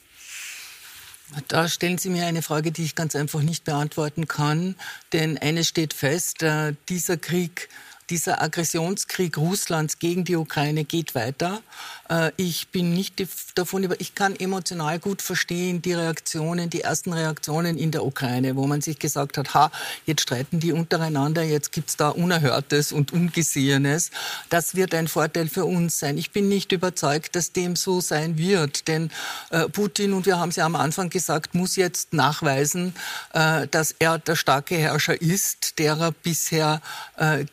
Da 1.48 1.68
stellen 1.68 1.98
Sie 1.98 2.10
mir 2.10 2.26
eine 2.26 2.42
Frage, 2.42 2.72
die 2.72 2.84
ich 2.84 2.96
ganz 2.96 3.16
einfach 3.16 3.42
nicht 3.42 3.64
beantworten 3.64 4.28
kann. 4.28 4.76
Denn 5.14 5.38
eines 5.38 5.68
steht 5.68 5.94
fest, 5.94 6.44
äh, 6.44 6.74
dieser 6.90 7.18
Krieg 7.18 7.70
dieser 8.10 8.42
Aggressionskrieg 8.42 9.38
Russlands 9.38 10.00
gegen 10.00 10.24
die 10.24 10.36
Ukraine 10.36 10.84
geht 10.84 11.16
weiter. 11.16 11.62
Äh, 12.10 12.32
ich 12.38 12.68
bin 12.70 12.94
nicht 12.94 13.24
davon 13.56 13.84
über, 13.84 14.00
ich 14.00 14.16
kann 14.16 14.36
emotional 14.36 15.00
gut 15.00 15.22
verstehen 15.22 15.82
die 15.82 15.94
Reaktionen, 15.94 16.70
die 16.70 16.82
ersten 16.82 17.14
Reaktionen 17.14 17.78
in 17.78 17.92
der 17.92 18.06
Ukraine, 18.06 18.56
wo 18.56 18.68
man 18.68 18.82
sich 18.82 19.00
gesagt 19.00 19.38
hat, 19.38 19.54
ha, 19.54 19.72
jetzt 20.06 20.22
streiten 20.22 20.60
die 20.60 20.72
untereinander, 20.72 21.44
jetzt 21.44 21.72
gibt 21.72 21.90
es 21.90 21.98
da 21.98 22.10
Unerhörtes 22.10 22.92
und 22.92 23.14
Ungesehenes. 23.14 24.12
Das 24.50 24.76
wird 24.76 24.94
ein 24.94 25.08
Vorteil 25.08 25.48
für 25.48 25.66
uns 25.66 26.00
sein. 26.00 26.18
Ich 26.18 26.32
bin 26.32 26.50
nicht 26.50 26.72
überzeugt, 26.72 27.36
dass 27.36 27.52
dem 27.52 27.76
so 27.76 28.02
sein 28.02 28.38
wird, 28.38 28.88
denn 28.88 29.12
äh, 29.50 29.68
Putin, 29.70 30.14
und 30.14 30.26
wir 30.26 30.40
haben 30.40 30.50
es 30.50 30.58
ja 30.58 30.66
am 30.66 30.76
Anfang 30.76 31.10
gesagt, 31.10 31.56
muss 31.56 31.76
jetzt 31.76 32.14
nachweisen, 32.14 32.94
äh, 33.34 33.68
dass 33.68 33.96
er 34.00 34.20
der 34.20 34.36
starke 34.36 34.76
Herrscher 34.76 35.20
ist, 35.22 35.80
der 35.80 35.98
er 35.98 36.12
bisher 36.12 36.82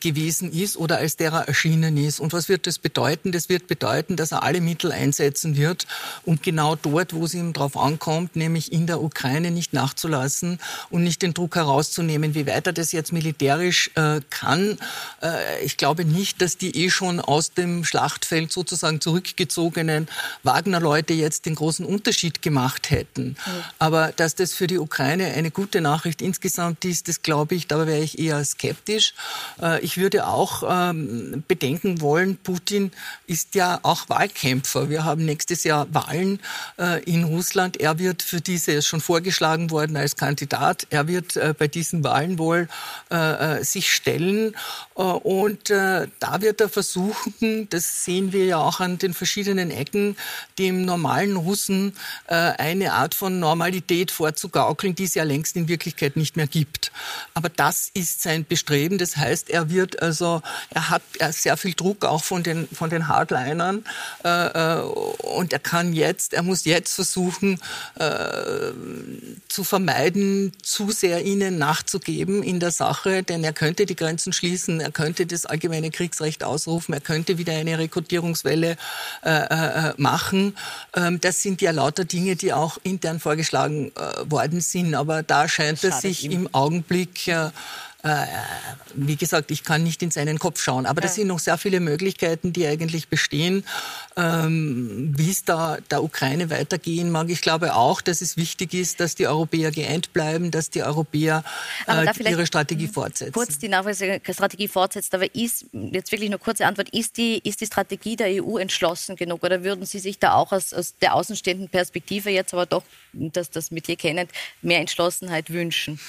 gewesen 0.01 0.40
ist 0.49 0.77
oder 0.77 0.99
als 0.99 1.17
der 1.17 1.33
er 1.33 1.49
erschienen 1.49 1.97
ist. 1.97 2.21
Und 2.21 2.33
was 2.33 2.49
wird 2.49 2.67
das 2.67 2.79
bedeuten? 2.79 3.33
Das 3.33 3.49
wird 3.49 3.67
bedeuten, 3.67 4.17
dass 4.17 4.33
er 4.33 4.43
alle 4.43 4.61
Mittel 4.61 4.93
einsetzen 4.93 5.57
wird, 5.57 5.87
um 6.25 6.41
genau 6.41 6.77
dort, 6.77 7.13
wo 7.13 7.25
es 7.25 7.35
ihm 7.35 7.53
drauf 7.53 7.77
ankommt, 7.77 8.37
nämlich 8.37 8.73
in 8.73 8.87
der 8.87 9.03
Ukraine 9.03 9.51
nicht 9.51 9.73
nachzulassen 9.73 10.59
und 10.91 11.03
nicht 11.03 11.23
den 11.23 11.35
Druck 11.35 11.57
herauszunehmen. 11.57 12.35
Wie 12.35 12.47
weit 12.47 12.67
er 12.67 12.73
das 12.73 12.93
jetzt 12.93 13.13
militärisch 13.13 13.91
äh, 13.95 14.21
kann, 14.31 14.79
äh, 15.23 15.65
ich 15.65 15.77
glaube 15.77 16.05
nicht, 16.05 16.41
dass 16.41 16.57
die 16.57 16.85
eh 16.85 16.91
schon 16.91 17.21
aus 17.21 17.53
dem 17.53 17.85
Schlachtfeld 17.85 18.53
sozusagen 18.53 19.01
zurückgezogenen 19.01 20.09
Wagner-Leute 20.43 21.15
jetzt 21.15 21.47
den 21.47 21.55
großen 21.55 21.85
Unterschied 21.85 22.43
gemacht 22.43 22.91
hätten. 22.91 23.37
Aber 23.79 24.13
dass 24.17 24.35
das 24.35 24.53
für 24.53 24.67
die 24.67 24.79
Ukraine 24.79 25.27
eine 25.35 25.51
gute 25.51 25.81
Nachricht 25.81 26.23
insgesamt 26.23 26.85
ist, 26.85 27.09
das 27.09 27.23
glaube 27.23 27.55
ich, 27.55 27.67
da 27.67 27.87
wäre 27.87 28.01
ich 28.01 28.19
eher 28.19 28.45
skeptisch. 28.45 29.15
Äh, 29.61 29.81
ich 29.81 29.97
würde 29.97 30.27
auch 30.31 30.63
ähm, 30.69 31.43
bedenken 31.49 32.01
wollen, 32.01 32.37
Putin 32.37 32.93
ist 33.27 33.55
ja 33.55 33.81
auch 33.83 34.09
Wahl 34.09 34.21
Wahlkämpfer. 34.21 34.91
Wir 34.91 35.05
haben 35.05 35.25
nächstes 35.25 35.65
Jahr 35.65 35.87
Wahlen 35.95 36.41
äh, 36.79 37.03
in 37.05 37.25
Russland. 37.25 37.79
Er 37.79 37.99
wird 37.99 38.23
für 38.23 38.41
diese, 38.41 38.73
ist 38.73 38.87
schon 38.87 39.01
vorgeschlagen 39.01 39.71
worden 39.71 39.97
als 39.97 40.17
Kandidat, 40.17 40.87
er 40.91 41.09
wird 41.09 41.37
äh, 41.37 41.55
bei 41.59 41.69
diesen 41.69 42.05
Wahlen 42.05 42.39
wohl 42.39 42.69
äh, 43.11 43.61
äh 43.61 43.65
sich 43.65 43.93
stellen. 43.93 44.55
Äh, 44.97 45.03
und 45.03 45.71
äh, 45.71 46.09
da 46.19 46.43
wird 46.43 46.61
er 46.61 46.69
versuchen, 46.69 47.69
das 47.71 48.05
sehen 48.05 48.33
wir 48.33 48.45
ja 48.45 48.59
auch 48.59 48.81
an 48.81 48.99
den 48.99 49.15
verschiedenen 49.15 49.71
Ecken, 49.71 50.17
dem 50.59 50.85
normalen 50.85 51.37
Russen 51.37 51.95
eine 52.27 52.93
Art 52.93 53.15
von 53.15 53.41
Normalität 53.41 54.11
vorzugaukeln, 54.11 54.95
die 54.95 55.05
es 55.05 55.15
ja 55.15 55.25
längst 55.25 55.57
in 55.57 55.69
Wirklichkeit 55.69 56.17
nicht 56.17 56.37
mehr 56.37 56.47
gibt. 56.47 56.93
Aber 57.35 57.49
das 57.49 57.91
ist 57.95 58.23
sein 58.23 58.45
Bestreben. 58.45 58.99
Das 58.99 59.17
heißt, 59.17 59.51
er 59.51 59.71
wird 59.71 60.01
also, 60.21 60.43
er 60.69 60.91
hat 60.91 61.03
sehr 61.31 61.57
viel 61.57 61.73
Druck 61.73 62.05
auch 62.05 62.23
von 62.23 62.43
den, 62.43 62.69
von 62.69 62.91
den 62.91 63.09
Hardlinern. 63.09 63.85
Äh, 64.25 64.79
äh, 64.79 64.81
und 64.83 65.53
er 65.53 65.59
kann 65.59 65.93
jetzt, 65.93 66.35
er 66.35 66.43
muss 66.43 66.65
jetzt 66.65 66.95
versuchen 66.95 67.59
äh, 67.99 68.73
zu 69.49 69.65
vermeiden, 69.65 70.53
zu 70.63 70.91
sehr 70.91 71.25
ihnen 71.25 71.59
nachzugeben 71.59 72.43
in 72.43 72.61
der 72.61 72.71
Sache, 72.71 73.23
denn 73.23 73.43
er 73.45 73.53
könnte 73.53 73.87
die 73.87 73.97
Grenzen 73.97 74.33
schließen, 74.33 74.81
er 74.81 74.91
könnte 74.91 75.25
das 75.27 75.47
allgemeine 75.47 75.91
Kriegsrecht 75.91 76.45
ausrufen, 76.45 76.93
er 76.93 77.01
könnte 77.01 77.39
wieder 77.39 77.55
eine 77.55 77.79
Rekrutierungswelle 77.79 78.77
machen. 79.97 80.57
Ähm, 80.95 81.21
das 81.21 81.43
sind 81.43 81.63
ja 81.63 81.71
lauter 81.71 82.05
Dinge, 82.05 82.37
die 82.37 82.53
auch 82.53 82.79
intern 82.83 83.21
vorgeschlagen 83.21 83.93
worden 84.25 84.61
sind, 84.61 84.95
aber 84.95 85.23
da 85.23 85.49
scheint 85.49 85.83
es 85.85 86.01
sich 86.01 86.25
im 86.25 86.53
Augenblick 86.53 87.31
äh, 88.03 88.27
wie 88.95 89.17
gesagt, 89.17 89.51
ich 89.51 89.63
kann 89.63 89.83
nicht 89.83 90.03
in 90.03 90.11
seinen 90.11 90.39
Kopf 90.39 90.61
schauen. 90.61 90.87
Aber 90.87 91.01
ja. 91.01 91.07
das 91.07 91.17
sind 91.17 91.27
noch 91.27 91.39
sehr 91.39 91.59
viele 91.59 91.81
Möglichkeiten, 91.81 92.53
die 92.53 92.67
eigentlich 92.67 93.09
bestehen, 93.09 93.65
ähm, 94.17 95.13
wie 95.17 95.31
es 95.31 95.45
da 95.45 95.79
der 95.91 96.03
Ukraine 96.03 96.51
weitergehen 96.51 97.11
mag. 97.11 97.29
Ich 97.29 97.43
glaube 97.43 97.75
auch, 97.75 98.01
dass 98.01 98.23
es 98.23 98.37
wichtig 98.37 98.75
ist, 98.75 99.01
dass 99.01 99.15
die 99.15 99.27
Europäer 99.27 99.71
geeint 99.71 100.13
bleiben, 100.13 100.51
dass 100.51 100.71
die 100.71 100.83
Europäer 100.83 101.45
äh, 101.87 102.07
ihre 102.29 102.47
Strategie 102.47 102.89
fortsetzen. 102.89 103.33
Kurz 103.33 103.59
die 103.59 103.69
Nachweisstrategie 103.69 104.69
fortsetzt, 104.69 105.15
aber 105.15 105.35
ist, 105.35 105.67
jetzt 105.73 106.11
wirklich 106.13 106.31
nur 106.31 106.39
kurze 106.39 106.67
Antwort, 106.67 106.89
ist 106.91 107.17
die, 107.17 107.39
ist 107.45 107.61
die 107.61 107.67
Strategie 107.67 108.17
der 108.17 108.43
EU 108.43 108.57
entschlossen 108.57 109.17
genug 109.17 109.43
oder 109.43 109.63
würden 109.63 109.85
Sie 109.85 109.99
sich 109.99 110.19
da 110.19 110.35
auch 110.35 110.53
aus, 110.53 110.73
aus 110.73 110.95
der 110.99 111.15
außenstehenden 111.15 111.69
Perspektive 111.69 112.31
jetzt 112.31 112.55
aber 112.55 112.67
doch, 112.67 112.83
dass 113.13 113.51
das 113.51 113.71
mit 113.71 113.89
dir 113.89 113.97
kennend, 113.97 114.31
mehr 114.63 114.81
Entschlossenheit 114.81 115.51
wünschen? 115.51 116.01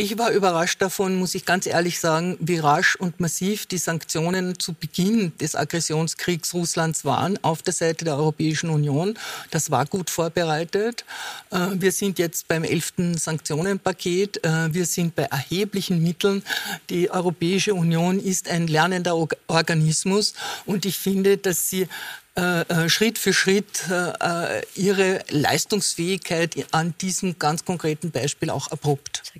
Ich 0.00 0.16
war 0.16 0.30
überrascht 0.30 0.80
davon, 0.80 1.16
muss 1.16 1.34
ich 1.34 1.44
ganz 1.44 1.66
ehrlich 1.66 1.98
sagen, 1.98 2.36
wie 2.38 2.58
rasch 2.58 2.94
und 2.94 3.18
massiv 3.18 3.66
die 3.66 3.78
Sanktionen 3.78 4.56
zu 4.56 4.72
Beginn 4.72 5.36
des 5.38 5.56
Aggressionskriegs 5.56 6.54
Russlands 6.54 7.04
waren 7.04 7.36
auf 7.42 7.62
der 7.62 7.74
Seite 7.74 8.04
der 8.04 8.16
Europäischen 8.16 8.70
Union. 8.70 9.18
Das 9.50 9.72
war 9.72 9.86
gut 9.86 10.08
vorbereitet. 10.08 11.04
Äh, 11.50 11.70
wir 11.72 11.90
sind 11.90 12.20
jetzt 12.20 12.46
beim 12.46 12.62
elften 12.62 13.18
Sanktionenpaket. 13.18 14.44
Äh, 14.44 14.72
wir 14.72 14.86
sind 14.86 15.16
bei 15.16 15.24
erheblichen 15.24 16.00
Mitteln. 16.00 16.44
Die 16.90 17.10
Europäische 17.10 17.74
Union 17.74 18.20
ist 18.20 18.48
ein 18.48 18.68
lernender 18.68 19.16
Organismus 19.48 20.34
und 20.64 20.86
ich 20.86 20.96
finde, 20.96 21.38
dass 21.38 21.70
sie 21.70 21.88
äh, 22.38 22.60
äh, 22.60 22.88
Schritt 22.88 23.18
für 23.18 23.32
Schritt 23.32 23.82
äh, 23.90 24.62
ihre 24.76 25.24
Leistungsfähigkeit 25.28 26.54
an 26.70 26.94
diesem 27.00 27.36
ganz 27.36 27.64
konkreten 27.64 28.12
Beispiel 28.12 28.50
auch 28.50 28.70
erprobt. 28.70 29.32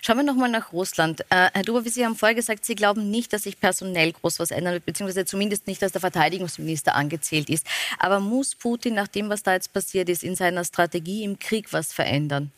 Schauen 0.00 0.16
wir 0.16 0.24
nochmal 0.24 0.50
nach 0.50 0.72
Russland. 0.72 1.24
Herr 1.28 1.62
Duber, 1.62 1.82
Sie 1.84 2.04
haben 2.04 2.16
vorher 2.16 2.34
gesagt, 2.34 2.64
Sie 2.64 2.74
glauben 2.74 3.10
nicht, 3.12 3.32
dass 3.32 3.44
sich 3.44 3.60
personell 3.60 4.12
groß 4.12 4.40
was 4.40 4.50
ändern 4.50 4.74
wird, 4.74 4.86
beziehungsweise 4.86 5.24
zumindest 5.24 5.68
nicht, 5.68 5.80
dass 5.82 5.92
der 5.92 6.00
Verteidigungsminister 6.00 6.96
angezählt 6.96 7.48
ist. 7.48 7.64
Aber 8.00 8.18
muss 8.18 8.56
Putin 8.56 8.94
nach 8.94 9.06
dem, 9.06 9.28
was 9.28 9.44
da 9.44 9.52
jetzt 9.52 9.72
passiert 9.72 10.08
ist, 10.08 10.24
in 10.24 10.34
seiner 10.34 10.64
Strategie 10.64 11.22
im 11.22 11.38
Krieg 11.38 11.72
was 11.72 11.92
verändern? 11.92 12.50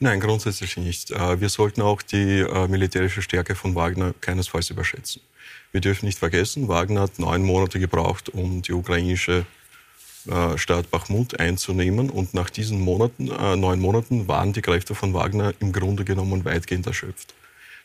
Nein, 0.00 0.18
grundsätzlich 0.18 0.76
nicht. 0.76 1.10
Wir 1.10 1.48
sollten 1.48 1.82
auch 1.82 2.02
die 2.02 2.44
militärische 2.68 3.22
Stärke 3.22 3.54
von 3.54 3.76
Wagner 3.76 4.12
keinesfalls 4.20 4.70
überschätzen. 4.70 5.20
Wir 5.72 5.80
dürfen 5.80 6.06
nicht 6.06 6.18
vergessen, 6.18 6.68
Wagner 6.68 7.02
hat 7.02 7.18
neun 7.18 7.42
Monate 7.44 7.78
gebraucht, 7.78 8.28
um 8.28 8.62
die 8.62 8.72
ukrainische 8.72 9.46
äh, 10.28 10.58
Stadt 10.58 10.90
Bachmut 10.90 11.38
einzunehmen. 11.38 12.10
Und 12.10 12.34
nach 12.34 12.50
diesen 12.50 12.80
Monaten, 12.80 13.30
äh, 13.30 13.56
neun 13.56 13.80
Monaten 13.80 14.28
waren 14.28 14.52
die 14.52 14.62
Kräfte 14.62 14.94
von 14.94 15.14
Wagner 15.14 15.54
im 15.60 15.72
Grunde 15.72 16.04
genommen 16.04 16.44
weitgehend 16.44 16.86
erschöpft. 16.86 17.34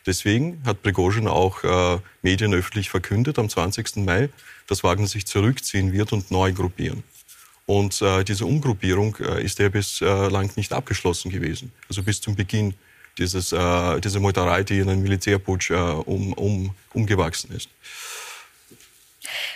Deswegen 0.04 0.62
hat 0.64 0.82
Prigozhin 0.82 1.28
auch 1.28 1.64
äh, 1.64 1.98
medienöffentlich 2.22 2.90
verkündet 2.90 3.38
am 3.38 3.48
20. 3.48 3.96
Mai, 3.96 4.28
dass 4.66 4.84
Wagner 4.84 5.06
sich 5.06 5.26
zurückziehen 5.26 5.92
wird 5.92 6.12
und 6.12 6.30
neu 6.30 6.52
gruppieren. 6.52 7.04
Und 7.66 8.00
äh, 8.02 8.22
diese 8.22 8.46
Umgruppierung 8.46 9.16
äh, 9.16 9.42
ist 9.42 9.58
ja 9.58 9.68
bislang 9.68 10.50
nicht 10.56 10.72
abgeschlossen 10.72 11.30
gewesen. 11.30 11.72
Also 11.88 12.02
bis 12.02 12.20
zum 12.20 12.36
Beginn 12.36 12.74
dieses, 13.18 13.52
äh, 13.52 14.00
diese 14.00 14.20
Meuterei, 14.20 14.62
die 14.62 14.78
in 14.78 14.88
einen 14.88 15.02
Militärputsch 15.02 15.70
äh, 15.70 15.74
um, 15.74 16.32
um, 16.34 16.74
umgewachsen 16.92 17.52
ist. 17.52 17.68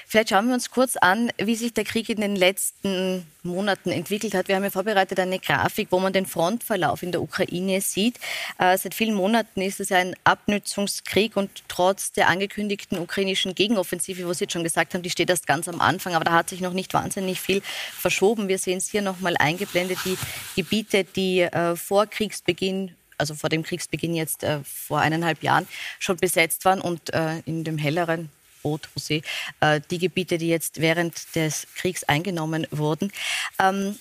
Vielleicht 0.07 0.31
schauen 0.31 0.49
wir 0.49 0.55
uns 0.55 0.71
kurz 0.71 0.97
an, 0.97 1.31
wie 1.39 1.55
sich 1.55 1.73
der 1.73 1.85
Krieg 1.85 2.09
in 2.09 2.21
den 2.21 2.35
letzten 2.35 3.27
Monaten 3.45 3.91
entwickelt 3.91 4.35
hat. 4.35 4.49
Wir 4.49 4.57
haben 4.57 4.65
ja 4.65 4.71
vorbereitet 4.71 5.21
eine 5.21 5.39
Grafik, 5.39 5.89
wo 5.91 6.01
man 6.01 6.13
den 6.13 6.27
Frontverlauf 6.27 7.05
in 7.05 7.13
der 7.13 7.23
Ukraine 7.23 7.81
sieht. 7.81 8.19
Äh, 8.59 8.77
seit 8.77 8.95
vielen 8.95 9.15
Monaten 9.15 9.61
ist 9.61 9.79
es 9.79 9.93
ein 9.93 10.17
Abnützungskrieg 10.25 11.37
und 11.37 11.51
trotz 11.69 12.11
der 12.11 12.29
angekündigten 12.29 12.99
ukrainischen 12.99 13.55
Gegenoffensive, 13.55 14.27
wo 14.27 14.33
Sie 14.33 14.45
jetzt 14.45 14.53
schon 14.53 14.65
gesagt 14.65 14.95
haben, 14.95 15.03
die 15.03 15.11
steht 15.11 15.31
erst 15.31 15.47
ganz 15.47 15.69
am 15.69 15.81
Anfang, 15.81 16.15
aber 16.15 16.25
da 16.25 16.33
hat 16.33 16.49
sich 16.49 16.61
noch 16.61 16.73
nicht 16.73 16.93
wahnsinnig 16.93 17.41
viel 17.41 17.63
verschoben. 17.97 18.49
Wir 18.49 18.59
sehen 18.59 18.79
es 18.79 18.91
hier 18.91 19.03
nochmal 19.03 19.37
eingeblendet, 19.39 19.99
die 20.05 20.19
Gebiete, 20.57 21.05
die 21.05 21.43
äh, 21.43 21.77
vor 21.77 22.07
Kriegsbeginn 22.07 22.97
also 23.21 23.35
vor 23.35 23.51
dem 23.51 23.63
Kriegsbeginn 23.63 24.15
jetzt 24.15 24.43
äh, 24.43 24.61
vor 24.65 25.01
eineinhalb 25.01 25.43
Jahren 25.43 25.69
schon 25.99 26.17
besetzt 26.17 26.65
waren 26.65 26.81
und 26.81 27.13
äh, 27.15 27.39
in 27.47 27.65
dem 27.65 27.79
helleren 27.79 28.31
Rot, 28.65 28.89
Rosé, 28.97 29.23
äh, 29.61 29.81
die 29.91 29.99
Gebiete, 29.99 30.39
die 30.39 30.49
jetzt 30.49 30.81
während 30.81 31.35
des 31.35 31.67
Kriegs 31.77 32.05
eingenommen 32.05 32.67
wurden. 32.71 33.13
Ähm, 33.59 33.99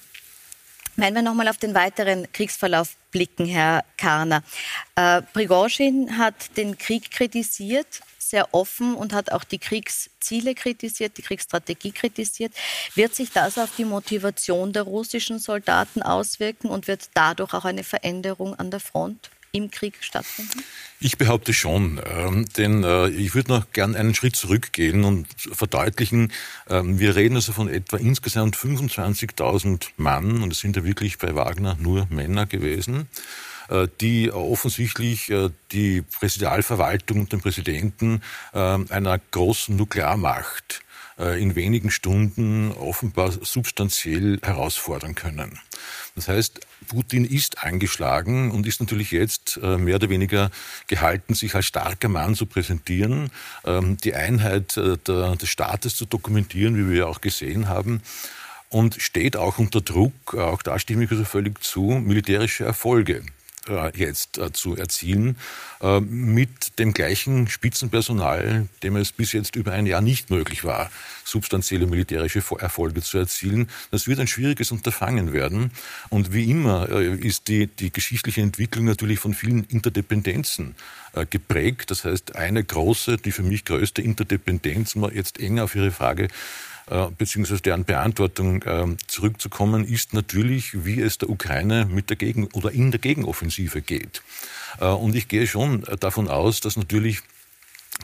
wenn 1.00 1.16
wir 1.16 1.22
nochmal 1.22 1.48
auf 1.48 1.58
den 1.58 1.74
weiteren 1.74 2.32
Kriegsverlauf 2.32 2.96
blicken, 3.12 3.46
Herr 3.46 3.84
Karner. 3.98 4.44
Äh, 4.96 5.22
Prigozhin 5.22 6.18
hat 6.18 6.58
den 6.58 6.78
Krieg 6.78 7.12
kritisiert, 7.12 8.02
sehr 8.18 8.54
offen 8.54 8.96
und 8.96 9.14
hat 9.14 9.32
auch 9.32 9.44
die 9.44 9.58
Kriegsziele 9.58 10.54
kritisiert, 10.54 11.18
die 11.18 11.22
Kriegsstrategie 11.22 11.92
kritisiert. 11.92 12.54
Wird 12.96 13.16
sich 13.16 13.32
das 13.32 13.58
auf 13.58 13.70
die 13.78 13.86
Motivation 13.86 14.74
der 14.74 14.84
russischen 14.84 15.40
Soldaten 15.40 16.02
auswirken 16.04 16.70
und 16.70 16.88
wird 16.88 17.10
dadurch 17.14 17.54
auch 17.54 17.66
eine 17.66 17.84
Veränderung 17.84 18.54
an 18.56 18.70
der 18.70 18.80
Front 18.80 19.32
im 19.52 19.72
Krieg 19.72 19.96
stattfinden? 20.02 20.64
Ich 21.00 21.18
behaupte 21.18 21.54
schon, 21.54 22.02
ähm, 22.06 22.46
denn 22.58 22.84
äh, 22.84 23.08
ich 23.10 23.34
würde 23.34 23.52
noch 23.54 23.72
gern 23.72 23.96
einen 23.96 24.14
Schritt 24.14 24.36
zurückgehen 24.36 25.06
und 25.06 25.28
verdeutlichen, 25.38 26.34
ähm, 26.70 27.00
wir 27.00 27.16
reden 27.16 27.36
also 27.36 27.54
von 27.54 27.70
etwa 27.70 27.98
insgesamt 27.98 28.56
25.000 28.56 29.90
Mann 29.98 30.44
und 30.44 30.52
es 30.52 30.60
sind 30.60 30.76
ja 30.76 30.84
wirklich 30.84 31.18
bei 31.18 31.36
Wagner 31.36 31.78
nur 31.80 32.08
Männer 32.10 32.46
gewesen. 32.46 33.08
Äh, 33.70 33.88
die 34.02 34.32
offensichtlich 34.32 35.30
äh, 35.30 35.50
die 35.72 36.02
Präsidialverwaltung 36.02 37.22
und 37.22 37.32
den 37.32 37.42
Präsidenten 37.42 38.22
einer 38.52 39.20
großen 39.32 39.76
Nuklearmacht 39.76 40.82
in 41.20 41.56
wenigen 41.56 41.92
Stunden 41.92 42.72
offenbar 42.72 43.32
substanziell 43.32 44.40
herausfordern 44.42 45.16
können. 45.16 45.60
Das 46.16 46.28
heißt, 46.28 46.62
Putin 46.88 47.26
ist 47.26 47.64
eingeschlagen 47.64 48.52
und 48.52 48.66
ist 48.66 48.80
natürlich 48.80 49.12
jetzt 49.12 49.58
mehr 49.62 49.96
oder 49.96 50.10
weniger 50.10 50.50
gehalten, 50.88 51.34
sich 51.34 51.56
als 51.56 51.66
starker 51.66 52.08
Mann 52.08 52.36
zu 52.36 52.46
präsentieren, 52.46 53.32
ähm, 53.66 53.98
die 53.98 54.14
Einheit 54.14 54.76
des 54.78 55.50
Staates 55.50 55.96
zu 55.96 56.06
dokumentieren, 56.06 56.78
wie 56.78 56.90
wir 56.90 57.00
ja 57.00 57.06
auch 57.08 57.22
gesehen 57.22 57.68
haben 57.68 58.02
und 58.70 59.02
steht 59.02 59.36
auch 59.36 59.58
unter 59.58 59.82
Druck, 59.82 60.36
auch 60.36 60.62
da 60.62 60.80
stimme 60.80 61.04
ich 61.04 61.12
also 61.12 61.26
völlig 61.26 61.62
zu, 61.64 61.82
militärische 61.82 62.66
Erfolge 62.66 63.18
äh, 63.18 63.39
jetzt 63.96 64.38
äh, 64.38 64.52
zu 64.52 64.76
erzielen, 64.76 65.38
äh, 65.82 66.00
mit 66.00 66.80
dem 66.80 66.94
gleichen 66.94 67.48
Spitzenpersonal, 67.48 68.68
dem 68.84 68.96
es 68.96 69.12
bis 69.12 69.34
jetzt 69.34 69.56
über 69.56 69.74
ein 69.74 69.86
Jahr 69.86 70.02
nicht 70.02 70.30
möglich 70.30 70.64
war, 70.64 70.90
substanzielle 71.24 71.86
militärische 71.86 72.44
Erfolge 72.60 73.02
zu 73.02 73.18
erzielen. 73.18 73.70
Das 73.92 74.08
wird 74.08 74.20
ein 74.20 74.28
schwieriges 74.28 74.72
Unterfangen 74.72 75.34
werden. 75.34 75.72
Und 76.10 76.34
wie 76.34 76.50
immer 76.50 76.90
ist 76.90 77.48
die, 77.48 77.68
die 77.68 77.92
geschichtliche 77.92 78.42
Entwicklung 78.42 78.86
natürlich 78.86 79.20
von 79.20 79.34
vielen 79.34 79.64
Interdependenzen 79.66 80.76
geprägt. 81.30 81.92
Das 81.92 82.06
heißt, 82.06 82.36
eine 82.36 82.64
große, 82.64 83.18
die 83.18 83.32
für 83.32 83.44
mich 83.44 83.66
größte 83.66 84.02
Interdependenz, 84.02 84.96
um 84.96 85.10
jetzt 85.14 85.40
enger 85.40 85.66
auf 85.66 85.76
Ihre 85.76 85.92
Frage 85.92 86.30
äh, 86.90 87.08
beziehungsweise 87.18 87.62
deren 87.62 87.86
Beantwortung 87.86 88.64
äh, 88.64 88.86
zurückzukommen, 89.08 89.86
ist 89.86 90.14
natürlich, 90.14 90.86
wie 90.86 91.02
es 91.02 91.18
der 91.18 91.30
Ukraine 91.30 91.86
mit 91.86 92.10
der 92.10 92.18
Gegen- 92.18 92.48
oder 92.48 92.72
in 92.72 92.92
der 92.92 93.00
Gegenoffensive 93.00 93.82
geht. 93.82 94.22
Äh, 94.80 94.86
und 94.88 95.16
ich 95.16 95.28
gehe 95.28 95.48
schon 95.48 95.84
davon 96.00 96.28
aus, 96.28 96.62
dass 96.62 96.78
natürlich 96.78 97.22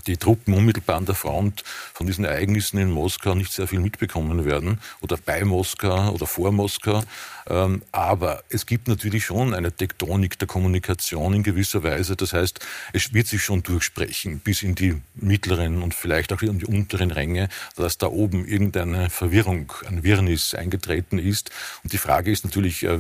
die 0.08 0.18
Truppen 0.18 0.54
unmittelbar 0.54 0.98
an 0.98 1.06
der 1.06 1.16
Front 1.16 1.64
von 1.94 2.06
diesen 2.06 2.26
Ereignissen 2.26 2.78
in 2.78 2.92
Moskau 2.92 3.34
nicht 3.34 3.52
sehr 3.52 3.68
viel 3.68 3.80
mitbekommen 3.80 4.46
werden 4.46 4.80
oder 5.02 5.18
bei 5.18 5.44
Moskau 5.44 6.12
oder 6.12 6.28
vor 6.28 6.52
Moskau. 6.52 7.04
Ähm, 7.48 7.84
aber 7.92 8.44
es 8.50 8.66
gibt 8.66 8.88
natürlich 8.88 9.26
schon 9.26 9.54
eine 9.54 9.72
Tektonik 9.72 10.40
der 10.40 10.48
Kommunikation 10.48 11.34
in 11.34 11.44
gewisser 11.44 11.84
Weise. 11.84 12.16
Das 12.16 12.34
heißt, 12.34 12.60
es 12.94 13.14
wird 13.14 13.28
sich 13.28 13.44
schon 13.44 13.64
durchsprechen 13.64 14.40
bis 14.40 14.64
in 14.64 14.76
die 14.76 15.02
mittleren 15.16 15.84
und 15.84 15.94
vielleicht 15.94 16.34
auch 16.34 16.42
in 16.42 16.60
die 16.60 16.66
unteren 16.66 17.12
Ränge, 17.12 17.50
dass 17.76 17.98
da 17.98 18.08
oben 18.08 18.46
irgendeine 18.46 19.10
Verwirrung, 19.10 19.72
ein 19.88 20.04
Wirrnis 20.04 20.56
eingetreten 20.56 21.20
ist. 21.20 21.52
Und 21.84 21.94
die 21.94 21.98
Frage 21.98 22.32
ist 22.32 22.46
natürlich 22.46 22.84
äh, 22.84 23.00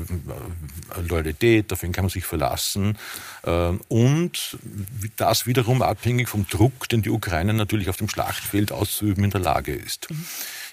Loyalität, 1.08 1.74
auf 1.74 1.82
wen 1.82 1.92
kann 1.92 2.06
man 2.06 2.12
sich 2.12 2.26
verlassen. 2.26 2.98
Äh, 3.44 3.72
und 3.88 4.58
das 5.18 5.48
wiederum 5.48 5.82
abhängig 5.82 6.30
vom 6.30 6.48
Druck, 6.48 6.88
den 6.90 7.02
die 7.02 7.10
Ukraine 7.10 7.54
natürlich 7.54 7.90
auf 7.90 7.98
dem 7.98 8.10
Schlachtfeld 8.10 8.72
auszuüben 8.72 9.24
in 9.24 9.32
der 9.32 9.42
Lage 9.42 9.74
ist. 9.74 10.08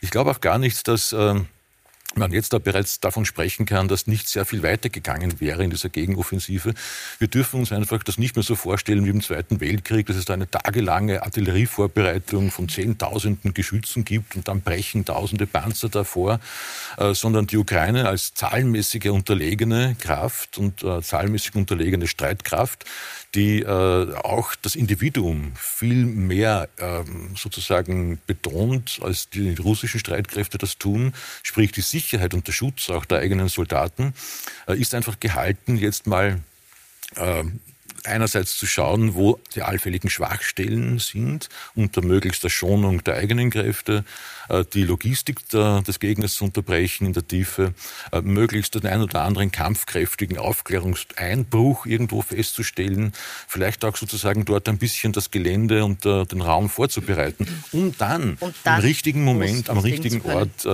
Ich 0.00 0.10
glaube 0.10 0.30
auch 0.30 0.40
gar 0.40 0.58
nicht, 0.58 0.88
dass 0.88 1.12
äh, 1.12 1.40
man 2.16 2.32
jetzt 2.32 2.52
da 2.52 2.58
bereits 2.58 3.00
davon 3.00 3.24
sprechen 3.24 3.66
kann, 3.66 3.88
dass 3.88 4.06
nicht 4.06 4.28
sehr 4.28 4.44
viel 4.44 4.62
weitergegangen 4.62 5.40
wäre 5.40 5.64
in 5.64 5.70
dieser 5.70 5.88
Gegenoffensive. 5.88 6.74
Wir 7.18 7.28
dürfen 7.28 7.60
uns 7.60 7.72
einfach 7.72 8.02
das 8.02 8.18
nicht 8.18 8.36
mehr 8.36 8.42
so 8.42 8.54
vorstellen 8.54 9.04
wie 9.04 9.10
im 9.10 9.22
Zweiten 9.22 9.60
Weltkrieg, 9.60 10.06
dass 10.06 10.16
es 10.16 10.24
da 10.24 10.34
eine 10.34 10.50
tagelange 10.50 11.22
Artillerievorbereitung 11.22 12.50
von 12.50 12.68
Zehntausenden 12.68 13.54
Geschützen 13.54 14.04
gibt 14.04 14.36
und 14.36 14.48
dann 14.48 14.60
brechen 14.60 15.04
tausende 15.04 15.46
Panzer 15.46 15.88
davor, 15.88 16.40
äh, 16.98 17.14
sondern 17.14 17.46
die 17.46 17.56
Ukraine 17.56 18.08
als 18.08 18.34
zahlenmäßige 18.34 19.06
unterlegene 19.06 19.96
Kraft 19.98 20.58
und 20.58 20.82
äh, 20.82 21.00
zahlenmäßig 21.02 21.54
unterlegene 21.54 22.06
Streitkraft 22.06 22.84
die 23.34 23.60
äh, 23.60 24.14
auch 24.24 24.54
das 24.60 24.74
Individuum 24.74 25.52
viel 25.56 26.04
mehr 26.04 26.68
ähm, 26.78 27.30
sozusagen 27.34 28.20
betont, 28.26 29.00
als 29.02 29.30
die 29.30 29.54
russischen 29.54 30.00
Streitkräfte 30.00 30.58
das 30.58 30.76
tun, 30.76 31.14
sprich 31.42 31.72
die 31.72 31.80
Sicherheit 31.80 32.01
und 32.34 32.46
der 32.46 32.52
Schutz 32.52 32.90
auch 32.90 33.04
der 33.04 33.18
eigenen 33.18 33.48
Soldaten, 33.48 34.14
äh, 34.66 34.78
ist 34.78 34.94
einfach 34.94 35.20
gehalten, 35.20 35.76
jetzt 35.76 36.06
mal 36.06 36.40
äh, 37.16 37.44
einerseits 38.04 38.56
zu 38.56 38.66
schauen, 38.66 39.14
wo 39.14 39.40
die 39.54 39.62
allfälligen 39.62 40.10
Schwachstellen 40.10 40.98
sind, 40.98 41.48
unter 41.74 42.02
möglichster 42.02 42.50
Schonung 42.50 43.04
der 43.04 43.16
eigenen 43.16 43.50
Kräfte, 43.50 44.04
äh, 44.48 44.64
die 44.72 44.84
Logistik 44.84 45.48
des 45.48 46.00
Gegners 46.00 46.34
zu 46.34 46.44
unterbrechen 46.44 47.06
in 47.06 47.12
der 47.12 47.26
Tiefe, 47.26 47.74
äh, 48.12 48.20
möglichst 48.20 48.74
den 48.74 48.86
einen 48.86 49.02
oder 49.02 49.22
anderen 49.22 49.52
kampfkräftigen 49.52 50.38
Aufklärungseinbruch 50.38 51.86
irgendwo 51.86 52.22
festzustellen, 52.22 53.12
vielleicht 53.48 53.84
auch 53.84 53.96
sozusagen 53.96 54.44
dort 54.44 54.68
ein 54.68 54.78
bisschen 54.78 55.12
das 55.12 55.30
Gelände 55.30 55.84
und 55.84 56.04
äh, 56.06 56.24
den 56.24 56.40
Raum 56.40 56.68
vorzubereiten, 56.68 57.46
um 57.72 57.96
dann, 57.96 58.36
und 58.40 58.54
dann 58.64 58.80
im 58.80 58.86
richtigen 58.86 59.24
Moment, 59.24 59.70
am 59.70 59.78
richtigen 59.78 60.22
Ort 60.22 60.64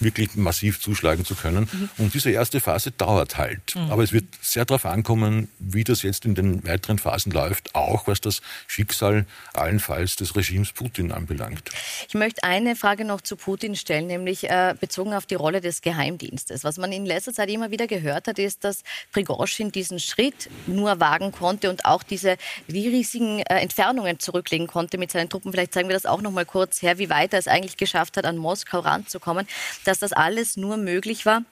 wirklich 0.00 0.34
massiv 0.36 0.80
zuschlagen 0.80 1.24
zu 1.24 1.34
können. 1.34 1.68
Mhm. 1.72 1.88
Und 1.98 2.14
diese 2.14 2.30
erste 2.30 2.60
Phase 2.60 2.90
dauert 2.90 3.38
halt. 3.38 3.74
Mhm. 3.74 3.90
Aber 3.90 4.02
es 4.02 4.12
wird 4.12 4.24
sehr 4.40 4.64
darauf 4.64 4.86
ankommen, 4.86 5.48
wie 5.58 5.84
das 5.84 6.02
jetzt 6.02 6.24
in 6.24 6.34
den 6.34 6.61
weiteren 6.64 6.98
Phasen 6.98 7.32
läuft, 7.32 7.74
auch 7.74 8.06
was 8.06 8.20
das 8.20 8.40
Schicksal 8.66 9.26
allenfalls 9.52 10.16
des 10.16 10.36
Regimes 10.36 10.72
Putin 10.72 11.12
anbelangt. 11.12 11.70
Ich 12.08 12.14
möchte 12.14 12.44
eine 12.44 12.76
Frage 12.76 13.04
noch 13.04 13.20
zu 13.20 13.36
Putin 13.36 13.76
stellen, 13.76 14.06
nämlich 14.06 14.48
äh, 14.48 14.74
bezogen 14.78 15.14
auf 15.14 15.26
die 15.26 15.34
Rolle 15.34 15.60
des 15.60 15.82
Geheimdienstes. 15.82 16.64
Was 16.64 16.78
man 16.78 16.92
in 16.92 17.06
letzter 17.06 17.32
Zeit 17.32 17.50
immer 17.50 17.70
wieder 17.70 17.86
gehört 17.86 18.28
hat, 18.28 18.38
ist, 18.38 18.64
dass 18.64 18.82
Prigozhin 19.12 19.72
diesen 19.72 19.98
Schritt 19.98 20.50
nur 20.66 21.00
wagen 21.00 21.32
konnte 21.32 21.70
und 21.70 21.84
auch 21.84 22.02
diese 22.02 22.36
die 22.68 22.88
riesigen 22.88 23.40
äh, 23.40 23.60
Entfernungen 23.60 24.18
zurücklegen 24.18 24.66
konnte 24.66 24.98
mit 24.98 25.10
seinen 25.10 25.28
Truppen. 25.28 25.52
Vielleicht 25.52 25.74
zeigen 25.74 25.88
wir 25.88 25.94
das 25.94 26.06
auch 26.06 26.22
noch 26.22 26.30
mal 26.30 26.46
kurz 26.46 26.82
her, 26.82 26.98
wie 26.98 27.10
weit 27.10 27.32
er 27.32 27.38
es 27.38 27.48
eigentlich 27.48 27.76
geschafft 27.76 28.16
hat, 28.16 28.24
an 28.24 28.36
Moskau 28.36 28.80
ranzukommen, 28.80 29.46
dass 29.84 29.98
das 29.98 30.12
alles 30.12 30.56
nur 30.56 30.76
möglich 30.76 31.26
war, 31.26 31.42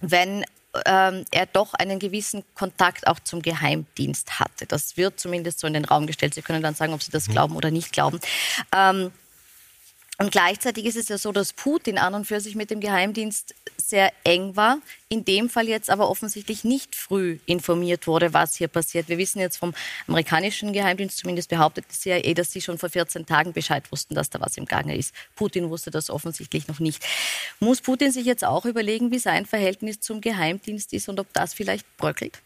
wenn 0.00 0.44
ähm, 0.86 1.24
er 1.30 1.46
doch 1.46 1.74
einen 1.74 1.98
gewissen 1.98 2.44
Kontakt 2.54 3.06
auch 3.06 3.20
zum 3.20 3.42
Geheimdienst 3.42 4.40
hatte. 4.40 4.66
Das 4.66 4.96
wird 4.96 5.20
zumindest 5.20 5.60
so 5.60 5.66
in 5.66 5.74
den 5.74 5.84
Raum 5.84 6.06
gestellt. 6.06 6.34
Sie 6.34 6.42
können 6.42 6.62
dann 6.62 6.74
sagen, 6.74 6.92
ob 6.92 7.02
Sie 7.02 7.10
das 7.10 7.28
mhm. 7.28 7.32
glauben 7.32 7.56
oder 7.56 7.70
nicht 7.70 7.92
glauben. 7.92 8.20
Ähm, 8.74 9.12
und 10.22 10.30
gleichzeitig 10.30 10.86
ist 10.86 10.96
es 10.96 11.08
ja 11.08 11.18
so, 11.18 11.32
dass 11.32 11.52
Putin 11.52 11.98
an 11.98 12.14
und 12.14 12.28
für 12.28 12.38
sich 12.38 12.54
mit 12.54 12.70
dem 12.70 12.78
Geheimdienst 12.78 13.56
sehr 13.76 14.12
eng 14.22 14.54
war, 14.54 14.78
in 15.08 15.24
dem 15.24 15.50
Fall 15.50 15.66
jetzt 15.66 15.90
aber 15.90 16.08
offensichtlich 16.08 16.62
nicht 16.62 16.94
früh 16.94 17.40
informiert 17.44 18.06
wurde, 18.06 18.32
was 18.32 18.54
hier 18.54 18.68
passiert. 18.68 19.08
Wir 19.08 19.18
wissen 19.18 19.40
jetzt 19.40 19.56
vom 19.56 19.74
amerikanischen 20.06 20.72
Geheimdienst, 20.72 21.18
zumindest 21.18 21.48
behauptet 21.48 21.86
die 21.90 21.96
CIA, 21.96 22.34
dass 22.34 22.52
sie 22.52 22.60
schon 22.60 22.78
vor 22.78 22.88
14 22.88 23.26
Tagen 23.26 23.52
Bescheid 23.52 23.90
wussten, 23.90 24.14
dass 24.14 24.30
da 24.30 24.40
was 24.40 24.56
im 24.56 24.66
Gange 24.66 24.96
ist. 24.96 25.12
Putin 25.34 25.70
wusste 25.70 25.90
das 25.90 26.08
offensichtlich 26.08 26.68
noch 26.68 26.78
nicht. 26.78 27.04
Muss 27.58 27.80
Putin 27.80 28.12
sich 28.12 28.24
jetzt 28.24 28.44
auch 28.44 28.64
überlegen, 28.64 29.10
wie 29.10 29.18
sein 29.18 29.44
Verhältnis 29.44 29.98
zum 29.98 30.20
Geheimdienst 30.20 30.92
ist 30.92 31.08
und 31.08 31.18
ob 31.18 31.26
das 31.32 31.52
vielleicht 31.52 31.96
bröckelt? 31.96 32.40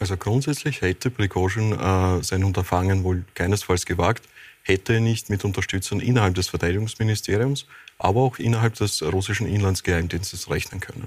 Also 0.00 0.16
grundsätzlich 0.16 0.80
hätte 0.80 1.10
Prigozhin 1.10 1.78
äh, 1.78 2.24
sein 2.24 2.42
Unterfangen 2.42 3.04
wohl 3.04 3.24
keinesfalls 3.34 3.86
gewagt 3.86 4.24
hätte 4.64 5.00
nicht 5.00 5.30
mit 5.30 5.44
Unterstützern 5.44 6.00
innerhalb 6.00 6.34
des 6.34 6.48
Verteidigungsministeriums, 6.48 7.66
aber 7.98 8.22
auch 8.22 8.38
innerhalb 8.38 8.74
des 8.74 9.02
russischen 9.02 9.46
Inlandsgeheimdienstes 9.46 10.50
rechnen 10.50 10.80
können. 10.80 11.06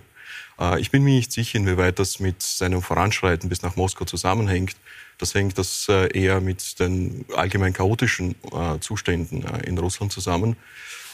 Äh, 0.60 0.80
ich 0.80 0.92
bin 0.92 1.04
mir 1.04 1.16
nicht 1.16 1.32
sicher, 1.32 1.58
inwieweit 1.58 2.00
das 2.00 2.20
mit 2.20 2.42
seinem 2.42 2.82
Voranschreiten 2.82 3.50
bis 3.50 3.62
nach 3.64 3.76
Moskau 3.76 4.06
zusammenhängt. 4.06 4.76
Das 5.18 5.34
hängt 5.34 5.58
das 5.58 5.88
äh, 5.90 6.08
eher 6.18 6.40
mit 6.40 6.80
den 6.80 7.26
allgemein 7.36 7.74
chaotischen 7.74 8.36
äh, 8.52 8.80
Zuständen 8.80 9.44
in 9.64 9.78
Russland 9.78 10.12
zusammen. 10.12 10.56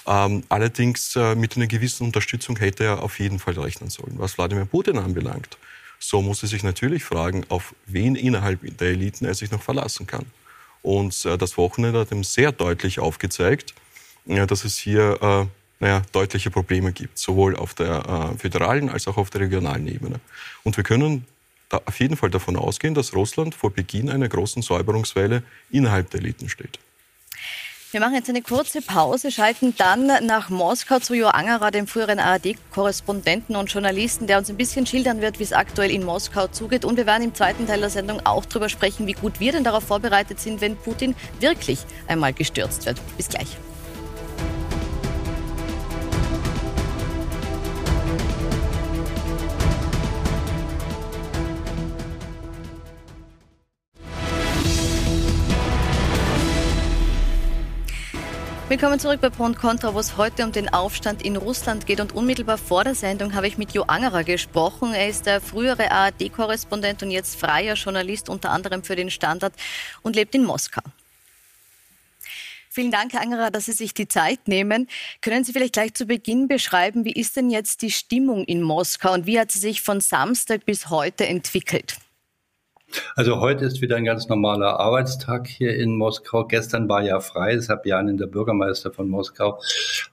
Ähm, 0.05 0.43
allerdings 0.49 1.15
mit 1.37 1.55
einer 1.55 1.67
gewissen 1.67 2.05
Unterstützung 2.05 2.57
hätte 2.57 2.83
er 2.83 3.03
auf 3.03 3.19
jeden 3.19 3.39
Fall 3.39 3.57
rechnen 3.57 3.89
sollen. 3.89 4.15
Was 4.17 4.37
Wladimir 4.37 4.65
Putin 4.65 4.97
anbelangt, 4.97 5.57
so 5.97 6.21
muss 6.21 6.43
er 6.43 6.49
sich 6.49 6.61
natürlich 6.61 7.05
fragen, 7.05 7.45
auf 7.47 7.73
wen 7.85 8.17
innerhalb 8.17 8.77
der 8.79 8.89
Eliten 8.89 9.23
er 9.23 9.33
sich 9.33 9.49
noch 9.49 9.63
verlassen 9.63 10.05
kann. 10.05 10.25
Und 10.83 11.25
äh, 11.25 11.37
das 11.37 11.57
Wochenende 11.57 11.99
hat 11.99 12.11
ihm 12.11 12.23
sehr 12.23 12.51
deutlich 12.51 12.99
aufgezeigt, 12.99 13.73
äh, 14.27 14.45
dass 14.45 14.65
es 14.65 14.77
hier 14.77 15.17
äh, 15.21 15.45
naja, 15.79 16.03
deutliche 16.11 16.51
Probleme 16.51 16.91
gibt, 16.91 17.17
sowohl 17.17 17.57
auf 17.57 17.73
der 17.73 18.35
föderalen 18.37 18.89
als 18.89 19.05
auch 19.07 19.17
auf 19.17 19.29
der 19.29 19.41
regionalen 19.41 19.85
Ebene. 19.87 20.21
Und 20.63 20.77
wir 20.77 20.83
können 20.85 21.25
auf 21.69 21.99
jeden 21.99 22.15
Fall 22.15 22.29
davon 22.29 22.55
ausgehen, 22.55 22.93
dass 22.93 23.13
Russland 23.13 23.53
vor 23.53 23.71
Beginn 23.71 24.09
einer 24.09 24.29
großen 24.29 24.61
Säuberungswelle 24.61 25.43
innerhalb 25.71 26.09
der 26.11 26.21
Eliten 26.21 26.47
steht. 26.47 26.79
Wir 27.93 27.99
machen 27.99 28.15
jetzt 28.15 28.27
eine 28.27 28.41
kurze 28.41 28.81
Pause, 28.81 29.29
schalten 29.29 29.75
dann 29.77 30.07
nach 30.25 30.49
Moskau 30.49 30.97
zu 30.97 31.13
Jo 31.13 31.27
Angerer, 31.27 31.69
dem 31.69 31.85
früheren 31.85 32.17
ARD-Korrespondenten 32.17 33.55
und 33.55 33.71
Journalisten, 33.71 34.25
der 34.25 34.39
uns 34.39 34.49
ein 34.49 34.57
bisschen 34.57 34.87
schildern 34.87 35.21
wird, 35.21 35.37
wie 35.37 35.43
es 35.43 35.53
aktuell 35.53 35.91
in 35.91 36.03
Moskau 36.03 36.47
zugeht. 36.47 36.85
Und 36.85 36.97
wir 36.97 37.05
werden 37.05 37.21
im 37.21 37.35
zweiten 37.35 37.67
Teil 37.67 37.81
der 37.81 37.91
Sendung 37.91 38.19
auch 38.25 38.45
darüber 38.45 38.67
sprechen, 38.67 39.05
wie 39.05 39.13
gut 39.13 39.39
wir 39.39 39.51
denn 39.51 39.63
darauf 39.63 39.83
vorbereitet 39.83 40.39
sind, 40.39 40.59
wenn 40.59 40.75
Putin 40.75 41.13
wirklich 41.39 41.81
einmal 42.07 42.33
gestürzt 42.33 42.87
wird. 42.87 42.99
Bis 43.15 43.29
gleich. 43.29 43.59
Willkommen 58.73 58.99
zurück 58.99 59.21
bei 59.21 59.29
Pro 59.29 59.43
und 59.43 59.55
Contra, 59.55 59.93
wo 59.93 59.99
es 59.99 60.17
heute 60.17 60.43
um 60.43 60.51
den 60.51 60.67
Aufstand 60.67 61.23
in 61.23 61.35
Russland 61.35 61.85
geht. 61.85 61.99
Und 61.99 62.15
unmittelbar 62.15 62.57
vor 62.57 62.83
der 62.83 62.95
Sendung 62.95 63.35
habe 63.35 63.47
ich 63.47 63.59
mit 63.59 63.71
Jo 63.73 63.83
Angerer 63.83 64.23
gesprochen. 64.23 64.95
Er 64.95 65.07
ist 65.07 65.27
der 65.27 65.41
frühere 65.41 65.91
ARD-Korrespondent 65.91 67.03
und 67.03 67.11
jetzt 67.11 67.39
freier 67.39 67.75
Journalist, 67.75 68.29
unter 68.29 68.49
anderem 68.49 68.83
für 68.83 68.95
den 68.95 69.11
Standard 69.11 69.53
und 70.01 70.15
lebt 70.15 70.33
in 70.33 70.43
Moskau. 70.43 70.81
Vielen 72.71 72.89
Dank, 72.89 73.13
Herr 73.13 73.21
Angerer, 73.21 73.51
dass 73.51 73.65
Sie 73.65 73.73
sich 73.73 73.93
die 73.93 74.07
Zeit 74.07 74.47
nehmen. 74.47 74.89
Können 75.21 75.43
Sie 75.43 75.53
vielleicht 75.53 75.73
gleich 75.73 75.93
zu 75.93 76.07
Beginn 76.07 76.47
beschreiben, 76.47 77.05
wie 77.05 77.13
ist 77.13 77.37
denn 77.37 77.51
jetzt 77.51 77.83
die 77.83 77.91
Stimmung 77.91 78.43
in 78.43 78.63
Moskau 78.63 79.13
und 79.13 79.27
wie 79.27 79.39
hat 79.39 79.51
sie 79.51 79.59
sich 79.59 79.83
von 79.83 80.01
Samstag 80.01 80.65
bis 80.65 80.89
heute 80.89 81.27
entwickelt? 81.27 81.97
Also 83.15 83.39
heute 83.39 83.65
ist 83.65 83.81
wieder 83.81 83.95
ein 83.95 84.05
ganz 84.05 84.27
normaler 84.27 84.79
Arbeitstag 84.79 85.47
hier 85.47 85.75
in 85.75 85.95
Moskau. 85.95 86.45
Gestern 86.45 86.89
war 86.89 87.03
ja 87.03 87.19
frei, 87.19 87.55
deshalb 87.55 87.85
Janin, 87.85 88.17
der 88.17 88.27
Bürgermeister 88.27 88.91
von 88.91 89.09
Moskau, 89.09 89.61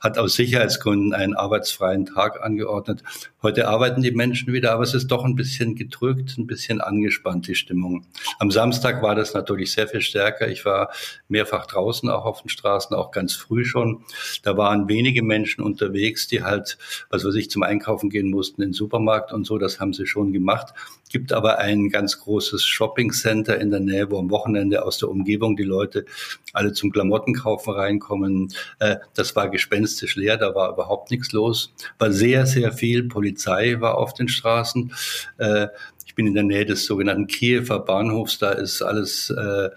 hat 0.00 0.18
aus 0.18 0.34
Sicherheitsgründen 0.34 1.14
einen 1.14 1.34
arbeitsfreien 1.34 2.06
Tag 2.06 2.42
angeordnet. 2.42 3.02
Heute 3.42 3.68
arbeiten 3.68 4.02
die 4.02 4.10
Menschen 4.10 4.52
wieder, 4.52 4.72
aber 4.72 4.82
es 4.82 4.94
ist 4.94 5.08
doch 5.08 5.24
ein 5.24 5.34
bisschen 5.34 5.74
gedrückt, 5.74 6.36
ein 6.36 6.46
bisschen 6.46 6.80
angespannt, 6.80 7.48
die 7.48 7.54
Stimmung. 7.54 8.06
Am 8.38 8.50
Samstag 8.50 9.02
war 9.02 9.14
das 9.14 9.34
natürlich 9.34 9.72
sehr 9.72 9.88
viel 9.88 10.02
stärker. 10.02 10.48
Ich 10.48 10.64
war 10.64 10.90
mehrfach 11.28 11.66
draußen, 11.66 12.08
auch 12.10 12.24
auf 12.24 12.42
den 12.42 12.50
Straßen, 12.50 12.94
auch 12.94 13.10
ganz 13.10 13.34
früh 13.34 13.64
schon. 13.64 14.04
Da 14.42 14.56
waren 14.56 14.88
wenige 14.88 15.22
Menschen 15.22 15.62
unterwegs, 15.62 16.28
die 16.28 16.42
halt, 16.42 16.78
was 17.08 17.24
weiß 17.24 17.34
ich, 17.34 17.50
zum 17.50 17.62
Einkaufen 17.62 18.10
gehen 18.10 18.30
mussten, 18.30 18.62
in 18.62 18.68
den 18.68 18.74
Supermarkt 18.74 19.32
und 19.32 19.46
so. 19.46 19.58
Das 19.58 19.80
haben 19.80 19.92
sie 19.92 20.06
schon 20.06 20.32
gemacht 20.32 20.74
gibt 21.10 21.32
aber 21.32 21.58
ein 21.58 21.90
ganz 21.90 22.20
großes 22.20 22.64
Shopping 22.70 23.12
Center 23.12 23.58
in 23.58 23.70
der 23.70 23.80
Nähe, 23.80 24.10
wo 24.10 24.18
am 24.18 24.30
Wochenende 24.30 24.84
aus 24.84 24.98
der 24.98 25.08
Umgebung 25.08 25.56
die 25.56 25.64
Leute 25.64 26.06
alle 26.52 26.72
zum 26.72 26.90
Klamottenkaufen 26.90 27.74
reinkommen. 27.74 28.52
Äh, 28.78 28.96
das 29.14 29.36
war 29.36 29.48
gespenstisch 29.48 30.16
leer, 30.16 30.36
da 30.36 30.54
war 30.54 30.72
überhaupt 30.72 31.10
nichts 31.10 31.32
los. 31.32 31.72
War 31.98 32.12
sehr, 32.12 32.46
sehr 32.46 32.72
viel 32.72 33.04
Polizei 33.04 33.80
war 33.80 33.98
auf 33.98 34.14
den 34.14 34.28
Straßen. 34.28 34.92
Äh, 35.38 35.68
ich 36.06 36.14
bin 36.14 36.26
in 36.26 36.34
der 36.34 36.44
Nähe 36.44 36.66
des 36.66 36.86
sogenannten 36.86 37.26
Kiewer 37.26 37.78
Bahnhofs, 37.84 38.38
da 38.38 38.50
ist 38.50 38.82
alles 38.82 39.30
äh, 39.30 39.70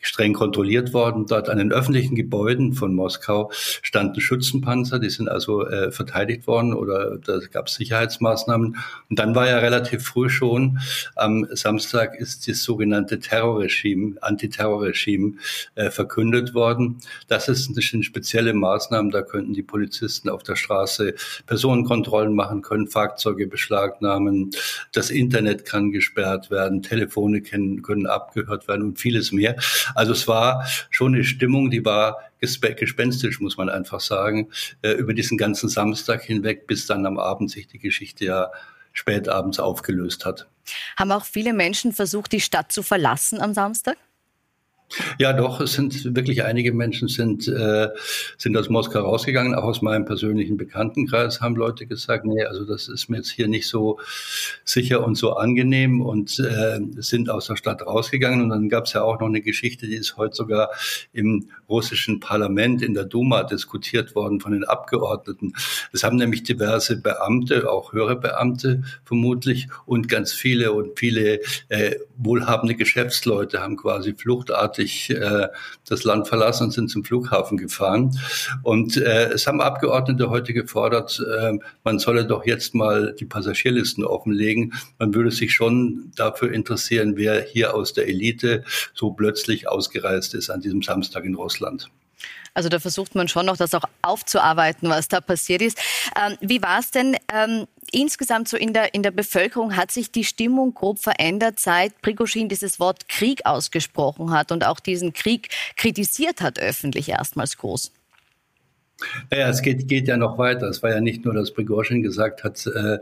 streng 0.00 0.32
kontrolliert 0.32 0.92
worden. 0.92 1.26
Dort 1.26 1.48
an 1.48 1.58
den 1.58 1.72
öffentlichen 1.72 2.14
Gebäuden 2.14 2.72
von 2.72 2.94
Moskau 2.94 3.50
standen 3.82 4.20
Schützenpanzer, 4.20 4.98
die 4.98 5.10
sind 5.10 5.28
also 5.28 5.66
äh, 5.66 5.90
verteidigt 5.90 6.46
worden 6.46 6.74
oder 6.74 7.18
da 7.18 7.38
gab 7.50 7.66
es 7.66 7.74
Sicherheitsmaßnahmen. 7.74 8.76
Und 9.10 9.18
dann 9.18 9.34
war 9.34 9.48
ja 9.48 9.58
relativ 9.58 10.04
früh 10.04 10.28
schon, 10.28 10.78
am 11.16 11.46
Samstag 11.52 12.14
ist 12.14 12.48
das 12.48 12.62
sogenannte 12.62 13.18
Terrorregime, 13.18 14.16
Antiterrorregime 14.20 15.34
äh, 15.74 15.90
verkündet 15.90 16.54
worden. 16.54 16.98
Das 17.26 17.48
ist 17.48 17.70
eine 17.70 18.02
spezielle 18.02 18.54
Maßnahme, 18.54 19.10
da 19.10 19.22
könnten 19.22 19.54
die 19.54 19.62
Polizisten 19.62 20.28
auf 20.28 20.42
der 20.42 20.56
Straße 20.56 21.14
Personenkontrollen 21.46 22.34
machen, 22.34 22.62
können 22.62 22.86
Fahrzeuge 22.88 23.46
beschlagnahmen, 23.46 24.50
das 24.92 25.10
Internet 25.10 25.64
kann 25.64 25.90
gesperrt 25.90 26.50
werden, 26.50 26.82
Telefone 26.82 27.42
können, 27.42 27.82
können 27.82 28.06
abgehört 28.06 28.68
werden 28.68 28.82
und 28.82 28.98
vieles 28.98 29.32
mehr. 29.32 29.56
Also 29.98 30.12
es 30.12 30.28
war 30.28 30.64
schon 30.90 31.12
eine 31.14 31.24
Stimmung, 31.24 31.70
die 31.70 31.84
war 31.84 32.18
gespenstisch, 32.38 33.40
muss 33.40 33.56
man 33.56 33.68
einfach 33.68 33.98
sagen, 33.98 34.48
äh, 34.82 34.92
über 34.92 35.12
diesen 35.12 35.36
ganzen 35.36 35.68
Samstag 35.68 36.22
hinweg, 36.22 36.68
bis 36.68 36.86
dann 36.86 37.04
am 37.04 37.18
Abend 37.18 37.50
sich 37.50 37.66
die 37.66 37.80
Geschichte 37.80 38.24
ja 38.26 38.52
spät 38.92 39.28
abends 39.28 39.58
aufgelöst 39.58 40.24
hat. 40.24 40.46
Haben 40.96 41.10
auch 41.10 41.24
viele 41.24 41.52
Menschen 41.52 41.92
versucht, 41.92 42.30
die 42.30 42.40
Stadt 42.40 42.70
zu 42.70 42.84
verlassen 42.84 43.40
am 43.40 43.54
Samstag? 43.54 43.96
Ja, 45.18 45.34
doch, 45.34 45.60
es 45.60 45.74
sind 45.74 46.16
wirklich 46.16 46.44
einige 46.44 46.72
Menschen 46.72 47.08
sind, 47.08 47.46
äh, 47.46 47.88
sind 48.38 48.56
aus 48.56 48.70
Moskau 48.70 49.00
rausgegangen. 49.00 49.54
Auch 49.54 49.64
aus 49.64 49.82
meinem 49.82 50.06
persönlichen 50.06 50.56
Bekanntenkreis 50.56 51.40
haben 51.40 51.56
Leute 51.56 51.86
gesagt, 51.86 52.24
nee, 52.24 52.42
also 52.44 52.64
das 52.64 52.88
ist 52.88 53.08
mir 53.08 53.18
jetzt 53.18 53.30
hier 53.30 53.48
nicht 53.48 53.68
so 53.68 53.98
sicher 54.64 55.04
und 55.04 55.16
so 55.16 55.34
angenehm 55.34 56.00
und 56.00 56.38
äh, 56.38 56.80
sind 56.96 57.28
aus 57.28 57.48
der 57.48 57.56
Stadt 57.56 57.82
rausgegangen. 57.82 58.42
Und 58.42 58.48
dann 58.48 58.68
gab 58.68 58.86
es 58.86 58.94
ja 58.94 59.02
auch 59.02 59.20
noch 59.20 59.26
eine 59.26 59.42
Geschichte, 59.42 59.86
die 59.86 59.96
ist 59.96 60.16
heute 60.16 60.34
sogar 60.34 60.70
im 61.12 61.48
russischen 61.68 62.20
Parlament 62.20 62.80
in 62.80 62.94
der 62.94 63.04
Duma 63.04 63.42
diskutiert 63.42 64.14
worden 64.14 64.40
von 64.40 64.52
den 64.52 64.64
Abgeordneten. 64.64 65.52
Es 65.92 66.02
haben 66.02 66.16
nämlich 66.16 66.44
diverse 66.44 67.00
Beamte, 67.00 67.70
auch 67.70 67.92
höhere 67.92 68.16
Beamte 68.16 68.82
vermutlich 69.04 69.68
und 69.84 70.08
ganz 70.08 70.32
viele 70.32 70.72
und 70.72 70.98
viele 70.98 71.40
äh, 71.68 71.96
wohlhabende 72.16 72.74
Geschäftsleute 72.74 73.60
haben 73.60 73.76
quasi 73.76 74.14
fluchtartig 74.14 74.77
äh, 74.78 75.48
das 75.86 76.04
Land 76.04 76.28
verlassen 76.28 76.64
und 76.64 76.70
sind 76.72 76.90
zum 76.90 77.04
Flughafen 77.04 77.58
gefahren. 77.58 78.18
Und 78.62 78.96
äh, 78.96 79.30
es 79.30 79.46
haben 79.46 79.60
Abgeordnete 79.60 80.30
heute 80.30 80.52
gefordert, 80.52 81.20
äh, 81.20 81.58
man 81.84 81.98
solle 81.98 82.26
doch 82.26 82.46
jetzt 82.46 82.74
mal 82.74 83.14
die 83.18 83.26
Passagierlisten 83.26 84.04
offenlegen. 84.04 84.74
Man 84.98 85.14
würde 85.14 85.30
sich 85.30 85.52
schon 85.52 86.12
dafür 86.16 86.52
interessieren, 86.52 87.16
wer 87.16 87.42
hier 87.42 87.74
aus 87.74 87.92
der 87.92 88.08
Elite 88.08 88.64
so 88.94 89.10
plötzlich 89.12 89.68
ausgereist 89.68 90.34
ist 90.34 90.50
an 90.50 90.60
diesem 90.60 90.82
Samstag 90.82 91.24
in 91.24 91.34
Russland. 91.34 91.90
Also 92.58 92.68
da 92.68 92.80
versucht 92.80 93.14
man 93.14 93.28
schon 93.28 93.46
noch, 93.46 93.56
das 93.56 93.72
auch 93.72 93.84
aufzuarbeiten, 94.02 94.88
was 94.90 95.06
da 95.06 95.20
passiert 95.20 95.62
ist. 95.62 95.78
Ähm, 96.20 96.36
wie 96.40 96.60
war 96.60 96.80
es 96.80 96.90
denn 96.90 97.16
ähm, 97.32 97.68
insgesamt 97.92 98.48
so 98.48 98.56
in 98.56 98.72
der, 98.72 98.94
in 98.94 99.04
der 99.04 99.12
Bevölkerung? 99.12 99.76
Hat 99.76 99.92
sich 99.92 100.10
die 100.10 100.24
Stimmung 100.24 100.74
grob 100.74 100.98
verändert, 100.98 101.60
seit 101.60 102.02
Prigozhin 102.02 102.48
dieses 102.48 102.80
Wort 102.80 103.08
Krieg 103.08 103.46
ausgesprochen 103.46 104.32
hat 104.32 104.50
und 104.50 104.66
auch 104.66 104.80
diesen 104.80 105.12
Krieg 105.12 105.50
kritisiert 105.76 106.40
hat 106.40 106.58
öffentlich 106.58 107.10
erstmals 107.10 107.58
groß? 107.58 107.92
Naja, 109.30 109.48
es 109.48 109.62
geht, 109.62 109.86
geht 109.86 110.08
ja 110.08 110.16
noch 110.16 110.38
weiter. 110.38 110.66
Es 110.68 110.82
war 110.82 110.90
ja 110.90 111.00
nicht 111.00 111.24
nur, 111.24 111.32
dass 111.32 111.52
Prigozhin 111.52 112.02
gesagt 112.02 112.42
hat, 112.42 112.66
äh, 112.66 112.98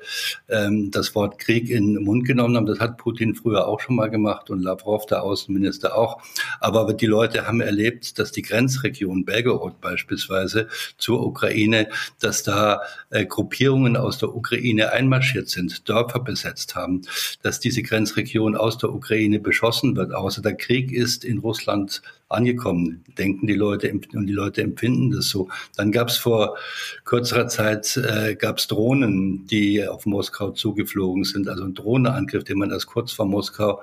ähm, 0.48 0.90
das 0.90 1.14
Wort 1.14 1.38
Krieg 1.38 1.70
in 1.70 1.94
den 1.94 2.04
Mund 2.04 2.26
genommen 2.26 2.54
haben. 2.56 2.66
Das 2.66 2.80
hat 2.80 2.98
Putin 2.98 3.34
früher 3.34 3.66
auch 3.66 3.80
schon 3.80 3.96
mal 3.96 4.10
gemacht 4.10 4.50
und 4.50 4.62
Lavrov, 4.62 5.06
der 5.06 5.22
Außenminister, 5.22 5.96
auch. 5.96 6.20
Aber 6.60 6.92
die 6.92 7.06
Leute 7.06 7.46
haben 7.46 7.62
erlebt, 7.62 8.18
dass 8.18 8.30
die 8.30 8.42
Grenzregion 8.42 9.24
Belgorod 9.24 9.80
beispielsweise 9.80 10.68
zur 10.98 11.24
Ukraine, 11.24 11.88
dass 12.20 12.42
da 12.42 12.82
äh, 13.08 13.24
Gruppierungen 13.24 13.96
aus 13.96 14.18
der 14.18 14.34
Ukraine 14.34 14.92
einmarschiert 14.92 15.48
sind, 15.48 15.88
Dörfer 15.88 16.20
besetzt 16.20 16.74
haben, 16.74 17.02
dass 17.42 17.58
diese 17.58 17.82
Grenzregion 17.82 18.54
aus 18.54 18.76
der 18.76 18.92
Ukraine 18.92 19.40
beschossen 19.40 19.96
wird. 19.96 20.12
Außer 20.12 20.42
der 20.42 20.56
Krieg 20.56 20.92
ist 20.92 21.24
in 21.24 21.38
Russland 21.38 22.02
angekommen, 22.28 23.04
denken 23.18 23.46
die 23.46 23.54
Leute 23.54 23.92
und 23.92 24.26
die 24.26 24.32
Leute 24.32 24.62
empfinden 24.62 25.12
das 25.12 25.28
so. 25.28 25.48
Dann 25.76 25.92
gab 25.92 26.08
es 26.08 26.16
vor 26.16 26.56
kürzerer 27.04 27.46
Zeit 27.48 27.96
äh, 27.96 28.34
gab's 28.34 28.66
Drohnen, 28.66 29.46
die 29.46 29.86
auf 29.86 30.06
Moskau 30.06 30.50
zugeflogen 30.50 31.24
sind, 31.24 31.48
also 31.48 31.64
ein 31.64 31.74
Drohnenangriff, 31.74 32.44
den 32.44 32.58
man 32.58 32.70
erst 32.70 32.86
kurz 32.86 33.12
vor 33.12 33.26
Moskau 33.26 33.80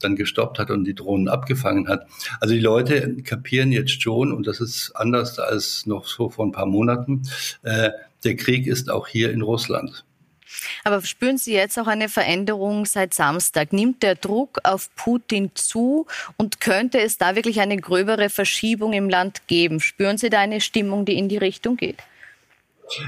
dann 0.00 0.16
gestoppt 0.16 0.58
hat 0.58 0.70
und 0.70 0.84
die 0.84 0.94
Drohnen 0.94 1.28
abgefangen 1.28 1.88
hat. 1.88 2.06
Also 2.40 2.54
die 2.54 2.60
Leute 2.60 3.16
kapieren 3.22 3.72
jetzt 3.72 4.02
schon, 4.02 4.32
und 4.32 4.46
das 4.46 4.60
ist 4.60 4.92
anders 4.94 5.38
als 5.38 5.86
noch 5.86 6.06
so 6.06 6.28
vor 6.28 6.44
ein 6.44 6.52
paar 6.52 6.66
Monaten, 6.66 7.22
äh, 7.62 7.90
der 8.24 8.36
Krieg 8.36 8.66
ist 8.66 8.90
auch 8.90 9.08
hier 9.08 9.30
in 9.30 9.40
Russland. 9.40 10.04
Aber 10.84 11.02
spüren 11.02 11.38
Sie 11.38 11.52
jetzt 11.52 11.78
auch 11.78 11.86
eine 11.86 12.08
Veränderung 12.08 12.86
seit 12.86 13.14
Samstag? 13.14 13.72
Nimmt 13.72 14.02
der 14.02 14.14
Druck 14.14 14.60
auf 14.64 14.88
Putin 14.96 15.50
zu 15.54 16.06
und 16.36 16.60
könnte 16.60 17.00
es 17.00 17.18
da 17.18 17.36
wirklich 17.36 17.60
eine 17.60 17.76
gröbere 17.76 18.30
Verschiebung 18.30 18.92
im 18.92 19.08
Land 19.08 19.46
geben? 19.46 19.80
Spüren 19.80 20.18
Sie 20.18 20.30
da 20.30 20.40
eine 20.40 20.60
Stimmung, 20.60 21.04
die 21.04 21.18
in 21.18 21.28
die 21.28 21.38
Richtung 21.38 21.76
geht? 21.76 21.98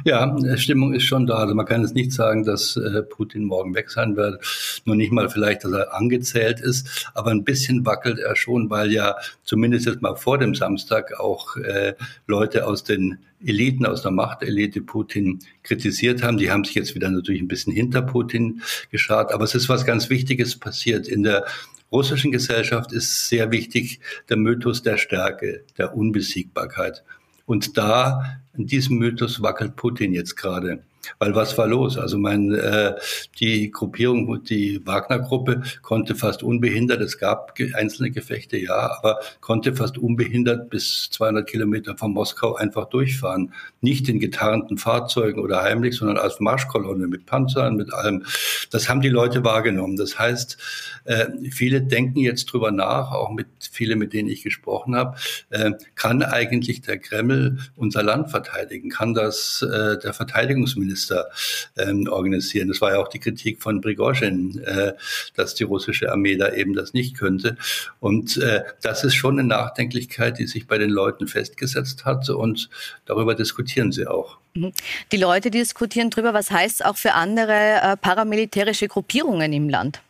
Ja, 0.05 0.37
Stimmung 0.57 0.92
ist 0.92 1.05
schon 1.05 1.27
da. 1.27 1.37
Also 1.37 1.55
man 1.55 1.66
kann 1.66 1.83
jetzt 1.83 1.94
nicht 1.94 2.12
sagen, 2.12 2.44
dass 2.44 2.77
äh, 2.77 3.03
Putin 3.03 3.44
morgen 3.44 3.74
weg 3.74 3.90
sein 3.90 4.16
wird. 4.16 4.42
Nur 4.85 4.96
nicht 4.96 5.12
mal 5.12 5.31
vielleicht, 5.31 5.64
dass 5.64 5.72
er 5.72 5.94
angezählt 5.94 6.61
ist. 6.61 7.11
Aber 7.14 7.31
ein 7.31 7.44
bisschen 7.44 7.87
wackelt 7.87 8.18
er 8.18 8.37
schon, 8.37 8.70
weil 8.70 8.90
ja 8.90 9.16
zumindest 9.44 9.87
jetzt 9.87 10.03
mal 10.03 10.16
vor 10.16 10.38
dem 10.38 10.55
Samstag 10.55 11.18
auch 11.20 11.57
äh, 11.57 11.94
Leute 12.27 12.66
aus 12.66 12.85
den 12.85 13.18
Eliten, 13.44 13.87
aus 13.87 14.03
der 14.03 14.11
Machtelite 14.11 14.81
Putin 14.81 15.40
kritisiert 15.62 16.22
haben. 16.22 16.38
Die 16.38 16.51
haben 16.51 16.64
sich 16.64 16.74
jetzt 16.74 16.94
wieder 16.94 17.11
natürlich 17.11 17.40
ein 17.40 17.48
bisschen 17.48 17.72
hinter 17.72 18.03
Putin 18.03 18.62
geschart. 18.90 19.33
Aber 19.33 19.44
es 19.44 19.55
ist 19.55 19.68
was 19.68 19.85
ganz 19.85 20.11
Wichtiges 20.11 20.57
passiert. 20.57 21.09
In 21.09 21.22
der 21.22 21.46
russischen 21.92 22.33
Gesellschaft 22.33 22.92
ist 22.92 23.29
sehr 23.29 23.51
wichtig 23.51 24.01
der 24.29 24.37
Mythos 24.37 24.83
der 24.83 24.96
Stärke, 24.96 25.64
der 25.77 25.96
Unbesiegbarkeit. 25.96 27.05
Und 27.46 27.79
da, 27.79 28.40
in 28.57 28.66
diesem 28.66 28.98
Mythos 28.98 29.40
wackelt 29.40 29.77
Putin 29.77 30.12
jetzt 30.12 30.37
gerade. 30.37 30.83
Weil 31.18 31.35
was 31.35 31.57
war 31.59 31.66
los? 31.66 31.99
Also 31.99 32.18
mein, 32.18 32.53
äh, 32.55 32.94
die 33.40 33.71
Gruppierung, 33.71 34.42
die 34.44 34.81
Wagner-Gruppe 34.87 35.62
konnte 35.83 36.14
fast 36.14 36.42
unbehindert, 36.42 37.01
es 37.01 37.18
gab 37.18 37.55
einzelne 37.75 38.11
Gefechte, 38.11 38.57
ja, 38.57 38.97
aber 38.99 39.18
konnte 39.40 39.75
fast 39.75 39.99
unbehindert 39.99 40.71
bis 40.71 41.09
200 41.11 41.49
Kilometer 41.49 41.97
von 41.97 42.12
Moskau 42.12 42.55
einfach 42.55 42.88
durchfahren. 42.88 43.53
Nicht 43.81 44.09
in 44.09 44.18
getarnten 44.21 44.79
Fahrzeugen 44.79 45.40
oder 45.40 45.62
heimlich, 45.62 45.97
sondern 45.97 46.18
als 46.18 46.40
Marschkolonne 46.40 47.07
mit 47.07 47.27
Panzern, 47.27 47.77
mit 47.77 47.92
allem. 47.92 48.25
Das 48.71 48.88
haben 48.88 49.01
die 49.01 49.09
Leute 49.09 49.44
wahrgenommen. 49.44 49.97
Das 49.97 50.18
heißt, 50.18 50.59
äh, 51.05 51.27
viele 51.51 51.83
denken 51.83 52.21
jetzt 52.21 52.47
drüber 52.47 52.71
nach, 52.71 53.12
auch 53.12 53.31
mit 53.31 53.47
viele, 53.71 53.97
mit 53.97 54.12
denen 54.12 54.29
ich 54.29 54.42
gesprochen 54.42 54.94
habe, 54.97 55.16
äh, 55.51 55.73
kann 55.94 56.23
eigentlich 56.23 56.81
der 56.83 56.99
Kreml 56.99 57.59
unser 57.77 58.03
Land 58.03 58.31
verteidigen? 58.31 58.90
Kann 58.90 59.14
das 59.14 59.62
äh, 59.62 59.99
der 59.99 60.12
Verteidigungsminister 60.12 60.97
Minister 60.98 61.28
ähm, 61.76 62.08
organisieren. 62.08 62.68
Das 62.68 62.80
war 62.80 62.92
ja 62.92 62.98
auch 62.98 63.08
die 63.08 63.20
Kritik 63.20 63.62
von 63.62 63.80
Prigozhin, 63.80 64.62
äh, 64.64 64.94
dass 65.34 65.54
die 65.54 65.64
russische 65.64 66.11
Armee 66.11 66.37
da 66.37 66.52
eben 66.52 66.74
das 66.74 66.92
nicht 66.92 67.16
könnte. 67.16 67.56
Und 68.00 68.37
äh, 68.38 68.64
das 68.82 69.04
ist 69.04 69.14
schon 69.14 69.38
eine 69.38 69.48
Nachdenklichkeit, 69.48 70.38
die 70.38 70.46
sich 70.46 70.66
bei 70.66 70.78
den 70.78 70.90
Leuten 70.90 71.28
festgesetzt 71.28 72.04
hat 72.04 72.28
und 72.30 72.68
darüber 73.06 73.34
diskutieren 73.34 73.92
sie 73.92 74.06
auch. 74.06 74.38
Mhm. 74.54 74.72
Die 75.12 75.16
Leute 75.16 75.50
diskutieren 75.50 76.11
darüber, 76.11 76.34
was 76.34 76.50
heißt 76.50 76.84
auch 76.84 76.96
für 76.96 77.12
andere 77.12 77.80
äh, 77.82 77.96
paramilitärische 77.96 78.88
Gruppierungen 78.88 79.52
im 79.52 79.68
Land. 79.68 80.00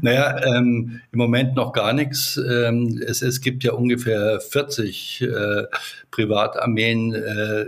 Naja, 0.00 0.40
ähm, 0.44 1.00
im 1.10 1.18
Moment 1.18 1.56
noch 1.56 1.72
gar 1.72 1.92
nichts. 1.92 2.36
Ähm, 2.36 3.02
es, 3.04 3.22
es 3.22 3.40
gibt 3.40 3.64
ja 3.64 3.72
ungefähr 3.72 4.40
40 4.40 5.22
äh, 5.22 5.64
Privatarmeen 6.10 7.14
äh, 7.14 7.66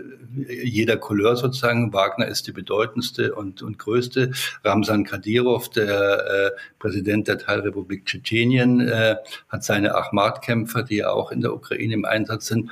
jeder 0.64 0.96
Couleur 0.96 1.36
sozusagen. 1.36 1.92
Wagner 1.92 2.28
ist 2.28 2.46
die 2.46 2.52
bedeutendste 2.52 3.34
und, 3.34 3.62
und 3.62 3.78
größte. 3.78 4.30
Ramsan 4.64 5.04
Kadyrov, 5.04 5.68
der 5.70 6.26
äh, 6.26 6.50
Präsident 6.78 7.26
der 7.26 7.38
Teilrepublik 7.38 8.06
Tschetschenien, 8.06 8.80
äh, 8.80 9.16
hat 9.48 9.64
seine 9.64 9.94
Ahmad-Kämpfer, 9.94 10.84
die 10.84 10.96
ja 10.96 11.10
auch 11.10 11.32
in 11.32 11.40
der 11.40 11.52
Ukraine 11.52 11.94
im 11.94 12.04
Einsatz 12.04 12.46
sind. 12.46 12.70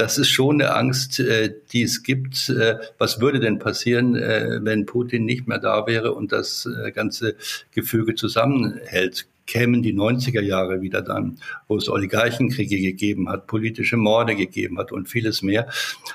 Das 0.00 0.16
ist 0.16 0.30
schon 0.30 0.62
eine 0.62 0.74
Angst, 0.74 1.20
äh, 1.20 1.52
die 1.72 1.82
es 1.82 2.02
gibt. 2.02 2.48
Äh, 2.48 2.78
was 2.96 3.20
würde 3.20 3.38
denn 3.38 3.58
passieren, 3.58 4.16
äh, 4.16 4.58
wenn 4.62 4.86
Putin 4.86 5.26
nicht 5.26 5.46
mehr 5.46 5.58
da 5.58 5.86
wäre 5.86 6.14
und 6.14 6.32
das 6.32 6.66
ganze 6.94 7.36
Gefüge 7.72 8.14
zusammenhält? 8.14 9.26
kämen 9.46 9.82
die 9.82 9.92
90er 9.92 10.42
Jahre 10.42 10.80
wieder 10.80 11.02
dann, 11.02 11.38
wo 11.66 11.76
es 11.76 11.88
Oligarchenkriege 11.88 12.78
gegeben 12.80 13.28
hat, 13.28 13.48
politische 13.48 13.96
Morde 13.96 14.36
gegeben 14.36 14.78
hat 14.78 14.92
und 14.92 15.08
vieles 15.08 15.42
mehr. 15.42 15.68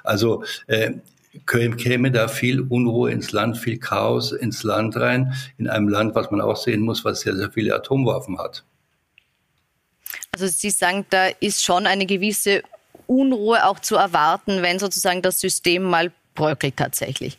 Also 0.05 0.45
käme 1.45 2.11
da 2.11 2.29
viel 2.29 2.61
Unruhe 2.61 3.11
ins 3.11 3.33
Land, 3.33 3.57
viel 3.57 3.77
Chaos 3.77 4.31
ins 4.31 4.63
Land 4.63 4.95
rein, 4.95 5.33
in 5.57 5.67
einem 5.67 5.89
Land, 5.89 6.15
was 6.15 6.31
man 6.31 6.39
auch 6.39 6.55
sehen 6.55 6.79
muss, 6.79 7.03
was 7.03 7.21
sehr, 7.21 7.35
sehr 7.35 7.51
viele 7.51 7.75
Atomwaffen 7.75 8.37
hat. 8.37 8.63
Also 10.31 10.47
Sie 10.47 10.69
sagen, 10.69 11.05
da 11.09 11.27
ist 11.27 11.61
schon 11.61 11.87
eine 11.87 12.05
gewisse 12.05 12.63
Unruhe 13.07 13.65
auch 13.65 13.79
zu 13.79 13.95
erwarten, 13.95 14.61
wenn 14.61 14.79
sozusagen 14.79 15.21
das 15.21 15.39
System 15.39 15.83
mal 15.83 16.11
bröckelt 16.33 16.77
tatsächlich. 16.77 17.37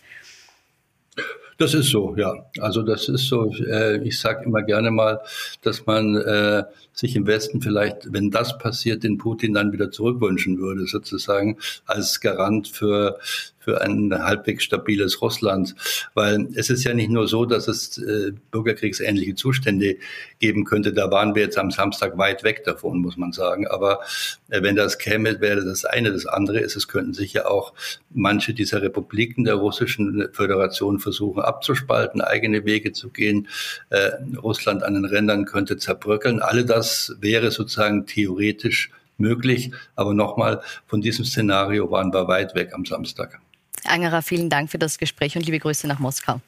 Das 1.59 1.73
ist 1.73 1.89
so, 1.89 2.15
ja. 2.17 2.35
Also 2.61 2.83
das 2.83 3.09
ist 3.09 3.29
so. 3.29 3.51
Äh, 3.55 4.03
ich 4.07 4.19
sage 4.19 4.45
immer 4.45 4.63
gerne 4.63 4.91
mal, 4.91 5.21
dass 5.63 5.87
man 5.87 6.17
äh, 6.17 6.65
sich 6.97 7.15
im 7.15 7.27
Westen 7.27 7.61
vielleicht, 7.61 8.13
wenn 8.13 8.31
das 8.31 8.59
passiert, 8.59 9.05
den 9.05 9.19
Putin 9.19 9.53
dann 9.55 9.73
wieder 9.73 9.91
zurückwünschen 9.91 10.59
würde, 10.59 10.87
sozusagen 10.87 11.59
als 11.85 12.21
Garant 12.21 12.69
für 12.69 13.19
für 13.67 13.81
ein 13.81 14.15
halbwegs 14.17 14.63
stabiles 14.63 15.21
Russland. 15.21 15.75
Weil 16.15 16.47
es 16.55 16.71
ist 16.71 16.85
ja 16.85 16.95
nicht 16.95 17.11
nur 17.11 17.27
so, 17.27 17.45
dass 17.45 17.67
es 17.67 17.99
äh, 17.99 18.31
bürgerkriegsähnliche 18.53 19.35
Zustände 19.35 19.97
geben 20.39 20.65
könnte. 20.65 20.93
Da 20.93 21.11
waren 21.11 21.35
wir 21.35 21.43
jetzt 21.43 21.59
am 21.59 21.73
Samstag 21.73 22.17
weit 22.17 22.45
weg 22.45 22.63
davon, 22.63 23.01
muss 23.01 23.17
man 23.17 23.33
sagen. 23.33 23.67
Aber 23.67 24.03
äh, 24.51 24.63
wenn 24.63 24.77
das 24.77 24.99
käme, 24.99 25.41
wäre 25.41 25.65
das 25.65 25.85
eine. 25.85 26.13
Das 26.13 26.27
andere 26.27 26.61
ist, 26.61 26.77
es 26.77 26.87
könnten 26.87 27.13
sich 27.13 27.33
ja 27.33 27.47
auch 27.47 27.75
manche 28.11 28.55
dieser 28.55 28.83
Republiken 28.83 29.43
der 29.43 29.57
russischen 29.57 30.29
Föderation 30.31 31.01
versuchen 31.01 31.43
abzuspalten, 31.43 32.21
eigene 32.21 32.65
Wege 32.65 32.93
zu 32.93 33.11
gehen. 33.11 33.49
Äh, 33.91 34.13
Russland 34.41 34.85
an 34.85 34.95
den 34.95 35.07
Rändern 35.07 35.45
könnte 35.45 35.77
zerbröckeln. 35.77 36.41
Alle 36.41 36.65
das 36.65 36.86
wäre 37.21 37.51
sozusagen 37.51 38.07
theoretisch 38.07 38.91
möglich. 39.19 39.73
Aber 39.95 40.15
nochmal, 40.15 40.61
von 40.87 41.01
diesem 41.01 41.25
Szenario 41.25 41.91
waren 41.91 42.13
wir 42.13 42.29
weit 42.29 42.55
weg 42.55 42.73
am 42.75 42.85
Samstag. 42.85 43.41
Angerer, 43.85 44.23
vielen 44.23 44.51
Dank 44.51 44.71
für 44.71 44.79
das 44.79 44.99
Gespräch 44.99 45.37
und 45.37 45.47
liebe 45.47 45.59
Grüße 45.59 45.87
nach 45.87 45.99
Moskau. 45.99 46.41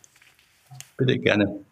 Bitte 0.96 1.18
gerne. 1.18 1.64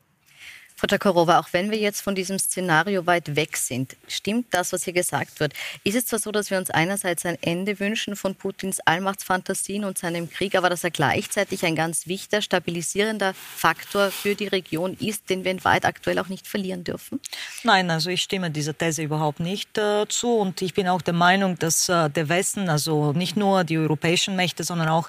Frau 0.78 0.88
Takarova, 0.88 1.38
auch 1.38 1.48
wenn 1.52 1.70
wir 1.70 1.78
jetzt 1.78 2.02
von 2.02 2.14
diesem 2.14 2.38
Szenario 2.38 3.06
weit 3.06 3.34
weg 3.34 3.56
sind, 3.56 3.96
stimmt 4.08 4.48
das, 4.50 4.74
was 4.74 4.84
hier 4.84 4.92
gesagt 4.92 5.40
wird? 5.40 5.54
Ist 5.84 5.96
es 5.96 6.04
zwar 6.04 6.18
so, 6.18 6.30
dass 6.30 6.50
wir 6.50 6.58
uns 6.58 6.68
einerseits 6.68 7.24
ein 7.24 7.38
Ende 7.40 7.80
wünschen 7.80 8.14
von 8.14 8.34
Putins 8.34 8.80
Allmachtsfantasien 8.80 9.84
und 9.84 9.96
seinem 9.96 10.28
Krieg, 10.30 10.54
aber 10.54 10.68
dass 10.68 10.84
er 10.84 10.90
gleichzeitig 10.90 11.64
ein 11.64 11.76
ganz 11.76 12.06
wichtiger, 12.06 12.42
stabilisierender 12.42 13.32
Faktor 13.32 14.10
für 14.10 14.34
die 14.34 14.48
Region 14.48 14.98
ist, 15.00 15.30
den 15.30 15.44
wir 15.44 15.52
in 15.52 15.64
weit 15.64 15.86
aktuell 15.86 16.18
auch 16.18 16.28
nicht 16.28 16.46
verlieren 16.46 16.84
dürfen? 16.84 17.20
Nein, 17.62 17.90
also 17.90 18.10
ich 18.10 18.20
stimme 18.20 18.50
dieser 18.50 18.76
These 18.76 19.02
überhaupt 19.02 19.40
nicht 19.40 19.78
äh, 19.78 20.04
zu 20.10 20.36
und 20.36 20.60
ich 20.60 20.74
bin 20.74 20.88
auch 20.88 21.00
der 21.00 21.14
Meinung, 21.14 21.58
dass 21.58 21.88
äh, 21.88 22.10
der 22.10 22.28
Westen, 22.28 22.68
also 22.68 23.14
nicht 23.14 23.34
nur 23.34 23.64
die 23.64 23.78
europäischen 23.78 24.36
Mächte, 24.36 24.62
sondern 24.62 24.88
auch 24.88 25.08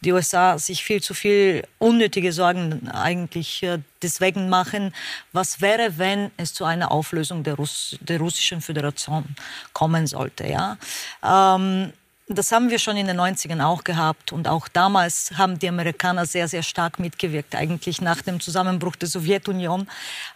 die 0.00 0.12
USA 0.12 0.60
sich 0.60 0.84
viel 0.84 1.02
zu 1.02 1.12
viel 1.12 1.64
unnötige 1.78 2.32
Sorgen 2.32 2.88
eigentlich 2.88 3.64
äh, 3.64 3.80
deswegen 4.02 4.48
machen, 4.48 4.94
was 5.32 5.60
wäre, 5.60 5.98
wenn 5.98 6.30
es 6.36 6.54
zu 6.54 6.64
einer 6.64 6.90
Auflösung 6.90 7.42
der, 7.42 7.54
Russ 7.54 7.96
der 8.00 8.18
russischen 8.18 8.60
Föderation 8.60 9.24
kommen 9.72 10.06
sollte. 10.06 10.46
Ja? 10.46 10.76
Ähm, 11.22 11.92
das 12.30 12.52
haben 12.52 12.68
wir 12.68 12.78
schon 12.78 12.96
in 12.98 13.06
den 13.06 13.18
90ern 13.18 13.64
auch 13.64 13.84
gehabt. 13.84 14.32
Und 14.32 14.48
auch 14.48 14.68
damals 14.68 15.32
haben 15.36 15.58
die 15.58 15.68
Amerikaner 15.68 16.26
sehr, 16.26 16.46
sehr 16.46 16.62
stark 16.62 16.98
mitgewirkt. 16.98 17.54
Eigentlich 17.54 18.00
nach 18.02 18.20
dem 18.20 18.38
Zusammenbruch 18.38 18.96
der 18.96 19.08
Sowjetunion 19.08 19.88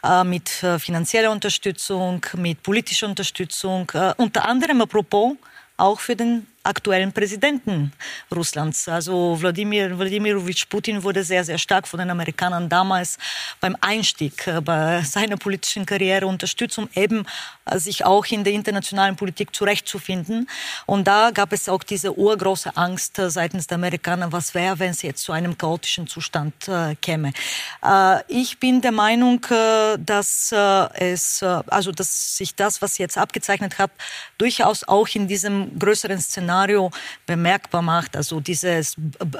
äh, 0.03 0.25
mit 0.25 0.63
äh, 0.63 0.79
finanzieller 0.79 1.31
Unterstützung, 1.31 2.25
mit 2.37 2.63
politischer 2.63 3.07
Unterstützung. 3.07 3.91
Äh, 3.93 4.15
unter 4.17 4.47
anderem 4.47 4.81
apropos 4.81 5.35
auch 5.77 6.01
für 6.01 6.17
den 6.17 6.47
aktuellen 6.65 7.13
Präsidenten 7.13 7.93
Russlands. 8.35 8.89
Also 8.89 9.37
Wladimir 9.41 9.99
Wladimirovich 9.99 10.69
Putin 10.69 11.03
wurde 11.03 11.25
sehr, 11.25 11.45
sehr 11.45 11.59
stark 11.59 11.89
von 11.89 11.99
den 11.99 12.11
Amerikanern 12.11 12.69
damals 12.69 13.19
beim 13.61 13.77
Einstieg 13.81 14.47
äh, 14.47 14.61
bei 14.61 15.03
seiner 15.03 15.37
politischen 15.37 15.85
Karriere 15.87 16.27
unterstützt, 16.27 16.79
um 16.79 16.89
eben 16.95 17.27
äh, 17.65 17.79
sich 17.79 18.05
auch 18.05 18.25
in 18.27 18.45
der 18.45 18.53
internationalen 18.53 19.17
Politik 19.17 19.55
zurechtzufinden. 19.55 20.49
Und 20.87 21.09
da 21.09 21.33
gab 21.33 21.53
es 21.53 21.69
auch 21.69 21.83
diese 21.83 22.17
urgroße 22.17 22.77
Angst 22.77 23.19
äh, 23.19 23.29
seitens 23.29 23.67
der 23.67 23.77
Amerikaner, 23.77 24.31
was 24.31 24.55
wäre, 24.55 24.79
wenn 24.79 24.91
es 24.91 25.03
jetzt 25.03 25.25
zu 25.25 25.33
einem 25.33 25.59
chaotischen 25.59 26.07
Zustand 26.07 26.53
käme. 27.01 27.33
ich 28.29 28.59
bin 28.59 28.81
der 28.81 28.93
Meinung, 28.93 29.41
dass 29.99 30.53
es, 30.53 31.43
also 31.43 31.93
dass 31.93 32.37
sich 32.37 32.55
das, 32.55 32.83
was 32.83 32.99
jetzt 32.99 33.19
abgezeichnet 33.19 33.79
hat, 33.79 33.91
durchaus 34.39 34.85
auch 34.85 35.09
in 35.15 35.27
diesem 35.27 35.79
größeren 35.79 36.21
Szenario 36.21 36.52
Szenario 36.53 36.91
bemerkbar 37.27 37.83
macht, 37.83 38.17
also 38.17 38.41
dieses, 38.41 38.97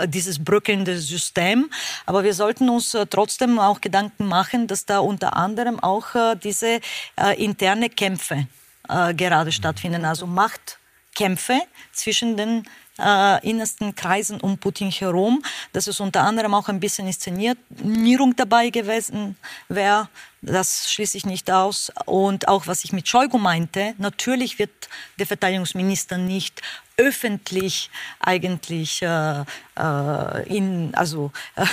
dieses 0.07 0.43
bröckelnde 0.43 0.99
System. 0.99 1.71
Aber 2.07 2.25
wir 2.25 2.33
sollten 2.33 2.71
uns 2.71 2.95
äh, 2.95 3.07
trotzdem 3.07 3.59
auch 3.59 3.81
Gedanken 3.83 4.27
machen, 4.27 4.67
dass 4.67 4.87
da 4.87 5.01
unter 5.01 5.37
anderem 5.37 5.79
auch 5.79 6.15
äh, 6.15 6.37
diese 6.43 6.81
äh, 7.17 7.45
interne 7.45 7.91
Kämpfe 7.91 8.47
gerade 9.17 9.53
stattfinden, 9.53 10.05
also 10.05 10.27
Machtkämpfe 10.27 11.61
zwischen 11.93 12.37
den 12.37 12.65
äh, 13.03 13.49
innersten 13.49 13.95
Kreisen 13.95 14.41
um 14.41 14.59
Putin 14.59 14.91
herum, 14.91 15.43
dass 15.73 15.87
es 15.87 16.01
unter 16.01 16.23
anderem 16.23 16.55
auch 16.55 16.69
ein 16.69 16.81
bisschen 16.81 17.07
Inszenierung 17.07 18.37
dabei 18.37 18.71
gewesen 18.71 19.37
wäre. 19.69 20.09
Das 20.45 20.93
schließe 20.93 21.17
ich 21.17 21.25
nicht 21.25 21.51
aus. 21.53 21.93
Und 22.05 22.49
auch 22.49 22.67
was 22.67 22.83
ich 22.83 22.93
mit 22.93 23.09
Scheugu 23.09 23.39
meinte, 23.39 23.95
natürlich 23.99 24.59
wird 24.59 24.71
der 25.19 25.27
Verteidigungsminister 25.27 26.19
nicht 26.19 26.63
öffentlich 26.97 27.91
eigentlich 28.21 29.03
äh, 29.03 29.45
äh, 29.79 30.49
in, 30.49 30.95
also 30.95 31.31
äh, 31.57 31.65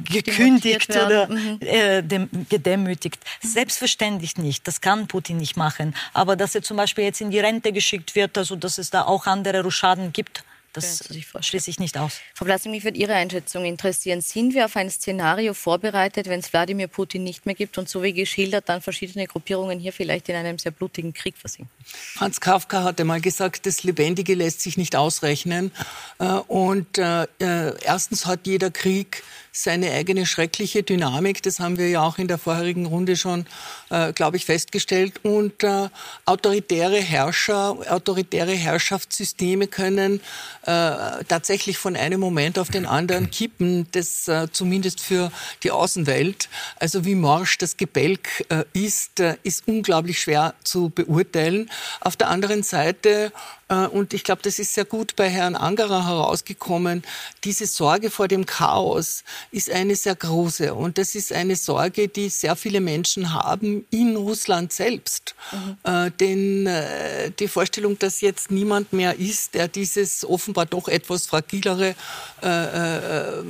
gekündigt 0.00 0.90
oder 0.90 1.28
mhm. 1.28 1.58
äh, 1.60 2.02
dem, 2.02 2.28
gedemütigt. 2.48 3.20
Selbstverständlich 3.42 4.36
nicht. 4.36 4.66
Das 4.66 4.80
kann 4.80 5.06
Putin 5.06 5.36
nicht 5.36 5.56
machen. 5.56 5.94
Aber 6.12 6.34
dass 6.34 6.54
er 6.54 6.62
zum 6.62 6.76
Beispiel 6.76 7.04
jetzt 7.04 7.20
in 7.20 7.30
die 7.30 7.40
Rente 7.40 7.72
geschickt 7.72 8.14
wird, 8.14 8.36
also 8.38 8.56
dass 8.56 8.78
es 8.78 8.90
da 8.90 9.02
auch 9.02 9.26
andere 9.26 9.62
Ruschaden 9.62 10.12
gibt, 10.12 10.44
das 10.74 11.08
schließe 11.40 11.70
ich 11.70 11.78
nicht 11.78 11.96
aus. 11.96 12.20
Frau 12.34 12.44
Blasek, 12.44 12.70
mich 12.70 12.84
würde 12.84 12.98
Ihre 12.98 13.14
Einschätzung 13.14 13.64
interessieren. 13.64 14.20
Sind 14.20 14.54
wir 14.54 14.64
auf 14.64 14.76
ein 14.76 14.90
Szenario 14.90 15.54
vorbereitet, 15.54 16.28
wenn 16.28 16.40
es 16.40 16.52
Wladimir 16.52 16.88
Putin 16.88 17.22
nicht 17.22 17.46
mehr 17.46 17.54
gibt 17.54 17.78
und 17.78 17.88
so 17.88 18.02
wie 18.02 18.12
geschildert 18.12 18.68
dann 18.68 18.82
verschiedene 18.82 19.26
Gruppierungen 19.26 19.78
hier 19.78 19.92
vielleicht 19.92 20.28
in 20.28 20.34
einem 20.34 20.58
sehr 20.58 20.72
blutigen 20.72 21.14
Krieg 21.14 21.36
versinken? 21.38 21.70
Franz 21.84 22.40
Kafka 22.40 22.82
hatte 22.82 23.04
mal 23.04 23.20
gesagt, 23.20 23.66
das 23.66 23.84
Lebendige 23.84 24.34
lässt 24.34 24.60
sich 24.60 24.76
nicht 24.76 24.96
ausrechnen. 24.96 25.70
Äh, 26.18 26.24
und 26.24 26.98
äh, 26.98 27.24
äh, 27.40 27.74
erstens 27.84 28.26
hat 28.26 28.46
jeder 28.46 28.70
Krieg 28.70 29.22
seine 29.54 29.92
eigene 29.92 30.26
schreckliche 30.26 30.82
Dynamik. 30.82 31.42
Das 31.42 31.60
haben 31.60 31.78
wir 31.78 31.88
ja 31.88 32.02
auch 32.02 32.18
in 32.18 32.26
der 32.26 32.38
vorherigen 32.38 32.86
Runde 32.86 33.16
schon, 33.16 33.46
äh, 33.88 34.12
glaube 34.12 34.36
ich, 34.36 34.46
festgestellt. 34.46 35.20
Und 35.22 35.62
äh, 35.62 35.88
autoritäre 36.24 36.96
Herrscher, 36.96 37.76
autoritäre 37.88 38.52
Herrschaftssysteme 38.52 39.68
können 39.68 40.20
äh, 40.66 41.24
tatsächlich 41.28 41.78
von 41.78 41.96
einem 41.96 42.20
Moment 42.20 42.58
auf 42.58 42.68
den 42.68 42.86
anderen 42.86 43.30
kippen. 43.30 43.86
Das 43.92 44.28
äh, 44.28 44.48
zumindest 44.50 45.00
für 45.00 45.30
die 45.62 45.70
Außenwelt. 45.70 46.48
Also 46.76 47.04
wie 47.04 47.14
morsch 47.14 47.58
das 47.58 47.76
Gebälk 47.76 48.46
äh, 48.48 48.64
ist, 48.72 49.20
äh, 49.20 49.36
ist 49.42 49.64
unglaublich 49.66 50.20
schwer 50.20 50.54
zu 50.64 50.90
beurteilen. 50.90 51.70
Auf 52.00 52.16
der 52.16 52.28
anderen 52.28 52.62
Seite 52.62 53.32
und 53.68 54.12
ich 54.12 54.24
glaube, 54.24 54.42
das 54.42 54.58
ist 54.58 54.74
sehr 54.74 54.84
gut 54.84 55.16
bei 55.16 55.28
Herrn 55.28 55.56
Angerer 55.56 56.06
herausgekommen. 56.06 57.02
Diese 57.44 57.66
Sorge 57.66 58.10
vor 58.10 58.28
dem 58.28 58.46
Chaos 58.46 59.24
ist 59.50 59.70
eine 59.70 59.96
sehr 59.96 60.14
große. 60.14 60.74
Und 60.74 60.98
das 60.98 61.14
ist 61.14 61.32
eine 61.32 61.56
Sorge, 61.56 62.08
die 62.08 62.28
sehr 62.28 62.56
viele 62.56 62.80
Menschen 62.80 63.32
haben 63.32 63.86
in 63.90 64.16
Russland 64.16 64.72
selbst. 64.72 65.34
Mhm. 65.52 65.76
Äh, 65.82 66.10
denn 66.10 66.66
äh, 66.66 67.30
die 67.30 67.48
Vorstellung, 67.48 67.98
dass 67.98 68.20
jetzt 68.20 68.50
niemand 68.50 68.92
mehr 68.92 69.18
ist, 69.18 69.54
der 69.54 69.68
dieses 69.68 70.24
offenbar 70.24 70.66
doch 70.66 70.88
etwas 70.88 71.26
fragilere 71.26 71.94
äh, 72.42 72.48
äh 72.48 73.44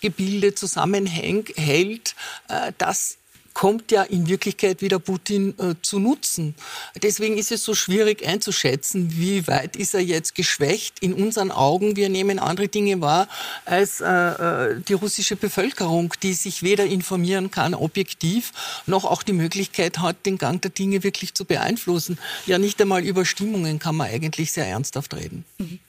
Gebilde 0.00 0.54
zusammenhält, 0.54 2.14
äh, 2.48 2.72
das 2.78 3.18
kommt 3.58 3.90
ja 3.90 4.04
in 4.04 4.28
Wirklichkeit 4.28 4.82
wieder 4.82 5.00
Putin 5.00 5.52
äh, 5.58 5.74
zu 5.82 5.98
nutzen. 5.98 6.54
Deswegen 7.02 7.36
ist 7.36 7.50
es 7.50 7.64
so 7.64 7.74
schwierig 7.74 8.24
einzuschätzen, 8.24 9.16
wie 9.16 9.48
weit 9.48 9.74
ist 9.74 9.94
er 9.94 10.00
jetzt 10.00 10.36
geschwächt 10.36 11.00
in 11.00 11.12
unseren 11.12 11.50
Augen. 11.50 11.96
Wir 11.96 12.08
nehmen 12.08 12.38
andere 12.38 12.68
Dinge 12.68 13.00
wahr 13.00 13.26
als 13.64 14.00
äh, 14.00 14.06
äh, 14.06 14.80
die 14.80 14.92
russische 14.92 15.34
Bevölkerung, 15.34 16.14
die 16.22 16.34
sich 16.34 16.62
weder 16.62 16.86
informieren 16.86 17.50
kann 17.50 17.74
objektiv, 17.74 18.52
noch 18.86 19.04
auch 19.04 19.24
die 19.24 19.32
Möglichkeit 19.32 19.98
hat, 19.98 20.24
den 20.24 20.38
Gang 20.38 20.62
der 20.62 20.70
Dinge 20.70 21.02
wirklich 21.02 21.34
zu 21.34 21.44
beeinflussen. 21.44 22.16
Ja, 22.46 22.58
nicht 22.58 22.80
einmal 22.80 23.02
über 23.02 23.24
Stimmungen 23.24 23.80
kann 23.80 23.96
man 23.96 24.06
eigentlich 24.06 24.52
sehr 24.52 24.68
ernsthaft 24.68 25.14
reden. 25.14 25.44
Mhm. 25.58 25.80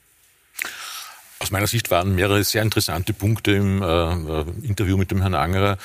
Aus 1.37 1.51
meiner 1.51 1.67
Sicht 1.67 1.91
waren 1.91 2.15
mehrere 2.15 2.43
sehr 2.43 2.63
interessante 2.63 3.13
Punkte 3.13 3.51
im 3.51 3.83
äh, 3.83 3.85
äh 3.85 4.45
Interview 4.63 4.97
mit 4.97 5.11
dem 5.11 5.21
Herrn 5.21 5.35
Angerer 5.35 5.77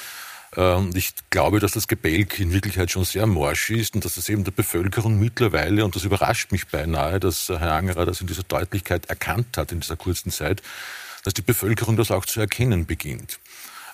und 0.56 0.62
ähm, 0.62 0.90
ich 0.94 1.12
glaube, 1.30 1.60
dass 1.60 1.72
das 1.72 1.88
Gebälk 1.88 2.38
in 2.38 2.52
Wirklichkeit 2.52 2.90
schon 2.90 3.04
sehr 3.04 3.26
morsch 3.26 3.70
ist 3.70 3.94
und 3.94 4.04
dass 4.04 4.16
es 4.16 4.28
eben 4.28 4.44
der 4.44 4.52
Bevölkerung 4.52 5.18
mittlerweile, 5.18 5.84
und 5.84 5.96
das 5.96 6.04
überrascht 6.04 6.52
mich 6.52 6.68
beinahe, 6.68 7.20
dass 7.20 7.48
Herr 7.48 7.72
Angerer 7.72 8.06
das 8.06 8.20
in 8.20 8.26
dieser 8.26 8.42
Deutlichkeit 8.44 9.06
erkannt 9.06 9.56
hat 9.56 9.72
in 9.72 9.80
dieser 9.80 9.96
kurzen 9.96 10.30
Zeit, 10.30 10.62
dass 11.24 11.34
die 11.34 11.42
Bevölkerung 11.42 11.96
das 11.96 12.10
auch 12.10 12.26
zu 12.26 12.40
erkennen 12.40 12.86
beginnt. 12.86 13.38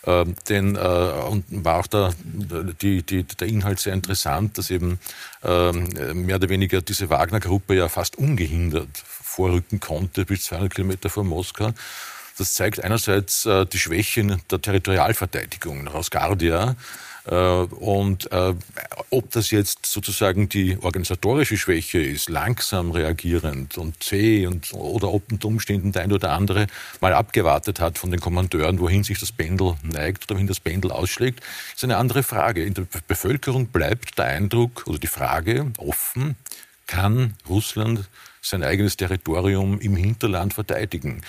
Ähm, 0.05 0.35
denn 0.49 0.77
äh, 0.77 0.79
und 0.79 1.45
war 1.51 1.81
auch 1.81 1.87
der, 1.87 2.15
die, 2.25 3.03
die, 3.03 3.25
der 3.25 3.49
Inhalt 3.49 3.81
sehr 3.81 3.93
interessant, 3.93 4.57
dass 4.57 4.71
eben 4.71 4.99
ähm, 5.45 5.89
mehr 6.25 6.37
oder 6.37 6.49
weniger 6.49 6.81
diese 6.81 7.11
Wagner-Gruppe 7.11 7.75
ja 7.75 7.89
fast 7.89 8.17
ungehindert 8.17 8.89
vorrücken 8.97 9.79
konnte 9.79 10.25
bis 10.25 10.45
200 10.45 10.75
Kilometer 10.75 11.11
vor 11.11 11.25
Moskau. 11.25 11.73
Das 12.39 12.55
zeigt 12.55 12.83
einerseits 12.83 13.47
äh, 13.47 13.67
die 13.67 13.79
Schwäche 13.79 14.39
der 14.51 14.63
Territorialverteidigung 14.63 15.85
nach 15.85 15.95
Ausgardia, 15.95 16.77
äh, 17.27 17.35
und 17.35 18.31
äh, 18.33 18.55
ob 19.11 19.31
das 19.31 19.51
jetzt 19.51 19.87
sozusagen 19.87 20.49
die 20.49 20.79
organisatorische 20.81 21.57
Schwäche 21.57 22.01
ist, 22.01 22.29
langsam 22.29 22.91
reagierend 22.91 23.77
und 23.79 24.03
zäh 24.03 24.47
und, 24.47 24.73
oder 24.73 25.13
ob 25.13 25.31
unter 25.31 25.49
Umständen 25.49 25.93
der 25.93 26.03
ein 26.03 26.13
oder 26.13 26.33
andere 26.33 26.67
mal 27.01 27.13
abgewartet 27.13 27.81
hat 27.81 27.99
von 27.99 28.11
den 28.11 28.21
Kommandeuren, 28.21 28.81
wohin 28.81 29.05
sich 29.05 29.21
das 29.21 29.33
Pendel 29.33 29.75
neigt 29.83 30.25
oder 30.25 30.37
wohin 30.37 30.47
das 30.47 30.61
Pendel 30.61 30.91
ausschlägt, 30.91 31.45
ist 31.75 31.85
eine 31.85 31.99
andere 31.99 32.23
Frage. 32.23 32.65
In 32.65 32.75
der 32.75 32.87
Bevölkerung 33.07 33.67
bleibt 33.67 34.19
der 34.19 34.27
Eindruck 34.27 34.85
oder 34.87 34.99
die 34.99 35.07
Frage 35.07 35.71
offen, 35.77 36.37
kann 36.87 37.35
Russland 37.49 38.09
sein 38.43 38.65
eigenes 38.65 38.97
Territorium 38.97 39.79
im 39.79 39.95
Hinterland 39.95 40.55
verteidigen? 40.55 41.23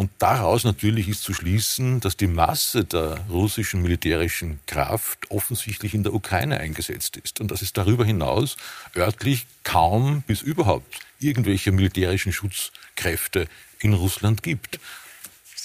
Und 0.00 0.10
daraus 0.18 0.64
natürlich 0.64 1.10
ist 1.10 1.22
zu 1.22 1.34
schließen, 1.34 2.00
dass 2.00 2.16
die 2.16 2.26
Masse 2.26 2.86
der 2.86 3.22
russischen 3.28 3.82
militärischen 3.82 4.58
Kraft 4.64 5.30
offensichtlich 5.30 5.92
in 5.92 6.04
der 6.04 6.14
Ukraine 6.14 6.58
eingesetzt 6.58 7.18
ist. 7.18 7.38
Und 7.38 7.50
dass 7.50 7.60
es 7.60 7.74
darüber 7.74 8.06
hinaus 8.06 8.56
örtlich 8.96 9.46
kaum 9.62 10.22
bis 10.22 10.40
überhaupt 10.40 11.00
irgendwelche 11.18 11.70
militärischen 11.70 12.32
Schutzkräfte 12.32 13.46
in 13.78 13.92
Russland 13.92 14.42
gibt 14.42 14.80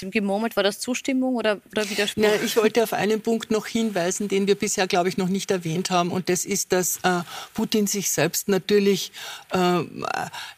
gemurmelt. 0.02 0.56
War 0.56 0.64
das 0.64 0.80
Zustimmung 0.80 1.36
oder, 1.36 1.60
oder 1.72 1.90
Widerspruch? 1.90 2.24
Na, 2.24 2.44
ich 2.44 2.56
wollte 2.58 2.84
auf 2.84 2.94
einen 2.94 3.22
Punkt 3.22 3.52
noch 3.52 3.68
hinweisen, 3.68 4.28
den 4.28 4.48
wir 4.48 4.56
bisher, 4.56 4.88
glaube 4.88 5.10
ich, 5.10 5.18
noch 5.18 5.28
nicht 5.28 5.52
erwähnt 5.52 5.90
haben. 5.90 6.12
Und 6.12 6.30
das 6.30 6.46
ist, 6.46 6.72
dass 6.72 6.98
äh, 7.04 7.22
Putin 7.54 7.88
sich 7.88 8.10
selbst 8.10 8.48
natürlich 8.48 9.12
äh, 9.52 9.80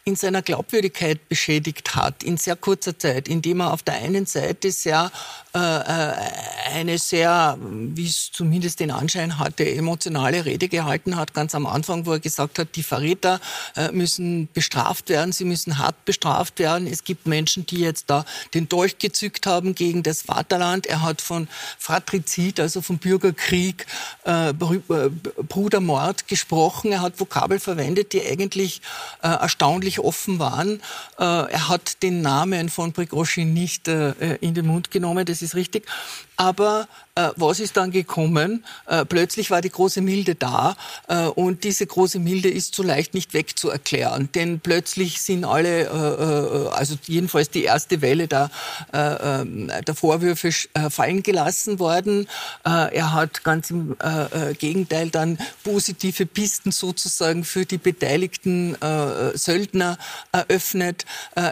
in 0.03 0.15
seiner 0.15 0.41
Glaubwürdigkeit 0.41 1.27
beschädigt 1.29 1.95
hat, 1.95 2.23
in 2.23 2.37
sehr 2.37 2.55
kurzer 2.55 2.97
Zeit, 2.97 3.27
indem 3.27 3.61
er 3.61 3.73
auf 3.73 3.83
der 3.83 3.95
einen 3.95 4.25
Seite 4.25 4.71
sehr 4.71 5.11
äh, 5.57 6.11
äh 6.11 6.47
eine 6.67 6.97
sehr, 6.97 7.57
wie 7.59 8.05
es 8.05 8.31
zumindest 8.31 8.79
den 8.79 8.91
Anschein 8.91 9.39
hatte, 9.39 9.69
emotionale 9.69 10.45
Rede 10.45 10.67
gehalten 10.67 11.15
hat, 11.15 11.33
ganz 11.33 11.55
am 11.55 11.65
Anfang, 11.65 12.05
wo 12.05 12.13
er 12.13 12.19
gesagt 12.19 12.59
hat, 12.59 12.75
die 12.75 12.83
Verräter 12.83 13.39
äh, 13.75 13.91
müssen 13.91 14.49
bestraft 14.53 15.09
werden, 15.09 15.31
sie 15.31 15.45
müssen 15.45 15.77
hart 15.77 16.05
bestraft 16.05 16.59
werden. 16.59 16.87
Es 16.87 17.03
gibt 17.03 17.27
Menschen, 17.27 17.65
die 17.65 17.79
jetzt 17.79 18.09
da 18.09 18.25
den 18.53 18.69
Dolch 18.69 18.97
gezückt 18.97 19.47
haben 19.47 19.75
gegen 19.75 20.03
das 20.03 20.23
Vaterland. 20.23 20.85
Er 20.85 21.01
hat 21.01 21.21
von 21.21 21.47
Fratrizid, 21.77 22.59
also 22.59 22.81
vom 22.81 22.97
Bürgerkrieg, 22.97 23.85
äh, 24.25 24.49
äh, 24.49 24.53
Brudermord 24.53 26.27
gesprochen. 26.27 26.91
Er 26.91 27.01
hat 27.01 27.19
Vokabel 27.19 27.59
verwendet, 27.59 28.13
die 28.13 28.21
eigentlich 28.21 28.81
äh, 29.21 29.27
erstaunlich 29.27 29.99
offen 29.99 30.39
waren. 30.39 30.81
Äh, 31.17 31.23
er 31.23 31.69
hat 31.69 32.03
den 32.03 32.21
Namen 32.21 32.69
von 32.69 32.93
Prigozhin 32.93 33.53
nicht 33.53 33.87
in 33.87 34.53
den 34.53 34.67
Mund 34.67 34.91
genommen, 34.91 35.25
das 35.25 35.41
ist 35.41 35.46
richtig. 35.55 35.85
Aber 36.35 36.87
äh, 37.17 37.31
was 37.35 37.59
ist 37.59 37.77
dann 37.77 37.91
gekommen? 37.91 38.63
Äh, 38.85 39.05
plötzlich 39.05 39.49
war 39.49 39.61
die 39.61 39.71
große 39.71 40.01
Milde 40.01 40.35
da 40.35 40.75
äh, 41.07 41.25
und 41.25 41.63
diese 41.63 41.85
große 41.85 42.19
Milde 42.19 42.49
ist 42.49 42.75
so 42.75 42.83
leicht 42.83 43.13
nicht 43.13 43.33
wegzuerklären, 43.33 44.29
denn 44.35 44.59
plötzlich 44.59 45.21
sind 45.21 45.43
alle, 45.43 45.85
äh, 45.85 45.87
äh, 45.87 46.69
also 46.69 46.95
jedenfalls 47.07 47.49
die 47.49 47.63
erste 47.63 48.01
Welle 48.01 48.27
der, 48.27 48.51
äh, 48.93 49.41
ähm, 49.41 49.71
der 49.85 49.95
Vorwürfe 49.95 50.51
fallen 50.89 51.23
gelassen 51.23 51.79
worden. 51.79 52.27
er 52.63 53.13
hat 53.13 53.43
ganz 53.43 53.71
im 53.71 53.95
Gegenteil 54.59 55.09
dann 55.09 55.37
positive 55.63 56.25
Pisten 56.25 56.71
sozusagen 56.71 57.43
für 57.43 57.65
die 57.65 57.77
beteiligten 57.77 58.75
Söldner 59.33 59.97
eröffnet. 60.31 61.05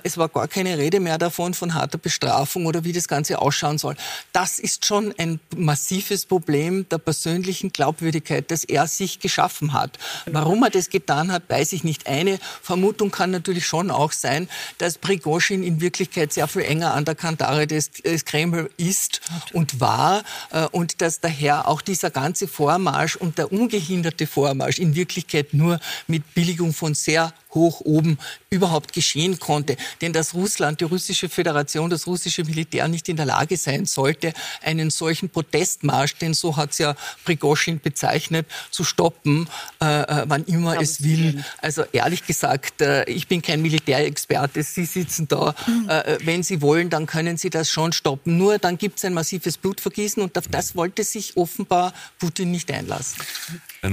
es 0.04 0.18
war 0.18 0.30
gar 0.30 0.48
keine 0.48 0.78
Rede 0.78 1.00
mehr 1.00 1.18
davon 1.18 1.54
von 1.54 1.74
harter 1.74 1.98
Bestrafung 1.98 2.66
oder 2.66 2.84
wie 2.84 2.94
das 2.94 3.08
Ganze 3.08 3.40
ausschauen 3.40 3.78
soll. 3.78 3.96
Das 4.32 4.60
ist 4.60 4.86
schon 4.86 5.14
ein 5.18 5.40
massives 5.58 6.26
Problem 6.26 6.88
der 6.90 6.98
persönlichen 6.98 7.72
Glaubwürdigkeit, 7.72 8.52
das 8.52 8.64
er 8.64 8.88
sich 8.88 9.20
geschaffen 9.20 9.74
hat. 9.74 9.98
Warum 10.26 10.64
er 10.64 10.70
das 10.70 10.90
getan 10.90 11.32
hat, 11.32 11.44
weiß 11.50 11.74
ich 11.74 11.84
nicht. 11.84 12.08
Eine 12.08 12.40
Vermutung 12.62 13.12
kann 13.12 13.32
natürlich 13.32 13.66
schon 13.66 13.92
auch 13.92 14.12
sein, 14.12 14.50
dass 14.78 14.98
Prigozhin 14.98 15.64
in 15.64 15.82
Wirklichkeit 15.82 16.34
sehr 16.34 16.48
viel 16.48 16.64
enger 16.64 16.94
an 16.94 17.06
der 17.06 17.16
Kantare 17.16 17.68
des, 17.68 17.92
des 17.92 18.26
Kreml 18.26 18.70
ist 18.78 19.22
und 19.54 19.80
war 19.80 20.24
äh, 20.52 20.66
und 20.72 21.02
dass 21.02 21.20
daher 21.20 21.68
auch 21.68 21.82
dieser 21.82 22.10
ganze 22.10 22.48
Vormarsch 22.48 23.16
und 23.16 23.38
der 23.38 23.52
ungehinderte 23.52 24.28
Vormarsch 24.28 24.80
in 24.80 24.96
Wirklichkeit 24.96 25.54
nur 25.54 25.80
mit 26.08 26.34
Billigung 26.34 26.74
von 26.74 26.94
sehr 26.94 27.34
hoch 27.56 27.82
oben 27.82 28.20
überhaupt 28.50 28.94
geschehen 28.94 29.40
konnte. 29.40 29.78
Denn 30.02 30.14
dass 30.14 30.34
Russland, 30.34 30.82
die 30.82 30.86
russische 30.86 31.30
Föderation, 31.30 31.90
das 31.90 32.06
russische 32.06 32.44
Militär 32.44 32.88
nicht 32.88 33.10
in 33.10 33.16
der 33.16 33.26
Lage 33.26 33.58
sein 33.58 33.86
sollte, 33.86 34.34
einen 34.62 34.90
solchen 34.92 35.30
Protestmarsch, 35.30 36.16
denn 36.18 36.34
so 36.34 36.56
hat 36.58 36.72
es 36.72 36.78
ja 36.78 36.96
Prigozhin 37.24 37.80
bezeichnet, 37.80 38.46
zu 38.70 38.84
stoppen, 38.84 39.50
äh, 39.82 40.02
äh 40.02 40.26
wann 40.28 40.44
immer 40.46 40.80
es 40.80 41.04
will. 41.04 41.44
Also 41.62 41.84
ehrlich 41.92 42.26
gesagt, 42.26 42.82
äh, 42.82 43.06
ich 43.06 43.28
bin 43.28 43.42
kein 43.42 43.62
Militärexperte. 43.62 44.62
Sie 44.64 44.86
sitzen 44.86 45.28
da. 45.28 45.56
Mhm. 45.66 45.90
Äh, 45.90 46.18
wenn 46.26 46.44
Sie 46.44 46.62
wollen, 46.62 46.90
dann 46.90 47.06
können 47.06 47.38
Sie 47.38 47.50
das 47.50 47.70
schon 47.70 47.94
stoppen. 47.94 48.38
Nur 48.38 48.60
dann 48.60 48.78
gibt 48.78 48.98
es 48.98 49.06
ein 49.06 49.14
massives 49.14 49.58
Blutvergießen 49.58 50.22
und 50.22 50.38
auf 50.38 50.48
das 50.48 50.76
wollte 50.76 51.04
sich 51.04 51.38
offenbar 51.38 51.94
Putin 52.20 52.52
nicht 52.52 52.72
einlassen. 52.72 53.24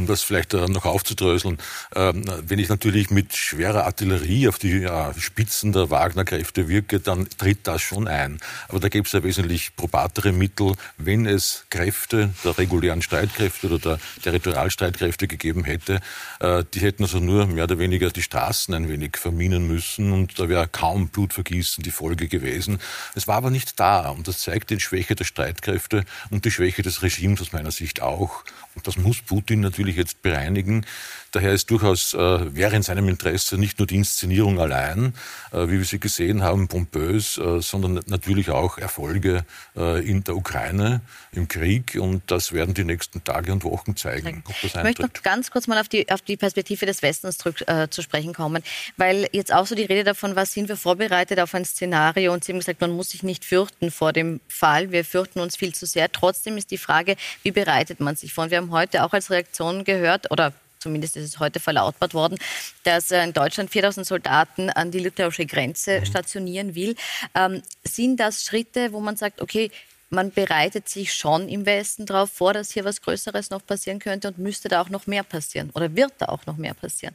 Um 0.00 0.06
das 0.06 0.22
vielleicht 0.22 0.54
äh, 0.54 0.66
noch 0.66 0.84
aufzudröseln, 0.84 1.58
ähm, 1.94 2.24
wenn 2.46 2.58
ich 2.58 2.68
natürlich 2.68 3.10
mit 3.10 3.34
schwerer 3.34 3.84
Artillerie 3.84 4.48
auf 4.48 4.58
die 4.58 4.86
Spitzen 5.18 5.72
der 5.72 5.90
Wagner-Kräfte 5.90 6.68
wirke, 6.68 7.00
dann 7.00 7.28
tritt 7.38 7.66
das 7.66 7.82
schon 7.82 8.08
ein. 8.08 8.38
Aber 8.68 8.80
da 8.80 8.88
gäbe 8.88 9.06
es 9.06 9.12
ja 9.12 9.22
wesentlich 9.22 9.76
probatere 9.76 10.32
Mittel, 10.32 10.74
wenn 10.98 11.26
es 11.26 11.64
Kräfte 11.70 12.30
der 12.44 12.58
regulären 12.58 13.02
Streitkräfte 13.02 13.66
oder 13.66 13.78
der 13.78 13.98
Territorialstreitkräfte 14.22 15.28
gegeben 15.28 15.64
hätte. 15.64 16.00
Äh, 16.40 16.64
die 16.74 16.80
hätten 16.80 17.02
also 17.02 17.18
nur 17.18 17.46
mehr 17.46 17.64
oder 17.64 17.78
weniger 17.78 18.10
die 18.10 18.22
Straßen 18.22 18.74
ein 18.74 18.88
wenig 18.88 19.16
verminen 19.16 19.66
müssen 19.66 20.12
und 20.12 20.38
da 20.38 20.48
wäre 20.48 20.68
kaum 20.68 21.08
Blutvergießen 21.08 21.82
die 21.82 21.90
Folge 21.90 22.28
gewesen. 22.28 22.78
Es 23.14 23.28
war 23.28 23.36
aber 23.36 23.50
nicht 23.50 23.78
da 23.78 24.10
und 24.10 24.28
das 24.28 24.40
zeigt 24.40 24.70
die 24.70 24.80
Schwäche 24.80 25.14
der 25.14 25.24
Streitkräfte 25.24 26.04
und 26.30 26.44
die 26.44 26.50
Schwäche 26.50 26.82
des 26.82 27.02
Regimes 27.02 27.40
aus 27.40 27.52
meiner 27.52 27.70
Sicht 27.70 28.02
auch. 28.02 28.44
Das 28.82 28.96
muss 28.96 29.20
Putin 29.20 29.60
natürlich 29.60 29.96
jetzt 29.96 30.22
bereinigen. 30.22 30.86
Daher 31.32 31.52
ist 31.52 31.70
durchaus, 31.70 32.12
äh, 32.12 32.54
wäre 32.54 32.76
in 32.76 32.82
seinem 32.82 33.08
Interesse 33.08 33.56
nicht 33.56 33.78
nur 33.78 33.86
die 33.86 33.96
Inszenierung 33.96 34.60
allein, 34.60 35.14
äh, 35.50 35.66
wie 35.68 35.78
wir 35.78 35.84
sie 35.84 35.98
gesehen 35.98 36.42
haben, 36.42 36.68
pompös, 36.68 37.38
äh, 37.38 37.60
sondern 37.62 38.00
natürlich 38.06 38.50
auch 38.50 38.76
Erfolge 38.76 39.46
äh, 39.74 40.06
in 40.06 40.24
der 40.24 40.36
Ukraine, 40.36 41.00
im 41.32 41.48
Krieg. 41.48 41.96
Und 41.98 42.22
das 42.30 42.52
werden 42.52 42.74
die 42.74 42.84
nächsten 42.84 43.24
Tage 43.24 43.50
und 43.50 43.64
Wochen 43.64 43.96
zeigen, 43.96 44.44
ob 44.46 44.54
das 44.60 44.74
eintritt. 44.74 44.74
Ich 44.74 44.82
möchte 44.82 45.02
noch 45.02 45.22
ganz 45.22 45.50
kurz 45.50 45.66
mal 45.66 45.78
auf 45.78 45.88
die, 45.88 46.10
auf 46.10 46.20
die 46.20 46.36
Perspektive 46.36 46.84
des 46.84 47.00
Westens 47.00 47.38
zurück, 47.38 47.64
äh, 47.66 47.88
zu 47.88 48.02
sprechen 48.02 48.34
kommen, 48.34 48.62
weil 48.98 49.26
jetzt 49.32 49.54
auch 49.54 49.66
so 49.66 49.74
die 49.74 49.84
Rede 49.84 50.04
davon 50.04 50.36
war, 50.36 50.44
sind 50.44 50.68
wir 50.68 50.76
vorbereitet 50.76 51.40
auf 51.40 51.54
ein 51.54 51.64
Szenario 51.64 52.34
und 52.34 52.44
Sie 52.44 52.52
haben 52.52 52.58
gesagt, 52.58 52.82
man 52.82 52.90
muss 52.90 53.10
sich 53.10 53.22
nicht 53.22 53.46
fürchten 53.46 53.90
vor 53.90 54.12
dem 54.12 54.40
Fall. 54.48 54.92
Wir 54.92 55.02
fürchten 55.02 55.40
uns 55.40 55.56
viel 55.56 55.74
zu 55.74 55.86
sehr. 55.86 56.12
Trotzdem 56.12 56.58
ist 56.58 56.70
die 56.70 56.78
Frage, 56.78 57.16
wie 57.42 57.52
bereitet 57.52 58.00
man 58.00 58.16
sich 58.16 58.34
vor? 58.34 58.44
Und 58.44 58.50
wir 58.50 58.58
haben 58.58 58.70
heute 58.70 59.02
auch 59.02 59.14
als 59.14 59.30
Reaktion 59.30 59.84
gehört, 59.84 60.30
oder 60.30 60.52
zumindest 60.82 61.16
ist 61.16 61.24
es 61.24 61.38
heute 61.38 61.60
verlautbart 61.60 62.14
worden, 62.14 62.38
dass 62.82 63.10
in 63.10 63.32
Deutschland 63.32 63.70
4000 63.70 64.06
Soldaten 64.06 64.70
an 64.70 64.90
die 64.90 64.98
litauische 64.98 65.46
Grenze 65.46 66.00
mhm. 66.00 66.06
stationieren 66.06 66.74
will. 66.74 66.96
Ähm, 67.34 67.62
sind 67.84 68.18
das 68.18 68.44
Schritte, 68.44 68.92
wo 68.92 69.00
man 69.00 69.16
sagt, 69.16 69.40
okay, 69.40 69.70
man 70.10 70.30
bereitet 70.30 70.88
sich 70.88 71.14
schon 71.14 71.48
im 71.48 71.64
Westen 71.64 72.04
darauf 72.04 72.30
vor, 72.30 72.52
dass 72.52 72.70
hier 72.70 72.84
was 72.84 73.00
Größeres 73.00 73.48
noch 73.50 73.64
passieren 73.64 73.98
könnte 73.98 74.28
und 74.28 74.38
müsste 74.38 74.68
da 74.68 74.82
auch 74.82 74.90
noch 74.90 75.06
mehr 75.06 75.22
passieren 75.22 75.70
oder 75.74 75.94
wird 75.96 76.12
da 76.18 76.26
auch 76.26 76.44
noch 76.44 76.58
mehr 76.58 76.74
passieren? 76.74 77.14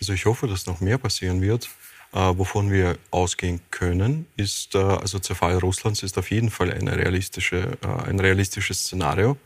Also 0.00 0.12
ich 0.12 0.24
hoffe, 0.24 0.46
dass 0.46 0.66
noch 0.66 0.80
mehr 0.80 0.98
passieren 0.98 1.40
wird. 1.40 1.68
Äh, 2.14 2.18
wovon 2.36 2.70
wir 2.70 2.98
ausgehen 3.10 3.60
können, 3.70 4.26
ist, 4.36 4.74
äh, 4.74 4.78
also 4.78 5.18
Zerfall 5.18 5.56
Russlands 5.56 6.02
ist 6.02 6.18
auf 6.18 6.30
jeden 6.30 6.50
Fall 6.50 6.70
eine 6.70 6.94
realistische, 6.94 7.78
äh, 7.82 8.08
ein 8.08 8.20
realistisches 8.20 8.80
Szenario. 8.84 9.38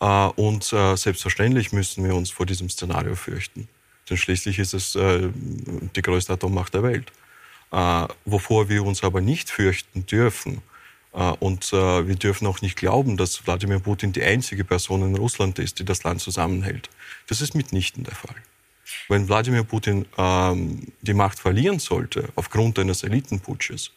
Äh, 0.00 0.26
und 0.36 0.72
äh, 0.72 0.96
selbstverständlich 0.96 1.72
müssen 1.72 2.04
wir 2.04 2.14
uns 2.14 2.30
vor 2.30 2.46
diesem 2.46 2.68
Szenario 2.68 3.14
fürchten. 3.14 3.68
Denn 4.08 4.16
schließlich 4.16 4.58
ist 4.58 4.74
es 4.74 4.94
äh, 4.94 5.28
die 5.34 6.02
größte 6.02 6.32
Atommacht 6.34 6.74
der 6.74 6.82
Welt. 6.82 7.12
Wovor 8.24 8.68
wir 8.68 8.84
uns 8.84 9.02
aber 9.02 9.20
nicht 9.20 9.50
fürchten 9.50 10.06
dürfen, 10.06 10.62
und 11.40 11.72
wir 11.72 12.14
dürfen 12.14 12.46
auch 12.46 12.60
nicht 12.62 12.76
glauben, 12.76 13.16
dass 13.16 13.44
Wladimir 13.44 13.80
Putin 13.80 14.12
die 14.12 14.22
einzige 14.22 14.64
Person 14.64 15.02
in 15.02 15.16
Russland 15.16 15.58
ist, 15.58 15.80
die 15.80 15.84
das 15.84 16.04
Land 16.04 16.20
zusammenhält. 16.20 16.88
Das 17.26 17.40
ist 17.40 17.56
mitnichten 17.56 18.04
der 18.04 18.14
Fall. 18.14 18.36
Wenn 19.08 19.28
Wladimir 19.28 19.64
Putin 19.64 20.06
ähm, 20.16 20.92
die 21.02 21.12
Macht 21.14 21.40
verlieren 21.40 21.80
sollte 21.80 22.28
aufgrund 22.36 22.78
eines 22.78 23.02
Elitenputsches, 23.02 23.90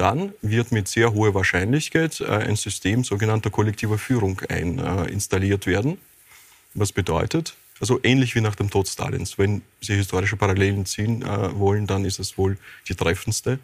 dann 0.00 0.32
wird 0.40 0.72
mit 0.72 0.88
sehr 0.88 1.12
hoher 1.12 1.34
Wahrscheinlichkeit 1.34 2.20
äh, 2.20 2.26
ein 2.26 2.56
System 2.56 3.04
sogenannter 3.04 3.50
kollektiver 3.50 3.98
Führung 3.98 4.40
ein, 4.48 4.78
äh, 4.78 5.04
installiert 5.10 5.66
werden. 5.66 5.98
Was 6.72 6.92
bedeutet, 6.92 7.54
also 7.80 8.00
ähnlich 8.02 8.34
wie 8.34 8.40
nach 8.40 8.54
dem 8.54 8.70
Tod 8.70 8.88
Stalins. 8.88 9.38
Wenn 9.38 9.62
Sie 9.80 9.94
historische 9.94 10.36
Parallelen 10.36 10.86
ziehen 10.86 11.22
äh, 11.22 11.58
wollen, 11.58 11.86
dann 11.86 12.04
ist 12.04 12.18
es 12.18 12.38
wohl 12.38 12.56
die 12.88 12.94
treffendste. 12.94 13.58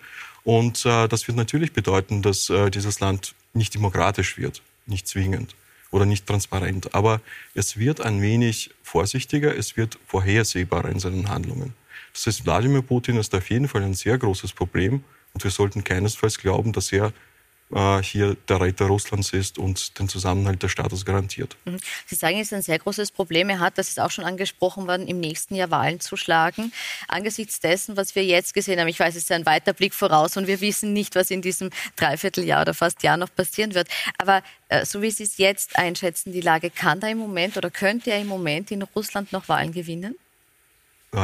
Und 0.44 0.84
äh, 0.84 1.08
das 1.08 1.26
wird 1.26 1.36
natürlich 1.36 1.72
bedeuten, 1.72 2.20
dass 2.20 2.50
äh, 2.50 2.70
dieses 2.70 3.00
Land 3.00 3.34
nicht 3.54 3.74
demokratisch 3.74 4.36
wird, 4.36 4.62
nicht 4.86 5.08
zwingend 5.08 5.54
oder 5.90 6.04
nicht 6.04 6.26
transparent. 6.26 6.94
Aber 6.94 7.20
es 7.54 7.78
wird 7.78 8.00
ein 8.00 8.20
wenig 8.20 8.70
vorsichtiger, 8.82 9.56
es 9.56 9.76
wird 9.76 9.98
vorhersehbarer 10.06 10.90
in 10.90 10.98
seinen 10.98 11.28
Handlungen. 11.28 11.74
Das 12.12 12.26
heißt, 12.26 12.44
Wladimir 12.44 12.82
Putin 12.82 13.16
ist 13.16 13.34
auf 13.34 13.48
jeden 13.50 13.68
Fall 13.68 13.82
ein 13.82 13.94
sehr 13.94 14.18
großes 14.18 14.52
Problem 14.52 15.04
und 15.36 15.44
wir 15.44 15.50
sollten 15.50 15.84
keinesfalls 15.84 16.38
glauben, 16.38 16.72
dass 16.72 16.90
er 16.92 17.12
äh, 17.70 18.02
hier 18.02 18.38
der 18.48 18.58
Retter 18.62 18.86
Russlands 18.86 19.34
ist 19.34 19.58
und 19.58 19.98
den 19.98 20.08
Zusammenhalt 20.08 20.62
des 20.62 20.70
Staates 20.70 21.04
garantiert. 21.04 21.58
Mhm. 21.66 21.76
Sie 22.06 22.14
sagen, 22.14 22.38
es 22.38 22.46
ist 22.46 22.54
ein 22.54 22.62
sehr 22.62 22.78
großes 22.78 23.10
Problem. 23.10 23.50
Er 23.50 23.60
hat, 23.60 23.76
das 23.76 23.90
ist 23.90 24.00
auch 24.00 24.10
schon 24.10 24.24
angesprochen 24.24 24.86
worden, 24.86 25.06
im 25.06 25.20
nächsten 25.20 25.54
Jahr 25.54 25.70
Wahlen 25.70 26.00
zu 26.00 26.16
schlagen. 26.16 26.72
Angesichts 27.06 27.60
dessen, 27.60 27.98
was 27.98 28.14
wir 28.14 28.24
jetzt 28.24 28.54
gesehen 28.54 28.80
haben, 28.80 28.88
ich 28.88 28.98
weiß, 28.98 29.14
es 29.14 29.24
ist 29.24 29.32
ein 29.32 29.44
weiter 29.44 29.74
Blick 29.74 29.92
voraus 29.92 30.38
und 30.38 30.46
wir 30.46 30.62
wissen 30.62 30.94
nicht, 30.94 31.16
was 31.16 31.30
in 31.30 31.42
diesem 31.42 31.68
Dreivierteljahr 31.96 32.62
oder 32.62 32.72
fast 32.72 33.02
Jahr 33.02 33.18
noch 33.18 33.28
passieren 33.36 33.74
wird. 33.74 33.88
Aber 34.16 34.42
äh, 34.70 34.86
so 34.86 35.02
wie 35.02 35.10
Sie 35.10 35.24
es 35.24 35.36
jetzt 35.36 35.78
einschätzen, 35.78 36.32
die 36.32 36.40
Lage, 36.40 36.70
kann 36.70 36.98
da 37.00 37.08
im 37.08 37.18
Moment 37.18 37.58
oder 37.58 37.70
könnte 37.70 38.10
er 38.10 38.22
im 38.22 38.28
Moment 38.28 38.70
in 38.70 38.80
Russland 38.80 39.32
noch 39.32 39.50
Wahlen 39.50 39.72
gewinnen? 39.72 40.16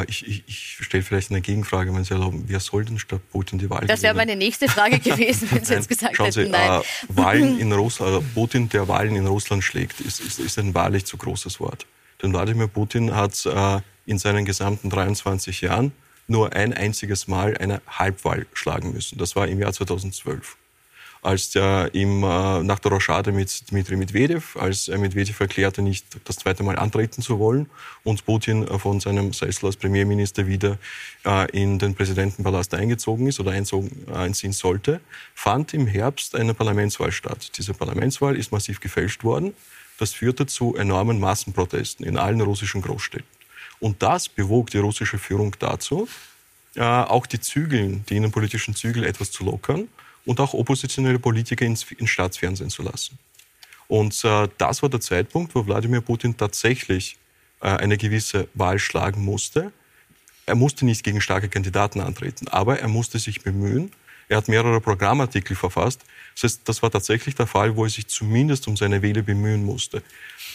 Ich, 0.06 0.26
ich, 0.26 0.44
ich 0.46 0.78
stelle 0.80 1.02
vielleicht 1.02 1.30
eine 1.30 1.42
Gegenfrage, 1.42 1.94
wenn 1.94 2.02
Sie 2.02 2.14
erlauben. 2.14 2.44
Wer 2.46 2.60
soll 2.60 2.84
denn 2.84 2.98
statt 2.98 3.20
Putin 3.30 3.58
die 3.58 3.68
Wahl 3.68 3.86
Das 3.86 4.02
wäre 4.02 4.14
meine 4.14 4.36
nächste 4.36 4.66
Frage 4.68 4.98
gewesen, 5.00 5.48
wenn 5.50 5.64
Sie 5.64 5.74
jetzt 5.74 5.88
gesagt 5.88 6.16
Schauen 6.16 6.26
hätten, 6.26 6.46
Sie, 6.46 6.48
nein. 6.48 6.80
Äh, 6.80 6.84
Wahlen 7.08 7.58
in 7.58 7.72
Russland, 7.72 8.22
äh, 8.22 8.24
Putin, 8.34 8.68
der 8.70 8.88
Wahlen 8.88 9.16
in 9.16 9.26
Russland 9.26 9.62
schlägt, 9.62 10.00
ist, 10.00 10.20
ist, 10.20 10.38
ist 10.38 10.58
ein 10.58 10.74
wahrlich 10.74 11.04
zu 11.04 11.18
großes 11.18 11.60
Wort. 11.60 11.86
Denn 12.22 12.32
Wladimir 12.32 12.68
Putin 12.68 13.14
hat 13.14 13.44
äh, 13.44 13.80
in 14.06 14.18
seinen 14.18 14.46
gesamten 14.46 14.88
23 14.88 15.60
Jahren 15.60 15.92
nur 16.26 16.54
ein 16.54 16.72
einziges 16.72 17.28
Mal 17.28 17.56
eine 17.58 17.82
Halbwahl 17.86 18.46
schlagen 18.54 18.92
müssen. 18.92 19.18
Das 19.18 19.36
war 19.36 19.46
im 19.48 19.60
Jahr 19.60 19.72
2012 19.72 20.56
als 21.22 21.50
der 21.50 21.90
ihm 21.92 22.24
äh, 22.24 22.62
nach 22.64 22.80
der 22.80 22.90
Rochade 22.90 23.30
mit 23.30 23.70
Dmitri 23.70 23.94
Medvedev, 23.94 24.56
als 24.56 24.88
er 24.88 24.98
Medvedev 24.98 25.38
erklärte, 25.38 25.80
nicht 25.80 26.04
das 26.24 26.36
zweite 26.36 26.64
Mal 26.64 26.76
antreten 26.76 27.22
zu 27.22 27.38
wollen 27.38 27.70
und 28.02 28.26
Putin 28.26 28.66
äh, 28.66 28.76
von 28.76 28.98
seinem 28.98 29.32
Sessel 29.32 29.66
als 29.66 29.76
Premierminister 29.76 30.48
wieder 30.48 30.78
äh, 31.24 31.48
in 31.52 31.78
den 31.78 31.94
Präsidentenpalast 31.94 32.74
eingezogen 32.74 33.28
ist 33.28 33.38
oder 33.38 33.52
äh, 33.52 34.12
einziehen 34.12 34.52
sollte, 34.52 35.00
fand 35.32 35.72
im 35.74 35.86
Herbst 35.86 36.34
eine 36.34 36.54
Parlamentswahl 36.54 37.12
statt. 37.12 37.52
Diese 37.56 37.72
Parlamentswahl 37.72 38.36
ist 38.36 38.50
massiv 38.50 38.80
gefälscht 38.80 39.22
worden. 39.22 39.54
Das 39.98 40.12
führte 40.14 40.46
zu 40.46 40.74
enormen 40.74 41.20
Massenprotesten 41.20 42.04
in 42.04 42.18
allen 42.18 42.40
russischen 42.40 42.82
Großstädten. 42.82 43.28
Und 43.78 44.02
das 44.02 44.28
bewog 44.28 44.70
die 44.70 44.78
russische 44.78 45.18
Führung 45.18 45.54
dazu, 45.58 46.08
auch 46.76 47.26
die 47.26 47.40
Zügel, 47.40 48.00
die 48.08 48.16
innenpolitischen 48.16 48.74
Zügel 48.74 49.04
etwas 49.04 49.30
zu 49.30 49.44
lockern 49.44 49.88
und 50.24 50.40
auch 50.40 50.54
oppositionelle 50.54 51.18
Politiker 51.18 51.64
ins, 51.64 51.90
ins 51.92 52.10
Staatsfernsehen 52.10 52.70
zu 52.70 52.82
lassen. 52.82 53.18
Und 53.88 54.24
äh, 54.24 54.48
das 54.58 54.82
war 54.82 54.88
der 54.88 55.00
Zeitpunkt, 55.00 55.54
wo 55.54 55.66
Wladimir 55.66 56.00
Putin 56.00 56.36
tatsächlich 56.36 57.16
äh, 57.60 57.68
eine 57.68 57.96
gewisse 57.96 58.48
Wahl 58.54 58.78
schlagen 58.78 59.24
musste. 59.24 59.72
Er 60.46 60.54
musste 60.54 60.84
nicht 60.84 61.04
gegen 61.04 61.20
starke 61.20 61.48
Kandidaten 61.48 62.00
antreten, 62.00 62.48
aber 62.48 62.78
er 62.80 62.88
musste 62.88 63.18
sich 63.18 63.42
bemühen. 63.42 63.92
Er 64.28 64.38
hat 64.38 64.48
mehrere 64.48 64.80
Programmartikel 64.80 65.56
verfasst. 65.56 66.00
Das 66.34 66.44
heißt, 66.44 66.60
das 66.64 66.82
war 66.82 66.90
tatsächlich 66.90 67.34
der 67.34 67.46
Fall, 67.46 67.76
wo 67.76 67.84
er 67.84 67.90
sich 67.90 68.06
zumindest 68.06 68.66
um 68.66 68.76
seine 68.76 69.02
Wähler 69.02 69.22
bemühen 69.22 69.64
musste. 69.64 70.02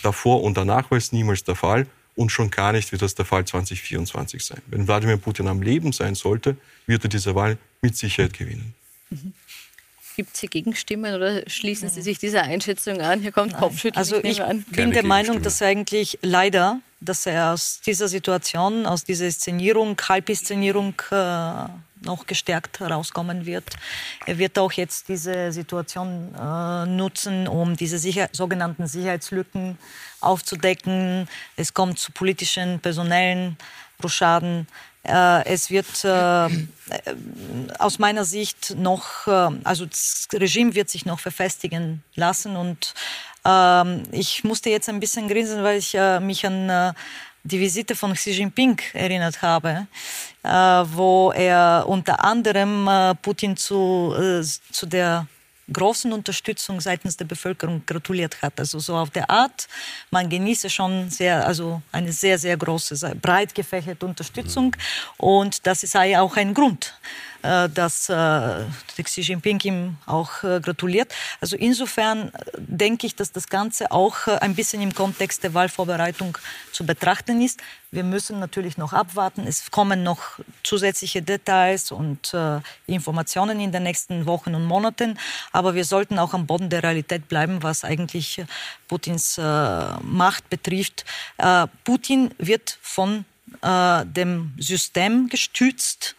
Davor 0.02 0.42
und 0.44 0.58
danach 0.58 0.90
war 0.90 0.98
es 0.98 1.12
niemals 1.12 1.44
der 1.44 1.56
Fall 1.56 1.86
und 2.16 2.32
schon 2.32 2.50
gar 2.50 2.72
nicht 2.72 2.92
wird 2.92 3.04
das 3.04 3.16
der 3.16 3.26
Fall 3.26 3.46
2024 3.46 4.44
sein. 4.44 4.62
Wenn 4.68 4.88
Wladimir 4.88 5.18
Putin 5.18 5.48
am 5.48 5.62
Leben 5.62 5.92
sein 5.94 6.16
sollte, 6.16 6.58
wird 6.88 7.06
er 7.06 7.10
diese 7.10 7.36
Wahl 7.36 7.58
mit 7.82 7.96
Sicherheit 7.96 8.34
gewinnen. 8.34 8.74
Mhm. 9.10 9.34
Gibt 10.18 10.34
es 10.34 10.40
hier 10.40 10.50
Gegenstimmen 10.50 11.14
oder 11.14 11.48
schließen 11.48 11.90
Sie 11.90 12.02
sich 12.02 12.18
dieser 12.18 12.42
Einschätzung 12.42 13.02
an? 13.02 13.22
Hier 13.22 13.32
kommt 13.32 13.56
Kopfschütteln. 13.56 14.00
Also 14.00 14.24
ich 14.24 14.42
an. 14.42 14.64
bin 14.64 14.90
der 14.90 15.06
Meinung, 15.06 15.44
dass 15.44 15.62
eigentlich 15.62 16.18
leider, 16.24 16.80
dass 17.00 17.28
er 17.28 17.54
aus 17.54 17.82
dieser 17.86 18.08
Situation, 18.08 18.88
aus 18.88 19.04
dieser 19.04 19.26
Inszenierung, 19.26 19.96
Halbinszenierung 20.10 20.96
äh, 21.12 21.66
noch 22.02 22.26
gestärkt 22.26 22.80
herauskommen 22.80 23.46
wird. 23.46 23.76
Er 24.26 24.40
wird 24.40 24.58
auch 24.58 24.72
jetzt 24.72 25.08
diese 25.08 25.52
Situation 25.52 26.34
äh, 26.34 26.86
nutzen, 26.88 27.48
um 27.48 27.76
diese 27.76 28.00
Sicher 28.00 28.30
sogenannten 28.32 28.88
Sicherheitslücken 28.88 29.78
aufzudecken. 30.20 31.28
Es 31.56 31.76
kommt 31.76 32.00
zu 32.00 32.12
politischen, 32.12 32.80
personellen 32.80 33.58
Bruschaden. 34.00 34.68
Äh, 35.08 35.46
es 35.46 35.70
wird 35.70 36.04
äh, 36.04 36.50
aus 37.80 37.98
meiner 37.98 38.26
Sicht 38.26 38.76
noch, 38.78 39.26
äh, 39.28 39.50
also 39.64 39.86
das 39.86 40.28
Regime 40.34 40.76
wird 40.76 40.90
sich 40.90 41.06
noch 41.06 41.20
verfestigen 41.20 42.04
lassen 42.16 42.58
und 42.58 42.94
ähm, 43.46 44.04
ich 44.12 44.44
musste 44.44 44.70
jetzt 44.70 44.90
ein 44.90 45.00
bisschen 45.00 45.30
grinsen, 45.30 45.64
weil 45.64 45.78
ich 45.78 45.98
mich 46.22 46.46
an 46.46 46.94
die 47.44 47.60
Visite 47.62 47.96
von 47.96 48.14
Xi 48.14 48.32
Jinping 48.32 48.82
erinnert 48.92 49.42
habe, 49.42 49.88
wo 50.44 51.32
er 51.32 51.86
unter 51.88 52.26
anderem 52.26 52.90
Putin 53.22 53.56
zu, 53.56 54.14
zu 54.72 54.86
der 54.86 55.28
großen 55.72 56.14
Unterstützung 56.14 56.82
seitens 56.82 57.18
der 57.18 57.26
Bevölkerung 57.26 57.84
gratuliert 57.86 58.42
hat. 58.42 58.60
Also 58.60 58.80
so 58.80 58.96
auf 58.96 59.10
der 59.10 59.30
Art, 59.30 59.68
man 60.12 60.30
genieße 60.30 60.70
schon 60.70 61.10
sehr, 61.10 61.46
also 61.46 61.82
eine 61.92 62.12
sehr, 62.12 62.38
sehr 62.38 62.58
große, 62.58 63.16
breit 63.16 63.54
gefächerte 63.54 64.06
Unterstützung. 64.06 64.76
Und 65.18 65.66
das 65.68 65.82
sei 65.82 66.20
auch 66.20 66.36
ein 66.38 66.54
Grund, 66.54 66.94
dass 67.70 68.10
äh, 68.10 68.66
Xi 69.02 69.22
Jinping 69.22 69.60
ihm 69.64 69.98
auch 70.06 70.44
äh, 70.44 70.60
gratuliert. 70.60 71.14
Also 71.40 71.56
insofern 71.56 72.32
denke 72.58 73.08
ich, 73.08 73.16
dass 73.16 73.32
das 73.32 73.48
Ganze 73.48 73.92
auch 73.92 74.28
ein 74.28 74.56
bisschen 74.56 74.82
im 74.82 74.94
Kontext 74.94 75.44
der 75.44 75.54
Wahlvorbereitung 75.54 76.38
zu 76.72 76.86
betrachten 76.86 77.42
ist. 77.42 77.62
Wir 77.92 78.04
müssen 78.04 78.40
natürlich 78.40 78.78
noch 78.78 78.92
abwarten. 78.92 79.48
Es 79.48 79.72
kommen 79.72 80.04
noch 80.04 80.40
zusätzliche 80.64 81.22
Details 81.22 81.92
und 81.92 82.34
äh, 82.34 82.60
Informationen 82.86 83.60
in 83.60 83.72
den 83.72 83.84
nächsten 83.84 84.26
Wochen 84.26 84.54
und 84.54 84.66
Monaten. 84.66 85.18
Aber 85.52 85.74
wir 85.74 85.86
sollten 85.86 86.20
auch 86.20 86.34
am 86.34 86.48
Boden 86.48 86.70
der 86.70 86.84
Realität 86.84 87.30
bleiben, 87.30 87.64
was 87.64 87.86
eigentlich 87.86 88.44
Putins 88.88 89.38
äh, 89.38 89.42
Macht 90.02 90.50
betrifft. 90.50 91.06
Äh, 91.38 91.68
Putin 91.84 92.32
wird 92.38 92.78
von 92.82 93.26
dem 93.64 94.54
System 94.60 95.30
gestützt 95.30 96.18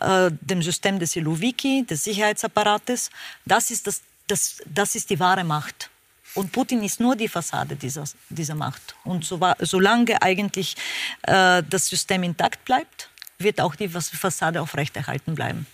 äh, 0.00 0.30
dem 0.40 0.62
System 0.62 0.98
des 0.98 1.12
Siloviki, 1.12 1.84
des 1.84 2.04
Sicherheitsapparates. 2.04 3.10
Das 3.44 3.70
ist, 3.70 3.86
das, 3.86 4.02
das, 4.26 4.62
das 4.66 4.94
ist 4.94 5.10
die 5.10 5.20
wahre 5.20 5.44
Macht. 5.44 5.90
Und 6.34 6.50
Putin 6.52 6.82
ist 6.82 6.98
nur 6.98 7.14
die 7.14 7.28
Fassade 7.28 7.76
dieser, 7.76 8.04
dieser 8.30 8.54
Macht. 8.54 8.94
Und 9.04 9.24
so, 9.24 9.38
solange 9.60 10.22
eigentlich 10.22 10.76
äh, 11.22 11.62
das 11.68 11.88
System 11.88 12.22
intakt 12.22 12.64
bleibt, 12.64 13.10
wird 13.38 13.60
auch 13.60 13.74
die 13.74 13.88
Fassade 13.88 14.62
aufrechterhalten 14.62 15.34
bleiben. 15.34 15.66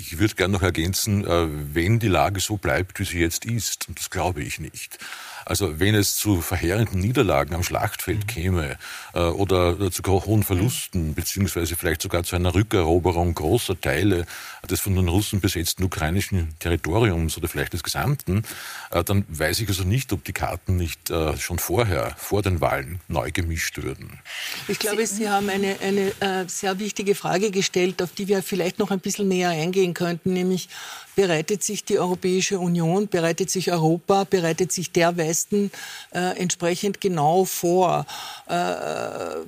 Ich 0.00 0.18
würde 0.18 0.34
gerne 0.34 0.52
noch 0.52 0.62
ergänzen, 0.62 1.24
äh, 1.24 1.74
wenn 1.74 1.98
die 1.98 2.08
Lage 2.08 2.40
so 2.40 2.56
bleibt, 2.56 2.98
wie 2.98 3.04
sie 3.04 3.20
jetzt 3.20 3.44
ist, 3.44 3.88
und 3.88 3.98
das 3.98 4.10
glaube 4.10 4.42
ich 4.42 4.58
nicht, 4.58 4.98
also 5.44 5.80
wenn 5.80 5.94
es 5.94 6.16
zu 6.16 6.40
verheerenden 6.40 7.00
Niederlagen 7.00 7.54
am 7.54 7.62
Schlachtfeld 7.62 8.20
mhm. 8.20 8.26
käme 8.26 8.78
äh, 9.14 9.20
oder 9.20 9.90
zu 9.90 10.02
hohen 10.04 10.42
Verlusten, 10.42 11.14
beziehungsweise 11.14 11.76
vielleicht 11.76 12.02
sogar 12.02 12.24
zu 12.24 12.36
einer 12.36 12.54
Rückeroberung 12.54 13.34
großer 13.34 13.80
Teile 13.80 14.26
des 14.68 14.80
von 14.80 14.94
den 14.94 15.08
Russen 15.08 15.40
besetzten 15.40 15.84
ukrainischen 15.84 16.54
Territoriums 16.58 17.36
oder 17.36 17.48
vielleicht 17.48 17.72
des 17.72 17.82
gesamten, 17.82 18.44
äh, 18.90 19.02
dann 19.04 19.24
weiß 19.28 19.60
ich 19.60 19.68
also 19.68 19.84
nicht, 19.84 20.12
ob 20.12 20.24
die 20.24 20.32
Karten 20.32 20.76
nicht 20.76 21.10
äh, 21.10 21.36
schon 21.36 21.58
vorher, 21.58 22.14
vor 22.16 22.42
den 22.42 22.60
Wahlen, 22.60 23.00
neu 23.08 23.30
gemischt 23.30 23.82
würden. 23.82 24.20
Ich 24.68 24.78
glaube, 24.78 25.06
Sie 25.06 25.28
haben 25.28 25.48
eine, 25.48 25.76
eine 25.80 26.12
äh, 26.20 26.48
sehr 26.48 26.78
wichtige 26.78 27.14
Frage 27.14 27.50
gestellt, 27.50 28.02
auf 28.02 28.12
die 28.12 28.28
wir 28.28 28.42
vielleicht 28.42 28.78
noch 28.78 28.90
ein 28.90 29.00
bisschen 29.00 29.28
näher 29.28 29.50
eingehen 29.50 29.94
könnten, 29.94 30.32
nämlich 30.32 30.68
bereitet 31.14 31.62
sich 31.62 31.84
die 31.84 31.98
Europäische 31.98 32.58
Union, 32.58 33.08
bereitet 33.08 33.50
sich 33.50 33.70
Europa, 33.70 34.24
bereitet 34.24 34.72
sich 34.72 34.92
der 34.92 35.16
leisten 35.32 35.70
äh, 36.14 36.38
entsprechend 36.38 37.00
genau 37.00 37.46
vor 37.46 38.04
äh, 38.46 38.54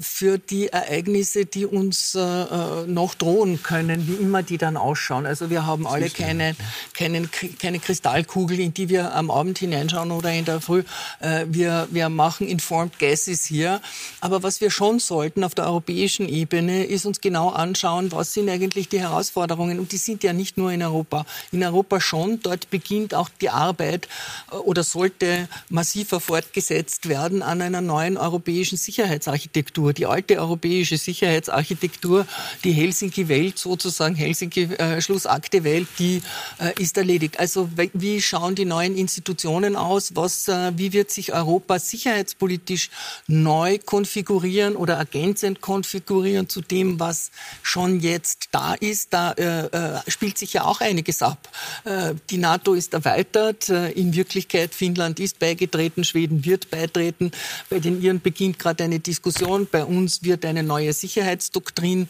für 0.00 0.38
die 0.38 0.68
Ereignisse, 0.68 1.44
die 1.44 1.66
uns 1.66 2.14
äh, 2.14 2.20
äh 2.20 2.86
noch 2.86 3.14
drohen 3.14 3.62
können, 3.62 4.08
wie 4.08 4.14
immer 4.14 4.42
die 4.42 4.56
dann 4.56 4.76
ausschauen. 4.76 5.26
Also 5.26 5.50
wir 5.50 5.66
haben 5.66 5.86
alle 5.86 6.08
keine, 6.08 6.56
keine, 6.94 7.28
keine 7.58 7.78
Kristallkugel, 7.78 8.60
in 8.60 8.72
die 8.72 8.88
wir 8.88 9.14
am 9.14 9.30
Abend 9.30 9.58
hineinschauen 9.58 10.10
oder 10.10 10.32
in 10.32 10.44
der 10.44 10.60
Früh. 10.60 10.84
Äh, 11.20 11.44
wir, 11.48 11.88
wir 11.90 12.08
machen 12.08 12.48
informed 12.48 12.98
guesses 12.98 13.44
hier. 13.44 13.80
Aber 14.20 14.42
was 14.42 14.60
wir 14.60 14.70
schon 14.70 14.98
sollten 14.98 15.44
auf 15.44 15.54
der 15.54 15.66
europäischen 15.66 16.28
Ebene, 16.28 16.84
ist 16.84 17.04
uns 17.04 17.20
genau 17.20 17.50
anschauen, 17.50 18.10
was 18.12 18.32
sind 18.32 18.48
eigentlich 18.48 18.88
die 18.88 19.00
Herausforderungen. 19.00 19.78
Und 19.78 19.92
die 19.92 19.98
sind 19.98 20.22
ja 20.22 20.32
nicht 20.32 20.56
nur 20.56 20.72
in 20.72 20.82
Europa. 20.82 21.26
In 21.52 21.62
Europa 21.62 22.00
schon. 22.00 22.40
Dort 22.42 22.70
beginnt 22.70 23.14
auch 23.14 23.28
die 23.40 23.50
Arbeit 23.50 24.08
äh, 24.50 24.56
oder 24.56 24.82
sollte 24.82 25.48
massiver 25.74 26.20
fortgesetzt 26.20 27.08
werden 27.08 27.42
an 27.42 27.60
einer 27.60 27.80
neuen 27.80 28.16
europäischen 28.16 28.78
Sicherheitsarchitektur. 28.78 29.92
Die 29.92 30.06
alte 30.06 30.38
europäische 30.38 30.96
Sicherheitsarchitektur, 30.96 32.26
die 32.62 32.72
Helsinki-Welt 32.72 33.58
sozusagen, 33.58 34.14
Helsinki-Schlussakte-Welt, 34.14 35.88
die 35.98 36.22
äh, 36.60 36.80
ist 36.80 36.96
erledigt. 36.96 37.40
Also 37.40 37.68
wie 37.92 38.22
schauen 38.22 38.54
die 38.54 38.64
neuen 38.64 38.96
Institutionen 38.96 39.74
aus? 39.74 40.14
Was, 40.14 40.46
äh, 40.46 40.72
wie 40.76 40.92
wird 40.92 41.10
sich 41.10 41.34
Europa 41.34 41.80
sicherheitspolitisch 41.80 42.90
neu 43.26 43.78
konfigurieren 43.84 44.76
oder 44.76 44.94
ergänzend 44.94 45.60
konfigurieren 45.60 46.48
zu 46.48 46.60
dem, 46.60 47.00
was 47.00 47.32
schon 47.62 47.98
jetzt 47.98 48.48
da 48.52 48.74
ist? 48.74 49.12
Da 49.12 49.32
äh, 49.32 49.66
äh 49.66 50.00
spielt 50.06 50.38
sich 50.38 50.52
ja 50.52 50.64
auch 50.64 50.80
einiges 50.80 51.20
ab. 51.20 51.48
Äh, 51.84 52.14
die 52.30 52.38
NATO 52.38 52.74
ist 52.74 52.94
erweitert. 52.94 53.68
Äh, 53.68 53.90
in 53.90 54.14
Wirklichkeit, 54.14 54.72
Finnland 54.72 55.18
ist 55.18 55.40
beigetreten, 55.40 55.63
Schweden 56.04 56.44
wird 56.44 56.70
beitreten. 56.70 57.30
Bei 57.70 57.78
den 57.78 58.02
Iren 58.02 58.20
beginnt 58.20 58.58
gerade 58.58 58.84
eine 58.84 59.00
Diskussion. 59.00 59.66
Bei 59.70 59.84
uns 59.84 60.22
wird 60.22 60.44
eine 60.44 60.62
neue 60.62 60.92
Sicherheitsdoktrin 60.92 62.08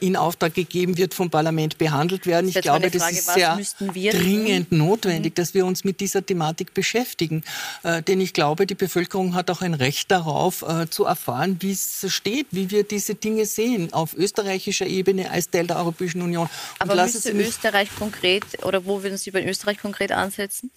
in 0.00 0.16
Auftrag 0.16 0.54
gegeben, 0.54 0.96
wird 0.96 1.14
vom 1.14 1.30
Parlament 1.30 1.78
behandelt 1.78 2.26
werden. 2.26 2.48
Ich 2.48 2.60
glaube, 2.60 2.90
Frage, 2.90 2.98
das 2.98 3.12
ist 3.12 3.34
sehr 3.34 4.12
dringend 4.12 4.70
tun? 4.70 4.78
notwendig, 4.78 5.32
mhm. 5.32 5.34
dass 5.36 5.54
wir 5.54 5.66
uns 5.66 5.84
mit 5.84 6.00
dieser 6.00 6.24
Thematik 6.24 6.74
beschäftigen. 6.74 7.42
denn 8.06 8.20
ich 8.20 8.32
glaube, 8.32 8.66
die 8.66 8.74
Bevölkerung 8.74 9.34
hat 9.34 9.50
auch 9.50 9.62
ein 9.62 9.74
Recht 9.74 10.10
darauf, 10.10 10.64
zu 10.90 11.04
erfahren, 11.04 11.56
wie 11.60 11.72
es 11.72 12.04
steht, 12.08 12.46
wie 12.50 12.70
wir 12.70 12.84
diese 12.84 13.14
Dinge 13.14 13.46
sehen, 13.46 13.92
auf 13.92 14.14
österreichischer 14.14 14.86
Ebene 14.86 15.30
als 15.30 15.50
Teil 15.50 15.66
der 15.66 15.76
Europäischen 15.76 16.22
Union. 16.22 16.48
Und 16.80 16.90
Aber 16.90 17.02
müsste 17.02 17.30
Österreich 17.30 17.94
konkret 17.94 18.44
oder 18.62 18.84
wo 18.84 19.02
würden 19.02 19.18
Sie 19.18 19.30
bei 19.30 19.44
Österreich 19.44 19.78
konkret 19.78 20.12
ansetzen? 20.12 20.70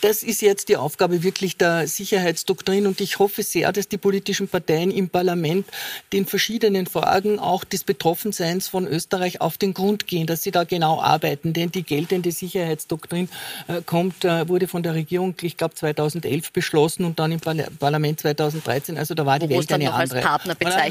Das 0.00 0.22
ist 0.22 0.42
jetzt 0.42 0.68
die 0.68 0.76
Aufgabe 0.76 1.22
wirklich 1.30 1.56
der 1.56 1.86
Sicherheitsdoktrin 1.86 2.88
und 2.88 3.00
ich 3.00 3.20
hoffe 3.20 3.44
sehr, 3.44 3.70
dass 3.70 3.86
die 3.86 3.98
politischen 3.98 4.48
Parteien 4.48 4.90
im 4.90 5.08
Parlament 5.08 5.64
den 6.12 6.26
verschiedenen 6.26 6.86
Fragen 6.86 7.38
auch 7.38 7.62
des 7.62 7.84
Betroffenseins 7.84 8.66
von 8.66 8.84
Österreich 8.84 9.40
auf 9.40 9.56
den 9.56 9.72
Grund 9.72 10.08
gehen, 10.08 10.26
dass 10.26 10.42
sie 10.42 10.50
da 10.50 10.64
genau 10.64 11.00
arbeiten, 11.00 11.52
denn 11.52 11.70
die 11.70 11.84
geltende 11.84 12.32
Sicherheitsdoktrin 12.32 13.28
äh, 13.68 13.80
kommt, 13.86 14.24
äh, 14.24 14.48
wurde 14.48 14.66
von 14.66 14.82
der 14.82 14.94
Regierung, 14.94 15.36
ich 15.40 15.56
glaube 15.56 15.76
2011 15.76 16.50
beschlossen 16.50 17.04
und 17.04 17.20
dann 17.20 17.30
im 17.30 17.38
Parlament 17.38 18.18
2013, 18.18 18.98
also 18.98 19.14
da 19.14 19.24
war 19.24 19.38
die 19.38 19.48
Wo 19.48 19.58
Welt 19.58 19.72
eine 19.72 19.92
andere. 19.92 20.20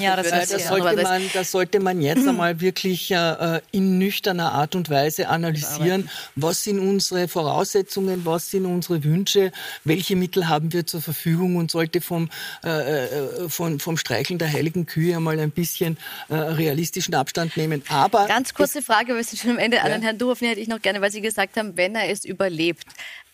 Ja, 0.02 0.16
das, 0.16 0.68
sollte 0.70 1.04
man, 1.04 1.22
das 1.34 1.52
sollte 1.52 1.80
man 1.82 2.02
jetzt 2.02 2.26
einmal 2.26 2.62
wirklich 2.62 3.12
äh, 3.12 3.60
in 3.72 3.98
nüchterner 3.98 4.54
Art 4.54 4.74
und 4.76 4.90
Weise 4.90 5.28
analysieren, 5.28 6.10
was 6.36 6.64
sind 6.64 6.80
unsere 6.80 7.28
Voraussetzungen, 7.28 8.26
was 8.26 8.52
sind 8.52 8.66
unsere 8.66 9.04
Wünsche, 9.04 9.52
welche 9.84 10.16
Mittel 10.30 10.48
haben 10.48 10.72
wir 10.74 10.86
zur 10.86 11.02
Verfügung 11.02 11.56
und 11.56 11.72
sollte 11.72 12.02
vom, 12.02 12.30
äh, 12.64 12.70
äh 12.70 13.50
vom, 13.50 13.80
vom 13.80 13.98
Streicheln 13.98 14.38
der 14.38 14.52
heiligen 14.52 14.86
Kühe 14.86 15.16
einmal 15.16 15.40
ein 15.40 15.50
bisschen 15.50 15.98
äh, 16.30 16.36
realistischen 16.36 17.16
Abstand 17.16 17.58
nehmen. 17.58 17.82
Aber 17.90 18.28
Ganz 18.28 18.54
kurze 18.54 18.84
Frage, 18.84 19.16
wir 19.16 19.24
sind 19.24 19.40
schon 19.40 19.52
am 19.52 19.58
Ende 19.58 19.78
ja. 19.78 19.84
an 19.84 19.92
den 19.92 20.04
Herrn 20.04 20.20
Duhoff, 20.20 20.42
hätte 20.42 20.62
ich 20.62 20.68
noch 20.68 20.82
gerne, 20.82 21.02
weil 21.02 21.12
Sie 21.12 21.22
gesagt 21.22 21.58
haben, 21.58 21.76
wenn 21.78 21.96
er 21.96 22.12
es 22.12 22.26
überlebt, 22.26 22.86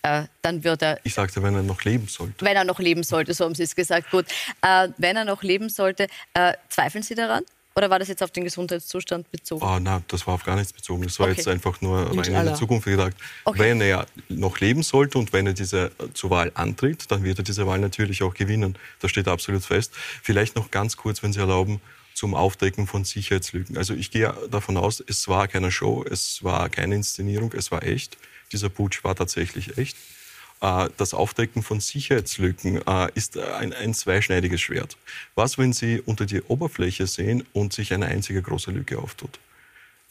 äh, 0.04 0.24
dann 0.41 0.64
wird 0.64 0.82
er. 0.84 1.00
Ich 1.04 1.14
sagte, 1.14 1.43
wenn 1.43 1.54
er 1.54 1.64
noch 1.64 1.84
leben 1.84 2.08
sollte. 2.08 2.46
Wenn 2.46 2.56
er 2.56 2.64
noch 2.64 2.80
leben 2.80 3.04
sollte, 3.04 3.34
so 3.34 3.43
haben 3.43 3.56
Sie 3.56 3.64
es 3.64 3.76
gesagt. 3.76 4.10
Gut. 4.12 4.26
Äh, 4.62 4.88
wenn 4.98 5.18
er 5.18 5.26
noch 5.26 5.43
leben 5.43 5.68
sollte, 5.68 6.08
äh, 6.34 6.54
zweifeln 6.70 7.04
Sie 7.04 7.16
daran? 7.16 7.43
Oder 7.78 7.90
war 7.90 8.00
das 8.00 8.08
jetzt 8.08 8.24
auf 8.24 8.32
den 8.32 8.46
Gesundheitszustand 8.46 9.30
bezogen? 9.32 9.62
Oh, 9.66 9.80
nein, 9.80 10.02
das 10.08 10.26
war 10.26 10.36
auf 10.36 10.46
gar 10.46 10.56
nichts 10.56 10.72
bezogen. 10.72 11.04
Das 11.04 11.20
war 11.20 11.28
okay. 11.28 11.36
jetzt 11.36 11.48
einfach 11.50 11.82
nur 11.82 12.10
rein 12.18 12.34
in 12.34 12.48
die 12.48 12.54
Zukunft 12.54 12.86
gesagt. 12.86 13.18
Okay. 13.44 13.60
Wenn 13.60 13.82
er 13.82 14.06
noch 14.30 14.62
leben 14.62 14.82
sollte 14.82 15.18
und 15.18 15.34
wenn 15.34 15.46
er 15.46 15.52
diese 15.52 15.92
äh, 16.00 16.14
zur 16.14 16.30
Wahl 16.30 16.54
antritt, 16.56 17.12
dann 17.12 17.26
wird 17.26 17.40
er 17.40 17.44
diese 17.44 17.68
Wahl 17.68 17.80
natürlich 17.80 18.24
auch 18.24 18.34
gewinnen. 18.34 18.78
Das 19.02 19.12
steht 19.12 19.28
absolut 19.28 19.66
fest. 19.66 19.92
Vielleicht 20.24 20.56
noch 20.56 20.72
ganz 20.72 20.96
kurz, 20.96 21.22
wenn 21.22 21.34
Sie 21.34 21.40
erlauben, 21.42 21.82
zum 22.14 22.34
Aufdecken 22.34 22.88
von 22.88 23.04
Sicherheitslücken. 23.04 23.78
Also 23.78 23.94
ich 23.94 24.10
gehe 24.10 24.34
davon 24.50 24.78
aus, 24.78 25.04
es 25.06 25.28
war 25.28 25.50
keine 25.50 25.70
Show, 25.70 26.06
es 26.10 26.46
war 26.46 26.70
keine 26.70 26.96
Inszenierung, 26.96 27.52
es 27.52 27.72
war 27.72 27.84
echt. 27.84 28.18
Dieser 28.54 28.70
Putsch 28.70 29.04
war 29.04 29.16
tatsächlich 29.16 29.78
echt. 29.78 29.98
Äh, 30.62 30.89
das 30.97 31.14
Aufdecken 31.14 31.64
von 31.64 31.80
Sicherheitslücken 31.80 32.82
äh, 32.88 33.10
ist 33.14 33.38
ein, 33.38 33.74
ein, 33.74 33.93
zweischneidiges 33.93 34.62
Schwert. 34.62 34.97
Was, 35.36 35.58
wenn 35.58 35.74
Sie 35.74 36.01
unter 36.01 36.26
die 36.26 36.41
Oberfläche 36.41 37.08
sehen 37.08 37.45
und 37.53 37.74
sich 37.74 37.93
eine 37.93 38.08
einzige 38.08 38.41
große 38.41 38.72
Lücke 38.72 38.99
auftut? 38.99 39.39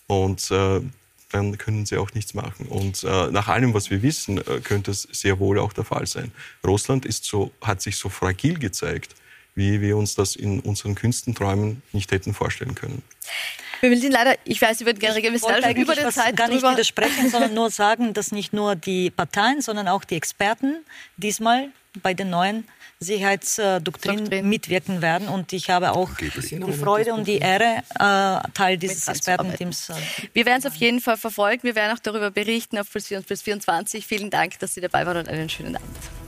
Und 0.06 0.50
äh, 0.50 0.80
dann 1.30 1.58
können 1.58 1.84
sie 1.84 1.96
auch 1.96 2.12
nichts 2.14 2.32
machen. 2.34 2.66
Und 2.66 3.02
nach 3.02 3.48
allem, 3.48 3.74
was 3.74 3.90
wir 3.90 4.02
wissen, 4.02 4.40
könnte 4.62 4.92
es 4.92 5.02
sehr 5.10 5.40
wohl 5.40 5.58
auch 5.58 5.72
der 5.72 5.82
Fall 5.82 6.06
sein. 6.06 6.30
Russland 6.64 7.04
ist 7.04 7.24
so, 7.24 7.50
hat 7.60 7.82
sich 7.82 7.96
so 7.96 8.08
fragil 8.08 8.56
gezeigt, 8.56 9.16
wie 9.54 9.80
wir 9.80 9.96
uns 9.96 10.14
das 10.14 10.36
in 10.36 10.60
unseren 10.60 10.94
Künstenträumen 10.94 11.82
nicht 11.92 12.10
hätten 12.10 12.34
vorstellen 12.34 12.74
können. 12.74 13.02
Wir 13.80 13.90
will 13.90 14.00
Sie 14.00 14.08
leider, 14.08 14.36
ich 14.44 14.60
weiß, 14.62 14.78
Sie 14.78 14.86
würden 14.86 14.98
gerne 14.98 15.20
schon 15.38 15.76
über 15.76 15.94
der 15.94 16.10
Zeit 16.10 16.36
gar 16.36 16.48
nicht 16.48 16.62
drüber. 16.62 16.72
widersprechen, 16.72 17.28
sondern 17.30 17.54
nur 17.54 17.70
sagen, 17.70 18.14
dass 18.14 18.32
nicht 18.32 18.52
nur 18.52 18.76
die 18.76 19.10
Parteien, 19.10 19.60
sondern 19.60 19.88
auch 19.88 20.04
die 20.04 20.16
Experten 20.16 20.78
diesmal 21.16 21.68
bei 22.02 22.14
den 22.14 22.30
neuen 22.30 22.66
Sicherheitsdoktrin 23.00 24.18
Doktrin. 24.18 24.48
mitwirken 24.48 25.02
werden. 25.02 25.28
Und 25.28 25.52
ich 25.52 25.70
habe 25.70 25.92
auch 25.92 26.10
die 26.16 26.30
Freude 26.72 27.12
und 27.14 27.26
die 27.26 27.38
Ehre, 27.38 27.82
äh, 27.98 28.50
Teil 28.54 28.78
dieses 28.78 29.06
Expertenteams. 29.06 29.92
Wir 30.32 30.46
werden 30.46 30.60
es 30.60 30.66
auf 30.66 30.76
jeden 30.76 31.00
Fall 31.00 31.16
verfolgen. 31.16 31.64
Wir 31.64 31.74
werden 31.74 31.94
auch 31.96 32.00
darüber 32.00 32.30
berichten 32.30 32.78
auf 32.78 32.90
Plus 32.90 33.08
24. 33.42 34.06
Vielen 34.06 34.30
Dank, 34.30 34.58
dass 34.60 34.74
Sie 34.74 34.80
dabei 34.80 35.04
waren 35.06 35.18
und 35.18 35.28
einen 35.28 35.50
schönen 35.50 35.76
Abend. 35.76 36.23